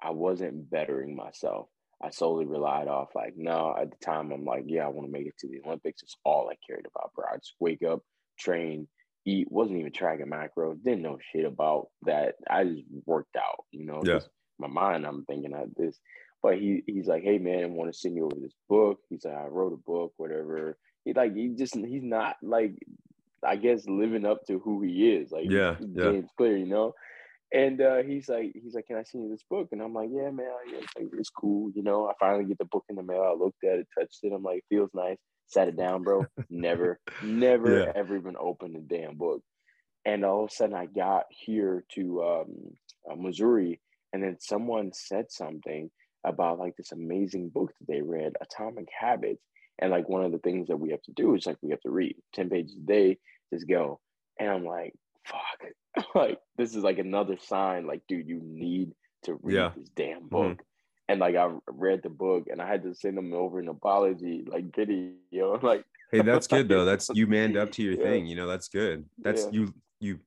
i 0.00 0.10
wasn't 0.10 0.70
bettering 0.70 1.16
myself 1.16 1.66
i 2.00 2.10
solely 2.10 2.44
relied 2.44 2.86
off 2.86 3.08
like 3.16 3.34
no 3.36 3.74
at 3.76 3.90
the 3.90 3.96
time 4.04 4.30
i'm 4.30 4.44
like 4.44 4.64
yeah 4.66 4.84
i 4.84 4.88
want 4.88 5.06
to 5.06 5.12
make 5.12 5.26
it 5.26 5.34
to 5.38 5.48
the 5.48 5.60
olympics 5.66 6.02
it's 6.02 6.16
all 6.24 6.48
i 6.48 6.54
cared 6.64 6.86
about 6.94 7.12
bro 7.14 7.24
i 7.32 7.36
just 7.36 7.54
wake 7.58 7.82
up 7.82 8.00
train 8.38 8.86
eat, 9.24 9.50
wasn't 9.50 9.78
even 9.78 9.92
tracking 9.92 10.26
macros, 10.26 10.82
didn't 10.82 11.02
know 11.02 11.18
shit 11.32 11.44
about 11.44 11.88
that. 12.02 12.34
I 12.48 12.64
just 12.64 12.84
worked 13.06 13.36
out, 13.36 13.64
you 13.70 13.84
know. 13.84 14.02
Yeah. 14.04 14.20
My 14.58 14.68
mind, 14.68 15.04
I'm 15.04 15.24
thinking 15.24 15.54
of 15.54 15.74
this. 15.76 15.98
But 16.42 16.58
he 16.58 16.82
he's 16.86 17.06
like, 17.06 17.22
hey 17.22 17.38
man, 17.38 17.64
I 17.64 17.66
want 17.66 17.92
to 17.92 17.98
send 17.98 18.16
you 18.16 18.26
over 18.26 18.36
this 18.38 18.54
book. 18.68 19.00
He's 19.08 19.24
like, 19.24 19.34
I 19.34 19.46
wrote 19.46 19.72
a 19.72 19.76
book, 19.76 20.12
whatever. 20.18 20.76
He 21.04 21.12
like 21.14 21.34
he 21.34 21.48
just 21.48 21.74
he's 21.74 22.02
not 22.02 22.36
like 22.42 22.74
I 23.42 23.56
guess 23.56 23.86
living 23.86 24.26
up 24.26 24.46
to 24.46 24.58
who 24.58 24.82
he 24.82 25.12
is. 25.12 25.32
Like 25.32 25.50
yeah, 25.50 25.76
yeah. 25.80 26.04
James 26.04 26.30
Clear, 26.36 26.56
you 26.56 26.66
know. 26.66 26.94
And 27.54 27.80
uh, 27.80 28.02
he's 28.02 28.28
like, 28.28 28.52
he's 28.60 28.74
like, 28.74 28.88
can 28.88 28.96
I 28.96 29.04
see 29.04 29.28
this 29.28 29.44
book? 29.48 29.68
And 29.70 29.80
I'm 29.80 29.94
like, 29.94 30.08
yeah, 30.12 30.30
man, 30.30 30.48
yeah, 30.66 30.78
it's, 30.78 30.92
like, 30.96 31.06
it's 31.16 31.30
cool. 31.30 31.70
You 31.72 31.84
know, 31.84 32.08
I 32.08 32.12
finally 32.18 32.46
get 32.46 32.58
the 32.58 32.64
book 32.64 32.84
in 32.88 32.96
the 32.96 33.02
mail. 33.02 33.22
I 33.22 33.32
looked 33.32 33.62
at 33.62 33.78
it, 33.78 33.86
touched 33.96 34.18
it. 34.24 34.32
I'm 34.34 34.42
like, 34.42 34.58
it 34.58 34.64
feels 34.68 34.90
nice. 34.92 35.18
Sat 35.46 35.68
it 35.68 35.76
down, 35.76 36.02
bro. 36.02 36.26
never, 36.50 36.98
never, 37.22 37.84
yeah. 37.84 37.92
ever 37.94 38.16
even 38.16 38.34
opened 38.40 38.74
the 38.74 38.80
damn 38.80 39.16
book. 39.16 39.40
And 40.04 40.24
all 40.24 40.44
of 40.44 40.50
a 40.50 40.52
sudden, 40.52 40.74
I 40.74 40.86
got 40.86 41.26
here 41.30 41.84
to 41.94 42.24
um, 42.24 42.54
uh, 43.10 43.14
Missouri, 43.14 43.80
and 44.12 44.20
then 44.20 44.36
someone 44.40 44.90
said 44.92 45.30
something 45.30 45.90
about 46.24 46.58
like 46.58 46.74
this 46.76 46.90
amazing 46.90 47.50
book 47.50 47.72
that 47.78 47.86
they 47.86 48.02
read, 48.02 48.32
Atomic 48.42 48.88
Habits. 48.98 49.42
And 49.78 49.92
like 49.92 50.08
one 50.08 50.24
of 50.24 50.32
the 50.32 50.38
things 50.38 50.68
that 50.68 50.76
we 50.76 50.90
have 50.90 51.02
to 51.02 51.12
do 51.12 51.36
is 51.36 51.46
like 51.46 51.58
we 51.62 51.70
have 51.70 51.80
to 51.82 51.90
read 51.90 52.16
10 52.34 52.50
pages 52.50 52.76
a 52.76 52.86
day, 52.86 53.18
just 53.52 53.68
go. 53.68 54.00
And 54.40 54.50
I'm 54.50 54.64
like, 54.64 54.92
fuck, 55.24 55.70
like 56.14 56.38
this 56.56 56.74
is 56.74 56.82
like 56.82 56.98
another 56.98 57.36
sign, 57.38 57.86
like, 57.86 58.02
dude, 58.08 58.28
you 58.28 58.40
need 58.42 58.92
to 59.24 59.34
read 59.42 59.54
yeah. 59.54 59.70
this 59.76 59.88
damn 59.96 60.18
mm-hmm. 60.18 60.28
book. 60.28 60.52
Mm-hmm. 60.52 60.60
And 61.08 61.20
like 61.20 61.36
I 61.36 61.50
read 61.68 62.02
the 62.02 62.08
book 62.08 62.46
and 62.50 62.62
I 62.62 62.66
had 62.66 62.82
to 62.84 62.94
send 62.94 63.16
them 63.16 63.34
over 63.34 63.58
an 63.58 63.68
apology, 63.68 64.44
like 64.46 64.74
video. 64.74 65.12
Like, 65.62 65.84
hey, 66.10 66.22
that's 66.22 66.46
good 66.46 66.68
though. 66.68 66.84
That's 66.84 67.10
you 67.10 67.26
manned 67.26 67.56
up 67.56 67.72
to 67.72 67.82
your 67.82 67.94
yeah. 67.98 68.04
thing, 68.04 68.26
you 68.26 68.36
know, 68.36 68.46
that's 68.46 68.68
good. 68.68 69.04
That's 69.18 69.44
yeah. 69.44 69.50
you 69.52 69.74
you 70.00 70.18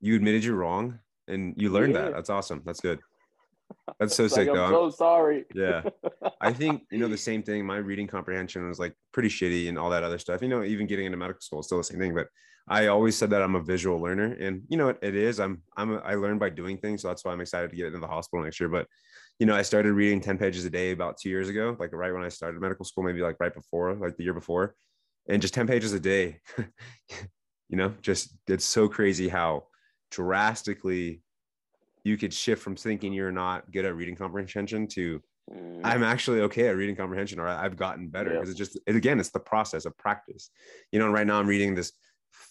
you 0.00 0.16
admitted 0.16 0.44
you're 0.44 0.56
wrong 0.56 0.98
and 1.28 1.54
you 1.56 1.70
learned 1.70 1.94
that. 1.96 2.12
That's 2.12 2.30
awesome. 2.30 2.62
That's 2.64 2.80
good. 2.80 3.00
That's 3.98 4.14
so 4.14 4.28
sick, 4.28 4.48
like, 4.48 4.56
though. 4.56 4.64
I'm 4.64 4.72
so 4.72 4.90
sorry. 4.90 5.44
yeah, 5.54 5.82
I 6.40 6.52
think 6.52 6.82
you 6.90 6.98
know 6.98 7.08
the 7.08 7.16
same 7.16 7.42
thing. 7.42 7.64
My 7.64 7.76
reading 7.76 8.06
comprehension 8.06 8.68
was 8.68 8.78
like 8.78 8.94
pretty 9.12 9.28
shitty 9.28 9.68
and 9.68 9.78
all 9.78 9.90
that 9.90 10.02
other 10.02 10.18
stuff. 10.18 10.42
You 10.42 10.48
know, 10.48 10.62
even 10.62 10.86
getting 10.86 11.06
into 11.06 11.18
medical 11.18 11.40
school 11.40 11.60
is 11.60 11.66
still 11.66 11.78
the 11.78 11.84
same 11.84 11.98
thing. 11.98 12.14
But 12.14 12.28
I 12.68 12.86
always 12.86 13.16
said 13.16 13.30
that 13.30 13.42
I'm 13.42 13.56
a 13.56 13.62
visual 13.62 14.00
learner, 14.00 14.34
and 14.34 14.62
you 14.68 14.76
know 14.76 14.88
it, 14.88 14.98
it 15.02 15.16
is. 15.16 15.40
I'm 15.40 15.62
I'm 15.76 15.94
a, 15.94 15.96
I 15.98 16.14
learn 16.14 16.38
by 16.38 16.50
doing 16.50 16.78
things, 16.78 17.02
so 17.02 17.08
that's 17.08 17.24
why 17.24 17.32
I'm 17.32 17.40
excited 17.40 17.70
to 17.70 17.76
get 17.76 17.86
into 17.86 17.98
the 17.98 18.06
hospital 18.06 18.44
next 18.44 18.60
year. 18.60 18.68
But 18.68 18.86
you 19.38 19.46
know, 19.46 19.54
I 19.54 19.62
started 19.62 19.92
reading 19.92 20.20
ten 20.20 20.38
pages 20.38 20.64
a 20.64 20.70
day 20.70 20.92
about 20.92 21.18
two 21.18 21.28
years 21.28 21.48
ago, 21.48 21.76
like 21.78 21.92
right 21.92 22.12
when 22.12 22.22
I 22.22 22.28
started 22.28 22.60
medical 22.60 22.84
school, 22.84 23.04
maybe 23.04 23.20
like 23.20 23.36
right 23.40 23.54
before, 23.54 23.94
like 23.94 24.16
the 24.16 24.24
year 24.24 24.34
before, 24.34 24.74
and 25.28 25.42
just 25.42 25.54
ten 25.54 25.66
pages 25.66 25.92
a 25.92 26.00
day. 26.00 26.40
you 27.68 27.78
know, 27.78 27.94
just 28.00 28.36
it's 28.46 28.64
so 28.64 28.88
crazy 28.88 29.28
how 29.28 29.64
drastically 30.10 31.22
you 32.04 32.16
could 32.16 32.34
shift 32.34 32.62
from 32.62 32.76
thinking 32.76 33.12
you're 33.12 33.32
not 33.32 33.70
good 33.72 33.84
at 33.84 33.96
reading 33.96 34.14
comprehension 34.14 34.86
to 34.88 35.20
mm. 35.52 35.80
I'm 35.82 36.02
actually 36.02 36.40
okay 36.42 36.68
at 36.68 36.76
reading 36.76 36.96
comprehension 36.96 37.40
or 37.40 37.48
I've 37.48 37.76
gotten 37.76 38.08
better 38.08 38.30
because 38.30 38.48
yeah. 38.48 38.50
it's 38.50 38.58
just 38.58 38.78
it, 38.86 38.96
again 38.96 39.18
it's 39.18 39.30
the 39.30 39.40
process 39.40 39.84
of 39.84 39.96
practice. 39.96 40.50
You 40.92 40.98
know, 40.98 41.10
right 41.10 41.26
now 41.26 41.38
I'm 41.38 41.46
reading 41.46 41.74
this 41.74 41.92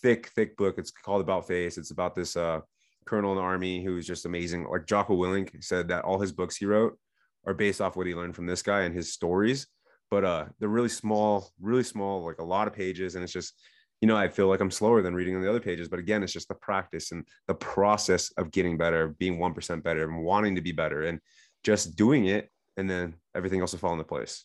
thick 0.02 0.28
thick 0.28 0.58
book. 0.58 0.76
It's 0.78 0.92
called 0.92 1.22
About 1.22 1.48
Face. 1.48 1.78
It's 1.78 1.92
about 1.92 2.16
this 2.16 2.36
uh 2.36 2.62
colonel 3.06 3.32
in 3.32 3.38
the 3.38 3.44
army 3.44 3.84
who 3.84 3.98
is 3.98 4.06
just 4.06 4.26
amazing. 4.26 4.66
Like 4.66 4.86
Jocko 4.86 5.16
Willink 5.16 5.64
said 5.64 5.88
that 5.88 6.04
all 6.04 6.20
his 6.20 6.32
books 6.32 6.56
he 6.56 6.66
wrote 6.66 6.98
are 7.46 7.54
based 7.54 7.82
off 7.82 7.96
what 7.96 8.08
he 8.08 8.14
learned 8.14 8.36
from 8.36 8.46
this 8.46 8.62
guy 8.62 8.82
and 8.82 8.96
his 8.96 9.14
stories. 9.14 9.68
But 10.10 10.24
uh 10.24 10.46
they're 10.60 10.70
really 10.70 10.90
small, 10.90 11.50
really 11.60 11.84
small, 11.84 12.26
like 12.26 12.40
a 12.40 12.44
lot 12.44 12.68
of 12.68 12.74
pages 12.74 13.16
and 13.16 13.24
it's 13.24 13.34
just 13.34 13.54
you 14.02 14.08
know, 14.08 14.18
I 14.18 14.28
feel 14.30 14.48
like 14.48 14.60
I'm 14.60 14.72
slower 14.72 15.04
than 15.04 15.14
reading 15.14 15.36
on 15.36 15.44
the 15.44 15.50
other 15.50 15.60
pages. 15.60 15.88
But 15.88 16.00
again, 16.00 16.24
it's 16.24 16.34
just 16.34 16.48
the 16.48 16.56
practice 16.56 17.12
and 17.12 17.26
the 17.48 17.54
process 17.54 18.32
of 18.32 18.50
getting 18.50 18.76
better, 18.76 19.10
being 19.20 19.38
1% 19.38 19.84
better 19.84 20.10
and 20.10 20.24
wanting 20.24 20.56
to 20.56 20.62
be 20.62 20.72
better 20.72 21.04
and 21.04 21.20
just 21.64 21.96
doing 21.96 22.26
it. 22.26 22.50
And 22.78 22.90
then 22.90 23.14
everything 23.36 23.62
else 23.62 23.74
will 23.74 23.80
fall 23.80 23.92
into 23.92 24.04
place. 24.04 24.44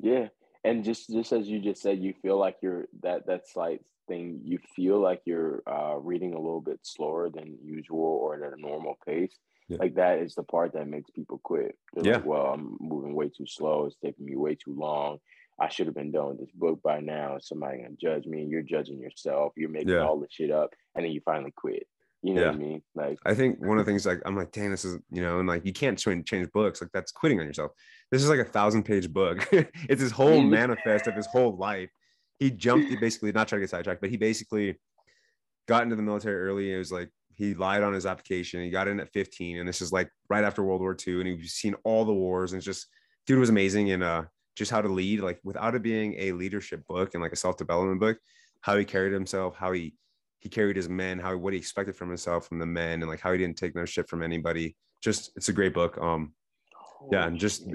Yeah. 0.00 0.28
And 0.64 0.84
just, 0.84 1.08
just 1.10 1.30
as 1.32 1.46
you 1.46 1.60
just 1.60 1.80
said, 1.80 2.00
you 2.00 2.12
feel 2.22 2.38
like 2.38 2.56
you're 2.60 2.86
that, 3.02 3.24
that's 3.24 3.52
slight 3.52 3.82
thing, 4.08 4.40
you 4.44 4.58
feel 4.74 5.00
like 5.00 5.22
you're 5.24 5.62
uh, 5.66 5.96
reading 5.96 6.34
a 6.34 6.40
little 6.40 6.60
bit 6.60 6.80
slower 6.82 7.30
than 7.30 7.58
usual 7.64 8.00
or 8.00 8.34
at 8.34 8.52
a 8.52 8.60
normal 8.60 8.98
pace. 9.06 9.36
Yeah. 9.68 9.78
Like 9.80 9.94
that 9.94 10.18
is 10.18 10.34
the 10.34 10.42
part 10.42 10.72
that 10.74 10.88
makes 10.88 11.10
people 11.10 11.40
quit. 11.42 11.76
They're 11.94 12.04
yeah. 12.04 12.16
Like, 12.16 12.26
well, 12.26 12.46
I'm 12.46 12.76
moving 12.80 13.14
way 13.14 13.28
too 13.28 13.46
slow. 13.46 13.86
It's 13.86 13.96
taking 14.02 14.26
me 14.26 14.36
way 14.36 14.54
too 14.54 14.74
long 14.74 15.18
I 15.62 15.68
should 15.68 15.86
have 15.86 15.94
been 15.94 16.10
done 16.10 16.28
with 16.28 16.40
this 16.40 16.50
book 16.52 16.82
by 16.82 17.00
now. 17.00 17.38
Somebody 17.40 17.78
gonna 17.78 17.90
judge 18.00 18.26
me. 18.26 18.44
You're 18.44 18.62
judging 18.62 18.98
yourself. 18.98 19.52
You're 19.56 19.68
making 19.68 19.90
yeah. 19.90 20.04
all 20.04 20.18
the 20.18 20.26
shit 20.30 20.50
up, 20.50 20.74
and 20.94 21.04
then 21.04 21.12
you 21.12 21.20
finally 21.24 21.52
quit. 21.54 21.86
You 22.22 22.34
know 22.34 22.42
yeah. 22.42 22.46
what 22.48 22.56
I 22.56 22.58
mean? 22.58 22.82
Like, 22.94 23.18
I 23.26 23.34
think 23.34 23.60
one 23.60 23.78
of 23.78 23.84
the 23.84 23.90
things 23.90 24.06
like 24.06 24.22
I'm 24.24 24.36
like, 24.36 24.52
dang, 24.52 24.70
this 24.70 24.84
is 24.84 24.98
you 25.10 25.22
know, 25.22 25.38
and 25.38 25.48
like 25.48 25.64
you 25.64 25.72
can't 25.72 25.98
change, 25.98 26.28
change 26.28 26.50
books. 26.52 26.80
Like 26.80 26.90
that's 26.92 27.12
quitting 27.12 27.38
on 27.38 27.46
yourself. 27.46 27.72
This 28.10 28.22
is 28.22 28.28
like 28.28 28.40
a 28.40 28.44
thousand 28.44 28.84
page 28.84 29.12
book. 29.12 29.48
it's 29.52 30.00
his 30.00 30.12
whole 30.12 30.40
manifest 30.40 31.06
of 31.06 31.14
his 31.14 31.26
whole 31.26 31.56
life. 31.56 31.90
He 32.42 32.50
jumped. 32.50 32.88
He 32.88 32.96
basically 33.00 33.32
not 33.32 33.48
trying 33.48 33.60
to 33.60 33.64
get 33.64 33.70
sidetracked, 33.70 34.00
but 34.00 34.10
he 34.10 34.16
basically 34.16 34.78
got 35.68 35.84
into 35.84 35.96
the 35.96 36.02
military 36.02 36.36
early. 36.36 36.72
It 36.72 36.78
was 36.78 36.92
like 36.92 37.10
he 37.34 37.54
lied 37.54 37.82
on 37.82 37.92
his 37.92 38.06
application. 38.06 38.62
He 38.62 38.70
got 38.70 38.88
in 38.88 39.00
at 39.00 39.12
15, 39.12 39.58
and 39.58 39.68
this 39.68 39.80
is 39.80 39.92
like 39.92 40.10
right 40.28 40.44
after 40.44 40.62
World 40.62 40.80
War 40.80 40.96
II, 41.06 41.20
and 41.20 41.40
he's 41.40 41.54
seen 41.54 41.74
all 41.84 42.04
the 42.04 42.12
wars, 42.12 42.52
and 42.52 42.58
it's 42.58 42.66
just 42.66 42.86
dude 43.26 43.38
was 43.38 43.48
amazing. 43.48 43.90
And 43.92 44.02
uh, 44.02 44.24
just 44.56 44.70
how 44.70 44.82
to 44.82 44.88
lead, 44.88 45.20
like 45.20 45.40
without 45.44 45.74
it 45.74 45.82
being 45.82 46.14
a 46.18 46.32
leadership 46.32 46.86
book 46.86 47.14
and 47.14 47.22
like 47.22 47.32
a 47.32 47.36
self 47.36 47.56
development 47.56 48.00
book, 48.00 48.18
how 48.60 48.76
he 48.76 48.84
carried 48.84 49.12
himself, 49.12 49.56
how 49.56 49.72
he 49.72 49.94
he 50.40 50.48
carried 50.48 50.76
his 50.76 50.88
men, 50.88 51.20
how 51.20 51.36
what 51.36 51.52
he 51.52 51.58
expected 51.58 51.94
from 51.94 52.08
himself 52.08 52.48
from 52.48 52.58
the 52.58 52.66
men, 52.66 53.02
and 53.02 53.08
like 53.08 53.20
how 53.20 53.32
he 53.32 53.38
didn't 53.38 53.56
take 53.56 53.76
no 53.76 53.84
shit 53.84 54.08
from 54.08 54.22
anybody. 54.22 54.76
Just 55.00 55.30
it's 55.36 55.48
a 55.48 55.52
great 55.52 55.74
book. 55.74 55.96
Um, 55.98 56.34
yeah, 57.10 57.26
and 57.26 57.38
just 57.38 57.68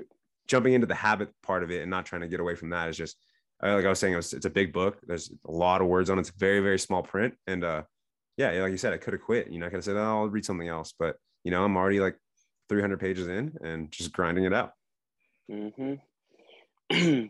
jumping 0.47 0.73
into 0.73 0.87
the 0.87 0.95
habit 0.95 1.29
part 1.43 1.63
of 1.63 1.71
it 1.71 1.81
and 1.81 1.91
not 1.91 2.05
trying 2.05 2.21
to 2.21 2.27
get 2.27 2.39
away 2.39 2.55
from 2.55 2.69
that 2.69 2.89
is 2.89 2.97
just 2.97 3.17
like 3.61 3.85
I 3.85 3.89
was 3.89 3.99
saying, 3.99 4.13
it 4.13 4.17
was, 4.17 4.33
it's 4.33 4.45
a 4.45 4.51
big 4.51 4.71
book. 4.71 4.99
There's 5.05 5.31
a 5.47 5.51
lot 5.51 5.81
of 5.81 5.87
words 5.87 6.09
on 6.09 6.17
it. 6.17 6.21
It's 6.21 6.29
very 6.31 6.59
very 6.59 6.79
small 6.79 7.03
print, 7.03 7.35
and 7.47 7.63
uh, 7.63 7.83
yeah, 8.37 8.51
like 8.51 8.71
you 8.71 8.77
said, 8.77 8.93
I 8.93 8.97
could 8.97 9.13
have 9.13 9.23
quit. 9.23 9.49
You 9.49 9.59
know, 9.59 9.65
I 9.65 9.69
could 9.69 9.77
have 9.77 9.85
said, 9.85 9.97
oh, 9.97 10.03
I'll 10.03 10.29
read 10.29 10.45
something 10.45 10.67
else, 10.67 10.93
but 10.97 11.17
you 11.43 11.51
know, 11.51 11.63
I'm 11.63 11.75
already 11.75 11.99
like 11.99 12.17
300 12.69 12.99
pages 12.99 13.27
in 13.27 13.53
and 13.61 13.91
just 13.91 14.11
grinding 14.11 14.45
it 14.45 14.53
out. 14.53 14.73
Mm-hmm. 15.51 15.93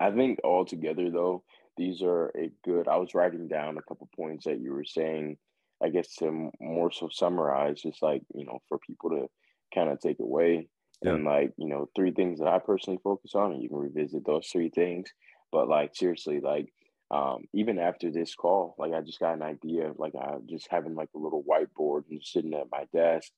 I 0.00 0.10
think 0.10 0.40
altogether 0.44 1.10
though, 1.10 1.42
these 1.76 2.02
are 2.02 2.28
a 2.36 2.50
good. 2.64 2.88
I 2.88 2.96
was 2.96 3.14
writing 3.14 3.48
down 3.48 3.78
a 3.78 3.82
couple 3.82 4.08
points 4.14 4.44
that 4.44 4.60
you 4.60 4.72
were 4.72 4.84
saying. 4.84 5.38
I 5.82 5.88
guess 5.88 6.14
to 6.16 6.50
more 6.60 6.92
so 6.92 7.08
summarize, 7.10 7.82
just 7.82 8.02
like 8.02 8.22
you 8.34 8.44
know, 8.44 8.60
for 8.68 8.78
people 8.78 9.10
to 9.10 9.28
kind 9.74 9.90
of 9.90 9.98
take 9.98 10.20
away 10.20 10.68
yeah. 11.02 11.14
and 11.14 11.24
like 11.24 11.52
you 11.56 11.68
know, 11.68 11.88
three 11.96 12.12
things 12.12 12.38
that 12.38 12.48
I 12.48 12.58
personally 12.58 13.00
focus 13.02 13.34
on, 13.34 13.52
and 13.52 13.62
you 13.62 13.68
can 13.68 13.78
revisit 13.78 14.24
those 14.24 14.46
three 14.48 14.70
things. 14.70 15.10
But 15.52 15.68
like 15.68 15.94
seriously, 15.94 16.40
like 16.40 16.72
um, 17.10 17.44
even 17.52 17.78
after 17.78 18.10
this 18.10 18.34
call, 18.34 18.74
like 18.78 18.92
I 18.92 19.02
just 19.02 19.20
got 19.20 19.34
an 19.34 19.42
idea 19.42 19.90
of 19.90 19.98
like 19.98 20.14
I'm 20.20 20.46
just 20.48 20.66
having 20.70 20.94
like 20.94 21.10
a 21.14 21.18
little 21.18 21.44
whiteboard 21.44 22.04
and 22.10 22.22
sitting 22.24 22.54
at 22.54 22.68
my 22.72 22.86
desk 22.92 23.30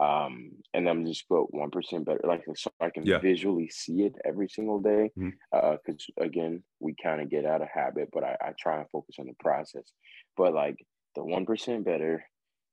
um, 0.00 0.52
and 0.72 0.88
I'm 0.88 1.04
just 1.04 1.28
put 1.28 1.52
one 1.52 1.70
percent 1.70 2.06
better, 2.06 2.20
like 2.24 2.44
so 2.54 2.70
I 2.80 2.90
can 2.90 3.04
yeah. 3.04 3.18
visually 3.18 3.68
see 3.68 4.02
it 4.04 4.14
every 4.24 4.48
single 4.48 4.80
day. 4.80 5.10
Because 5.14 5.30
mm-hmm. 5.52 6.22
uh, 6.22 6.24
again, 6.24 6.62
we 6.80 6.94
kind 7.00 7.20
of 7.20 7.28
get 7.28 7.44
out 7.44 7.60
of 7.60 7.68
habit, 7.68 8.08
but 8.12 8.24
I, 8.24 8.36
I 8.40 8.52
try 8.58 8.78
and 8.78 8.88
focus 8.90 9.16
on 9.18 9.26
the 9.26 9.34
process. 9.38 9.92
But 10.36 10.54
like 10.54 10.76
the 11.14 11.22
one 11.22 11.44
percent 11.44 11.84
better, 11.84 12.24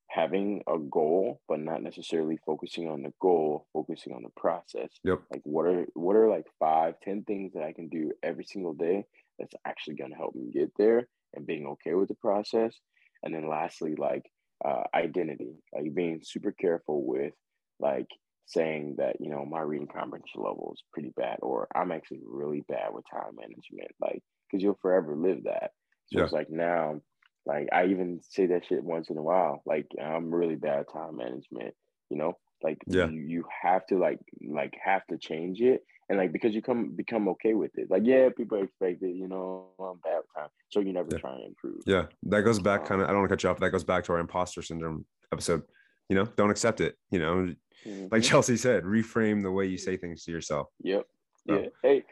having 0.10 0.62
a 0.68 0.78
goal, 0.78 1.40
but 1.48 1.60
not 1.60 1.84
necessarily 1.84 2.38
focusing 2.46 2.90
on 2.90 3.04
the 3.04 3.14
goal, 3.22 3.68
focusing 3.74 4.14
on 4.14 4.24
the 4.24 4.32
process. 4.36 4.90
Yep. 5.04 5.20
Like 5.32 5.42
what 5.44 5.66
are 5.68 5.86
what 5.94 6.16
are 6.16 6.30
like 6.30 6.46
five, 6.60 6.96
ten 7.04 7.24
things 7.24 7.54
that 7.54 7.64
I 7.64 7.74
can 7.74 7.90
do 7.90 8.12
every 8.24 8.44
single 8.44 8.74
day 8.74 9.06
that's 9.38 9.54
actually 9.66 9.96
gonna 9.96 10.16
help 10.16 10.36
me 10.36 10.52
get 10.52 10.72
there 10.78 11.08
and 11.34 11.46
being 11.46 11.68
okay 11.68 11.94
with 11.94 12.10
the 12.10 12.16
process. 12.16 12.76
And 13.24 13.34
then 13.34 13.48
lastly, 13.48 13.96
like 13.98 14.24
uh, 14.66 14.84
identity, 14.94 15.62
like 15.74 15.94
being 15.94 16.22
super 16.24 16.52
careful 16.52 17.06
with 17.06 17.34
like 17.80 18.08
saying 18.46 18.96
that 18.98 19.18
you 19.20 19.30
know 19.30 19.46
my 19.46 19.62
reading 19.62 19.88
comprehension 19.88 20.42
level 20.42 20.72
is 20.74 20.84
pretty 20.92 21.14
bad, 21.16 21.38
or 21.42 21.68
I'm 21.76 21.92
actually 21.92 22.22
really 22.26 22.64
bad 22.68 22.90
with 22.94 23.06
time 23.12 23.36
management, 23.36 23.92
like 24.02 24.22
because 24.50 24.64
you'll 24.64 24.80
forever 24.82 25.16
live 25.16 25.44
that. 25.44 25.72
So 26.08 26.18
yeah. 26.18 26.24
it's 26.24 26.34
like 26.34 26.50
now, 26.50 27.00
like 27.50 27.68
I 27.72 27.86
even 27.88 28.22
say 28.30 28.46
that 28.48 28.66
shit 28.68 28.84
once 28.84 29.10
in 29.10 29.18
a 29.18 29.24
while, 29.24 29.64
like 29.66 29.88
I'm 30.02 30.34
really 30.34 30.56
bad 30.56 30.80
at 30.80 30.94
time 30.94 31.18
management, 31.18 31.74
you 32.10 32.18
know, 32.18 32.38
like 32.62 32.78
yeah. 32.86 33.08
you, 33.08 33.20
you 33.22 33.44
have 33.64 33.88
to 33.88 33.98
like 33.98 34.20
like 34.48 34.78
have 34.84 35.06
to 35.08 35.18
change 35.18 35.60
it 35.60 35.84
and 36.10 36.20
like 36.20 36.32
because 36.32 36.54
you 36.54 36.62
come 36.62 36.92
become 36.96 37.28
okay 37.30 37.56
with 37.56 37.72
it. 37.76 37.90
Like 37.90 38.04
yeah, 38.06 38.30
people 38.36 38.62
expect 38.62 39.02
it, 39.02 39.16
you 39.16 39.28
know, 39.28 39.66
I'm 39.80 39.98
bad 40.04 40.20
at 40.20 40.42
time, 40.42 40.50
so 40.70 40.80
you 40.80 40.94
never 40.94 41.10
yeah. 41.12 41.18
try 41.18 41.34
and 41.34 41.46
improve. 41.46 41.82
Yeah, 41.88 42.06
that 42.24 42.42
goes 42.42 42.60
back 42.60 42.86
kind 42.86 43.02
of. 43.02 43.08
I 43.08 43.12
don't 43.12 43.22
want 43.22 43.30
to 43.30 43.36
cut 43.36 43.44
you 43.44 43.50
off. 43.50 43.60
That 43.60 43.72
goes 43.72 43.84
back 43.84 44.04
to 44.06 44.14
our 44.14 44.20
imposter 44.20 44.62
syndrome 44.62 45.06
episode. 45.34 45.64
You 46.08 46.18
know, 46.18 46.26
don't 46.36 46.52
accept 46.52 46.82
it. 46.82 46.98
You 47.10 47.20
know, 47.20 47.54
mm-hmm. 47.86 48.08
like 48.12 48.22
Chelsea 48.22 48.58
said, 48.58 48.84
reframe 48.84 49.42
the 49.42 49.52
way 49.52 49.66
you 49.66 49.78
say 49.80 49.98
things 49.98 50.24
to 50.26 50.32
yourself. 50.32 50.68
Yep. 50.84 51.08
So. 51.48 51.56
Yeah. 51.56 51.70
Hey. 51.82 52.04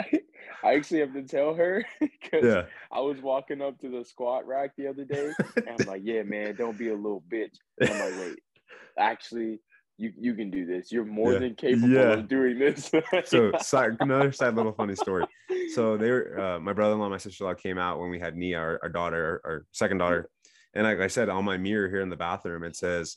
I 0.64 0.74
actually 0.74 1.00
have 1.00 1.12
to 1.14 1.22
tell 1.22 1.54
her 1.54 1.84
because 2.00 2.44
yeah. 2.44 2.62
I 2.90 3.00
was 3.00 3.20
walking 3.20 3.60
up 3.60 3.78
to 3.80 3.88
the 3.88 4.04
squat 4.04 4.46
rack 4.46 4.72
the 4.76 4.86
other 4.86 5.04
day, 5.04 5.32
and 5.56 5.68
I'm 5.68 5.86
like, 5.86 6.02
"Yeah, 6.04 6.22
man, 6.22 6.54
don't 6.56 6.78
be 6.78 6.88
a 6.88 6.94
little 6.94 7.22
bitch." 7.28 7.56
And 7.80 7.90
I'm 7.90 7.98
like, 8.00 8.20
"Wait, 8.20 8.38
actually, 8.98 9.60
you 9.98 10.12
you 10.18 10.34
can 10.34 10.50
do 10.50 10.66
this. 10.66 10.90
You're 10.90 11.04
more 11.04 11.32
yeah. 11.34 11.38
than 11.38 11.54
capable 11.54 11.90
yeah. 11.90 12.12
of 12.12 12.28
doing 12.28 12.58
this. 12.58 12.90
so 13.24 13.52
side, 13.60 13.96
another 14.00 14.32
side 14.32 14.54
little 14.54 14.72
funny 14.72 14.96
story. 14.96 15.26
So 15.74 15.96
they 15.96 16.10
were 16.10 16.38
uh, 16.38 16.60
my 16.60 16.72
brother-in-law, 16.72 17.08
my 17.08 17.18
sister-in-law 17.18 17.54
came 17.54 17.78
out 17.78 18.00
when 18.00 18.10
we 18.10 18.18
had 18.18 18.36
Nia, 18.36 18.58
our, 18.58 18.80
our 18.82 18.88
daughter, 18.88 19.40
our, 19.44 19.66
second 19.72 19.98
daughter, 19.98 20.28
and 20.74 20.84
like 20.84 21.00
I 21.00 21.06
said, 21.06 21.28
on 21.28 21.44
my 21.44 21.56
mirror 21.56 21.88
here 21.88 22.00
in 22.00 22.10
the 22.10 22.16
bathroom, 22.16 22.64
it 22.64 22.76
says, 22.76 23.16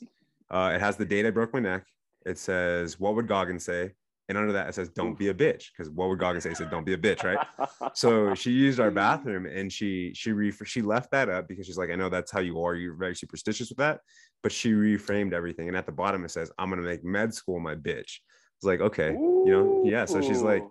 Uh, 0.50 0.72
it 0.74 0.80
has 0.80 0.96
the 0.96 1.04
date 1.04 1.26
I 1.26 1.30
broke 1.30 1.52
my 1.52 1.60
neck. 1.60 1.84
It 2.24 2.38
says, 2.38 2.98
"What 3.00 3.14
would 3.14 3.28
Goggins 3.28 3.64
say?" 3.64 3.92
And 4.28 4.36
under 4.36 4.52
that, 4.52 4.68
it 4.68 4.74
says, 4.74 4.88
"Don't 4.88 5.16
be 5.16 5.28
a 5.28 5.34
bitch," 5.34 5.70
because 5.70 5.88
what 5.90 6.08
would 6.08 6.18
Gaga 6.18 6.40
say? 6.40 6.50
It 6.50 6.56
said, 6.56 6.70
"Don't 6.70 6.84
be 6.84 6.94
a 6.94 6.98
bitch," 6.98 7.22
right? 7.22 7.46
so 7.94 8.34
she 8.34 8.50
used 8.50 8.80
our 8.80 8.88
mm-hmm. 8.88 8.96
bathroom 8.96 9.46
and 9.46 9.72
she 9.72 10.12
she 10.14 10.32
re- 10.32 10.52
she 10.64 10.82
left 10.82 11.12
that 11.12 11.28
up 11.28 11.46
because 11.46 11.66
she's 11.66 11.78
like, 11.78 11.90
I 11.90 11.94
know 11.94 12.08
that's 12.08 12.32
how 12.32 12.40
you 12.40 12.60
are. 12.62 12.74
You're 12.74 12.96
very 12.96 13.14
superstitious 13.14 13.68
with 13.68 13.78
that, 13.78 14.00
but 14.42 14.50
she 14.50 14.72
reframed 14.72 15.32
everything. 15.32 15.68
And 15.68 15.76
at 15.76 15.86
the 15.86 15.92
bottom 15.92 16.24
it 16.24 16.30
says, 16.30 16.50
I'm 16.58 16.70
gonna 16.70 16.82
make 16.82 17.04
med 17.04 17.34
school 17.34 17.60
my 17.60 17.76
bitch. 17.76 18.18
It's 18.56 18.64
like, 18.64 18.80
okay, 18.80 19.12
you 19.12 19.44
know, 19.46 19.82
yeah. 19.84 20.06
So 20.06 20.20
she's 20.20 20.42
like, 20.42 20.64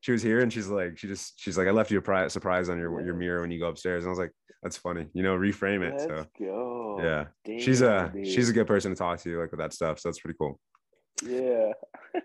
she 0.00 0.12
was 0.12 0.22
here 0.22 0.40
and 0.40 0.52
she's 0.52 0.68
like, 0.68 0.98
she 0.98 1.08
just 1.08 1.40
she's 1.40 1.56
like, 1.56 1.68
I 1.68 1.70
left 1.70 1.90
you 1.90 1.98
a 1.98 2.02
pri- 2.02 2.28
surprise 2.28 2.68
on 2.68 2.78
your 2.78 3.00
your 3.00 3.14
mirror 3.14 3.40
when 3.40 3.50
you 3.50 3.58
go 3.58 3.68
upstairs. 3.68 4.04
And 4.04 4.08
I 4.08 4.10
was 4.10 4.18
like, 4.18 4.32
that's 4.62 4.76
funny, 4.76 5.06
you 5.14 5.22
know, 5.22 5.36
reframe 5.36 5.82
it. 5.82 5.92
Let's 5.92 6.04
so 6.04 6.26
go. 6.38 7.00
yeah, 7.02 7.24
Damn, 7.44 7.60
she's 7.60 7.80
a 7.80 8.10
dude. 8.12 8.26
she's 8.26 8.48
a 8.48 8.52
good 8.52 8.66
person 8.66 8.92
to 8.92 8.96
talk 8.96 9.20
to 9.20 9.40
like 9.40 9.50
with 9.50 9.60
that 9.60 9.72
stuff. 9.72 9.98
So 10.00 10.08
that's 10.08 10.18
pretty 10.18 10.36
cool. 10.38 10.60
yeah. 11.24 11.72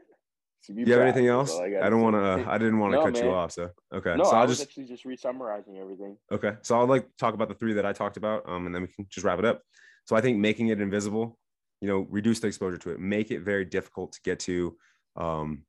Do 0.67 0.73
you 0.75 0.93
have 0.93 1.01
anything 1.01 1.27
else? 1.27 1.51
all 1.51 1.63
I, 1.63 1.89
don't 1.89 2.01
want 2.01 2.15
to. 2.15 2.49
I 2.49 2.57
didn't 2.57 2.79
want 2.79 2.93
to 2.93 2.99
No, 2.99 3.03
cut 3.03 3.21
you 3.21 3.31
off. 3.31 3.51
So 3.51 3.69
okay. 3.93 4.15
No, 4.15 4.23
so 4.23 4.31
I 4.31 4.41
I'll 4.41 4.47
was 4.47 4.57
just 4.57 4.69
actually 4.69 4.85
just 4.85 5.03
re-summarizing 5.03 5.77
everything. 5.77 6.17
Okay. 6.31 6.53
So 6.61 6.79
I'll 6.79 6.87
like 6.87 7.05
talk 7.17 7.33
about 7.33 7.49
the 7.49 7.55
three 7.55 7.73
that 7.73 7.85
I 7.85 7.91
talked 7.91 8.15
about, 8.15 8.47
um, 8.47 8.65
and 8.65 8.73
then 8.73 8.83
we 8.83 8.87
can 8.87 9.05
just 9.09 9.25
wrap 9.25 9.39
it 9.39 9.45
up. 9.45 9.61
So 10.05 10.15
I 10.15 10.21
think 10.21 10.37
making 10.37 10.69
it 10.69 10.79
invisible, 10.79 11.37
you 11.81 11.89
know, 11.89 12.07
reduce 12.09 12.39
the 12.39 12.47
exposure 12.47 12.77
to 12.77 12.91
it, 12.91 12.99
make 12.99 13.29
it 13.31 13.41
very 13.41 13.65
difficult 13.65 14.13
to 14.13 14.21
get 14.23 14.39
to, 14.41 14.77
um, 15.17 15.63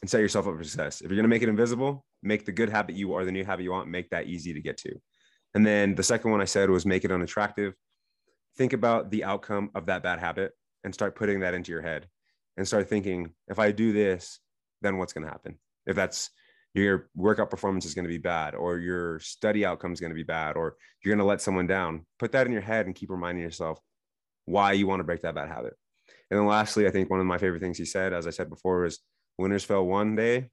and 0.00 0.10
set 0.10 0.20
yourself 0.20 0.48
up 0.48 0.56
for 0.56 0.64
success. 0.64 1.02
If 1.02 1.10
you're 1.10 1.16
gonna 1.16 1.28
make 1.28 1.42
it 1.42 1.48
invisible, 1.48 2.04
make 2.22 2.44
the 2.44 2.52
good 2.52 2.68
habit 2.68 2.96
you 2.96 3.14
are 3.14 3.24
the 3.24 3.32
new 3.32 3.44
habit 3.44 3.62
you 3.62 3.70
want, 3.70 3.88
make 3.88 4.10
that 4.10 4.26
easy 4.26 4.52
to 4.52 4.60
get 4.60 4.76
to. 4.78 5.00
And 5.54 5.64
then 5.64 5.94
the 5.94 6.02
second 6.02 6.32
one 6.32 6.40
I 6.40 6.46
said 6.46 6.68
was 6.68 6.84
make 6.84 7.04
it 7.04 7.12
unattractive. 7.12 7.74
Think 8.56 8.72
about 8.72 9.10
the 9.10 9.22
outcome 9.22 9.70
of 9.76 9.86
that 9.86 10.02
bad 10.02 10.18
habit 10.18 10.52
and 10.82 10.92
start 10.92 11.14
putting 11.14 11.40
that 11.40 11.54
into 11.54 11.70
your 11.70 11.82
head 11.82 12.08
and 12.62 12.68
start 12.68 12.88
thinking, 12.88 13.32
if 13.48 13.58
I 13.58 13.72
do 13.72 13.92
this, 13.92 14.38
then 14.82 14.96
what's 14.96 15.12
gonna 15.12 15.26
happen? 15.26 15.58
If 15.84 15.96
that's 15.96 16.30
your 16.74 17.10
workout 17.14 17.50
performance 17.50 17.84
is 17.84 17.94
going 17.94 18.04
to 18.04 18.08
be 18.08 18.18
bad 18.18 18.54
or 18.54 18.78
your 18.78 19.18
study 19.20 19.64
outcome 19.64 19.92
is 19.92 20.00
going 20.00 20.10
to 20.10 20.16
be 20.16 20.22
bad 20.22 20.56
or 20.56 20.76
you're 21.02 21.14
going 21.14 21.22
to 21.22 21.28
let 21.28 21.40
someone 21.40 21.66
down 21.66 22.06
put 22.18 22.32
that 22.32 22.46
in 22.46 22.52
your 22.52 22.62
head 22.62 22.86
and 22.86 22.94
keep 22.94 23.10
reminding 23.10 23.42
yourself 23.42 23.78
why 24.46 24.72
you 24.72 24.86
want 24.86 25.00
to 25.00 25.04
break 25.04 25.20
that 25.22 25.34
bad 25.34 25.48
habit 25.48 25.74
and 26.30 26.38
then 26.38 26.46
lastly 26.46 26.86
i 26.86 26.90
think 26.90 27.10
one 27.10 27.20
of 27.20 27.26
my 27.26 27.38
favorite 27.38 27.60
things 27.60 27.78
he 27.78 27.84
said 27.84 28.12
as 28.12 28.26
i 28.26 28.30
said 28.30 28.48
before 28.48 28.84
is 28.84 29.00
winners 29.38 29.62
fail 29.62 29.86
one 29.86 30.16
day 30.16 30.48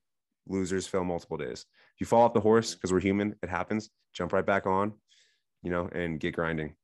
losers 0.48 0.86
fail 0.86 1.04
multiple 1.04 1.38
days 1.38 1.66
if 1.96 2.02
you 2.02 2.06
fall 2.06 2.24
off 2.24 2.34
the 2.34 2.40
horse 2.40 2.76
because 2.76 2.92
we're 2.92 3.00
human 3.00 3.34
it 3.42 3.50
happens 3.50 3.90
jump 4.14 4.34
right 4.34 4.46
back 4.46 4.68
on 4.68 4.94
you 5.64 5.72
know 5.72 5.90
and 5.94 6.20
get 6.20 6.36
grinding 6.36 6.76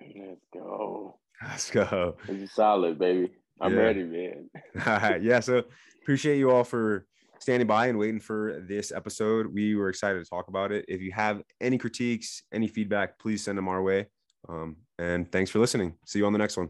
Let's 0.00 0.40
go. 0.54 1.18
let's 1.42 1.70
go 1.70 2.16
it's 2.28 2.42
is 2.42 2.52
solid, 2.52 2.98
baby. 2.98 3.30
I'm 3.62 3.74
Yeah. 3.74 3.80
ready, 3.80 4.02
man. 4.04 4.50
all 4.86 4.92
right. 4.98 5.22
yeah 5.30 5.40
so 5.40 5.62
appreciate 6.02 6.36
you 6.38 6.50
all 6.50 6.64
for 6.64 7.06
standing 7.38 7.66
by 7.66 7.86
and 7.86 7.98
waiting 7.98 8.20
for 8.20 8.60
this 8.68 8.92
episode 8.92 9.46
we 9.52 9.74
were 9.74 9.88
excited 9.88 10.22
to 10.22 10.28
talk 10.28 10.48
about 10.48 10.70
it 10.72 10.84
if 10.88 11.00
you 11.00 11.12
have 11.12 11.42
any 11.60 11.78
critiques 11.78 12.42
any 12.52 12.68
feedback 12.68 13.18
please 13.18 13.42
send 13.44 13.56
them 13.58 13.68
our 13.68 13.82
way 13.82 14.06
um, 14.48 14.76
and 14.98 15.30
thanks 15.32 15.50
for 15.50 15.58
listening 15.60 15.94
see 16.06 16.18
you 16.18 16.26
on 16.26 16.32
the 16.32 16.38
next 16.38 16.56
one 16.56 16.68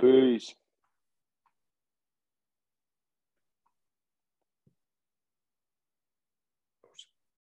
Peace. 0.00 0.54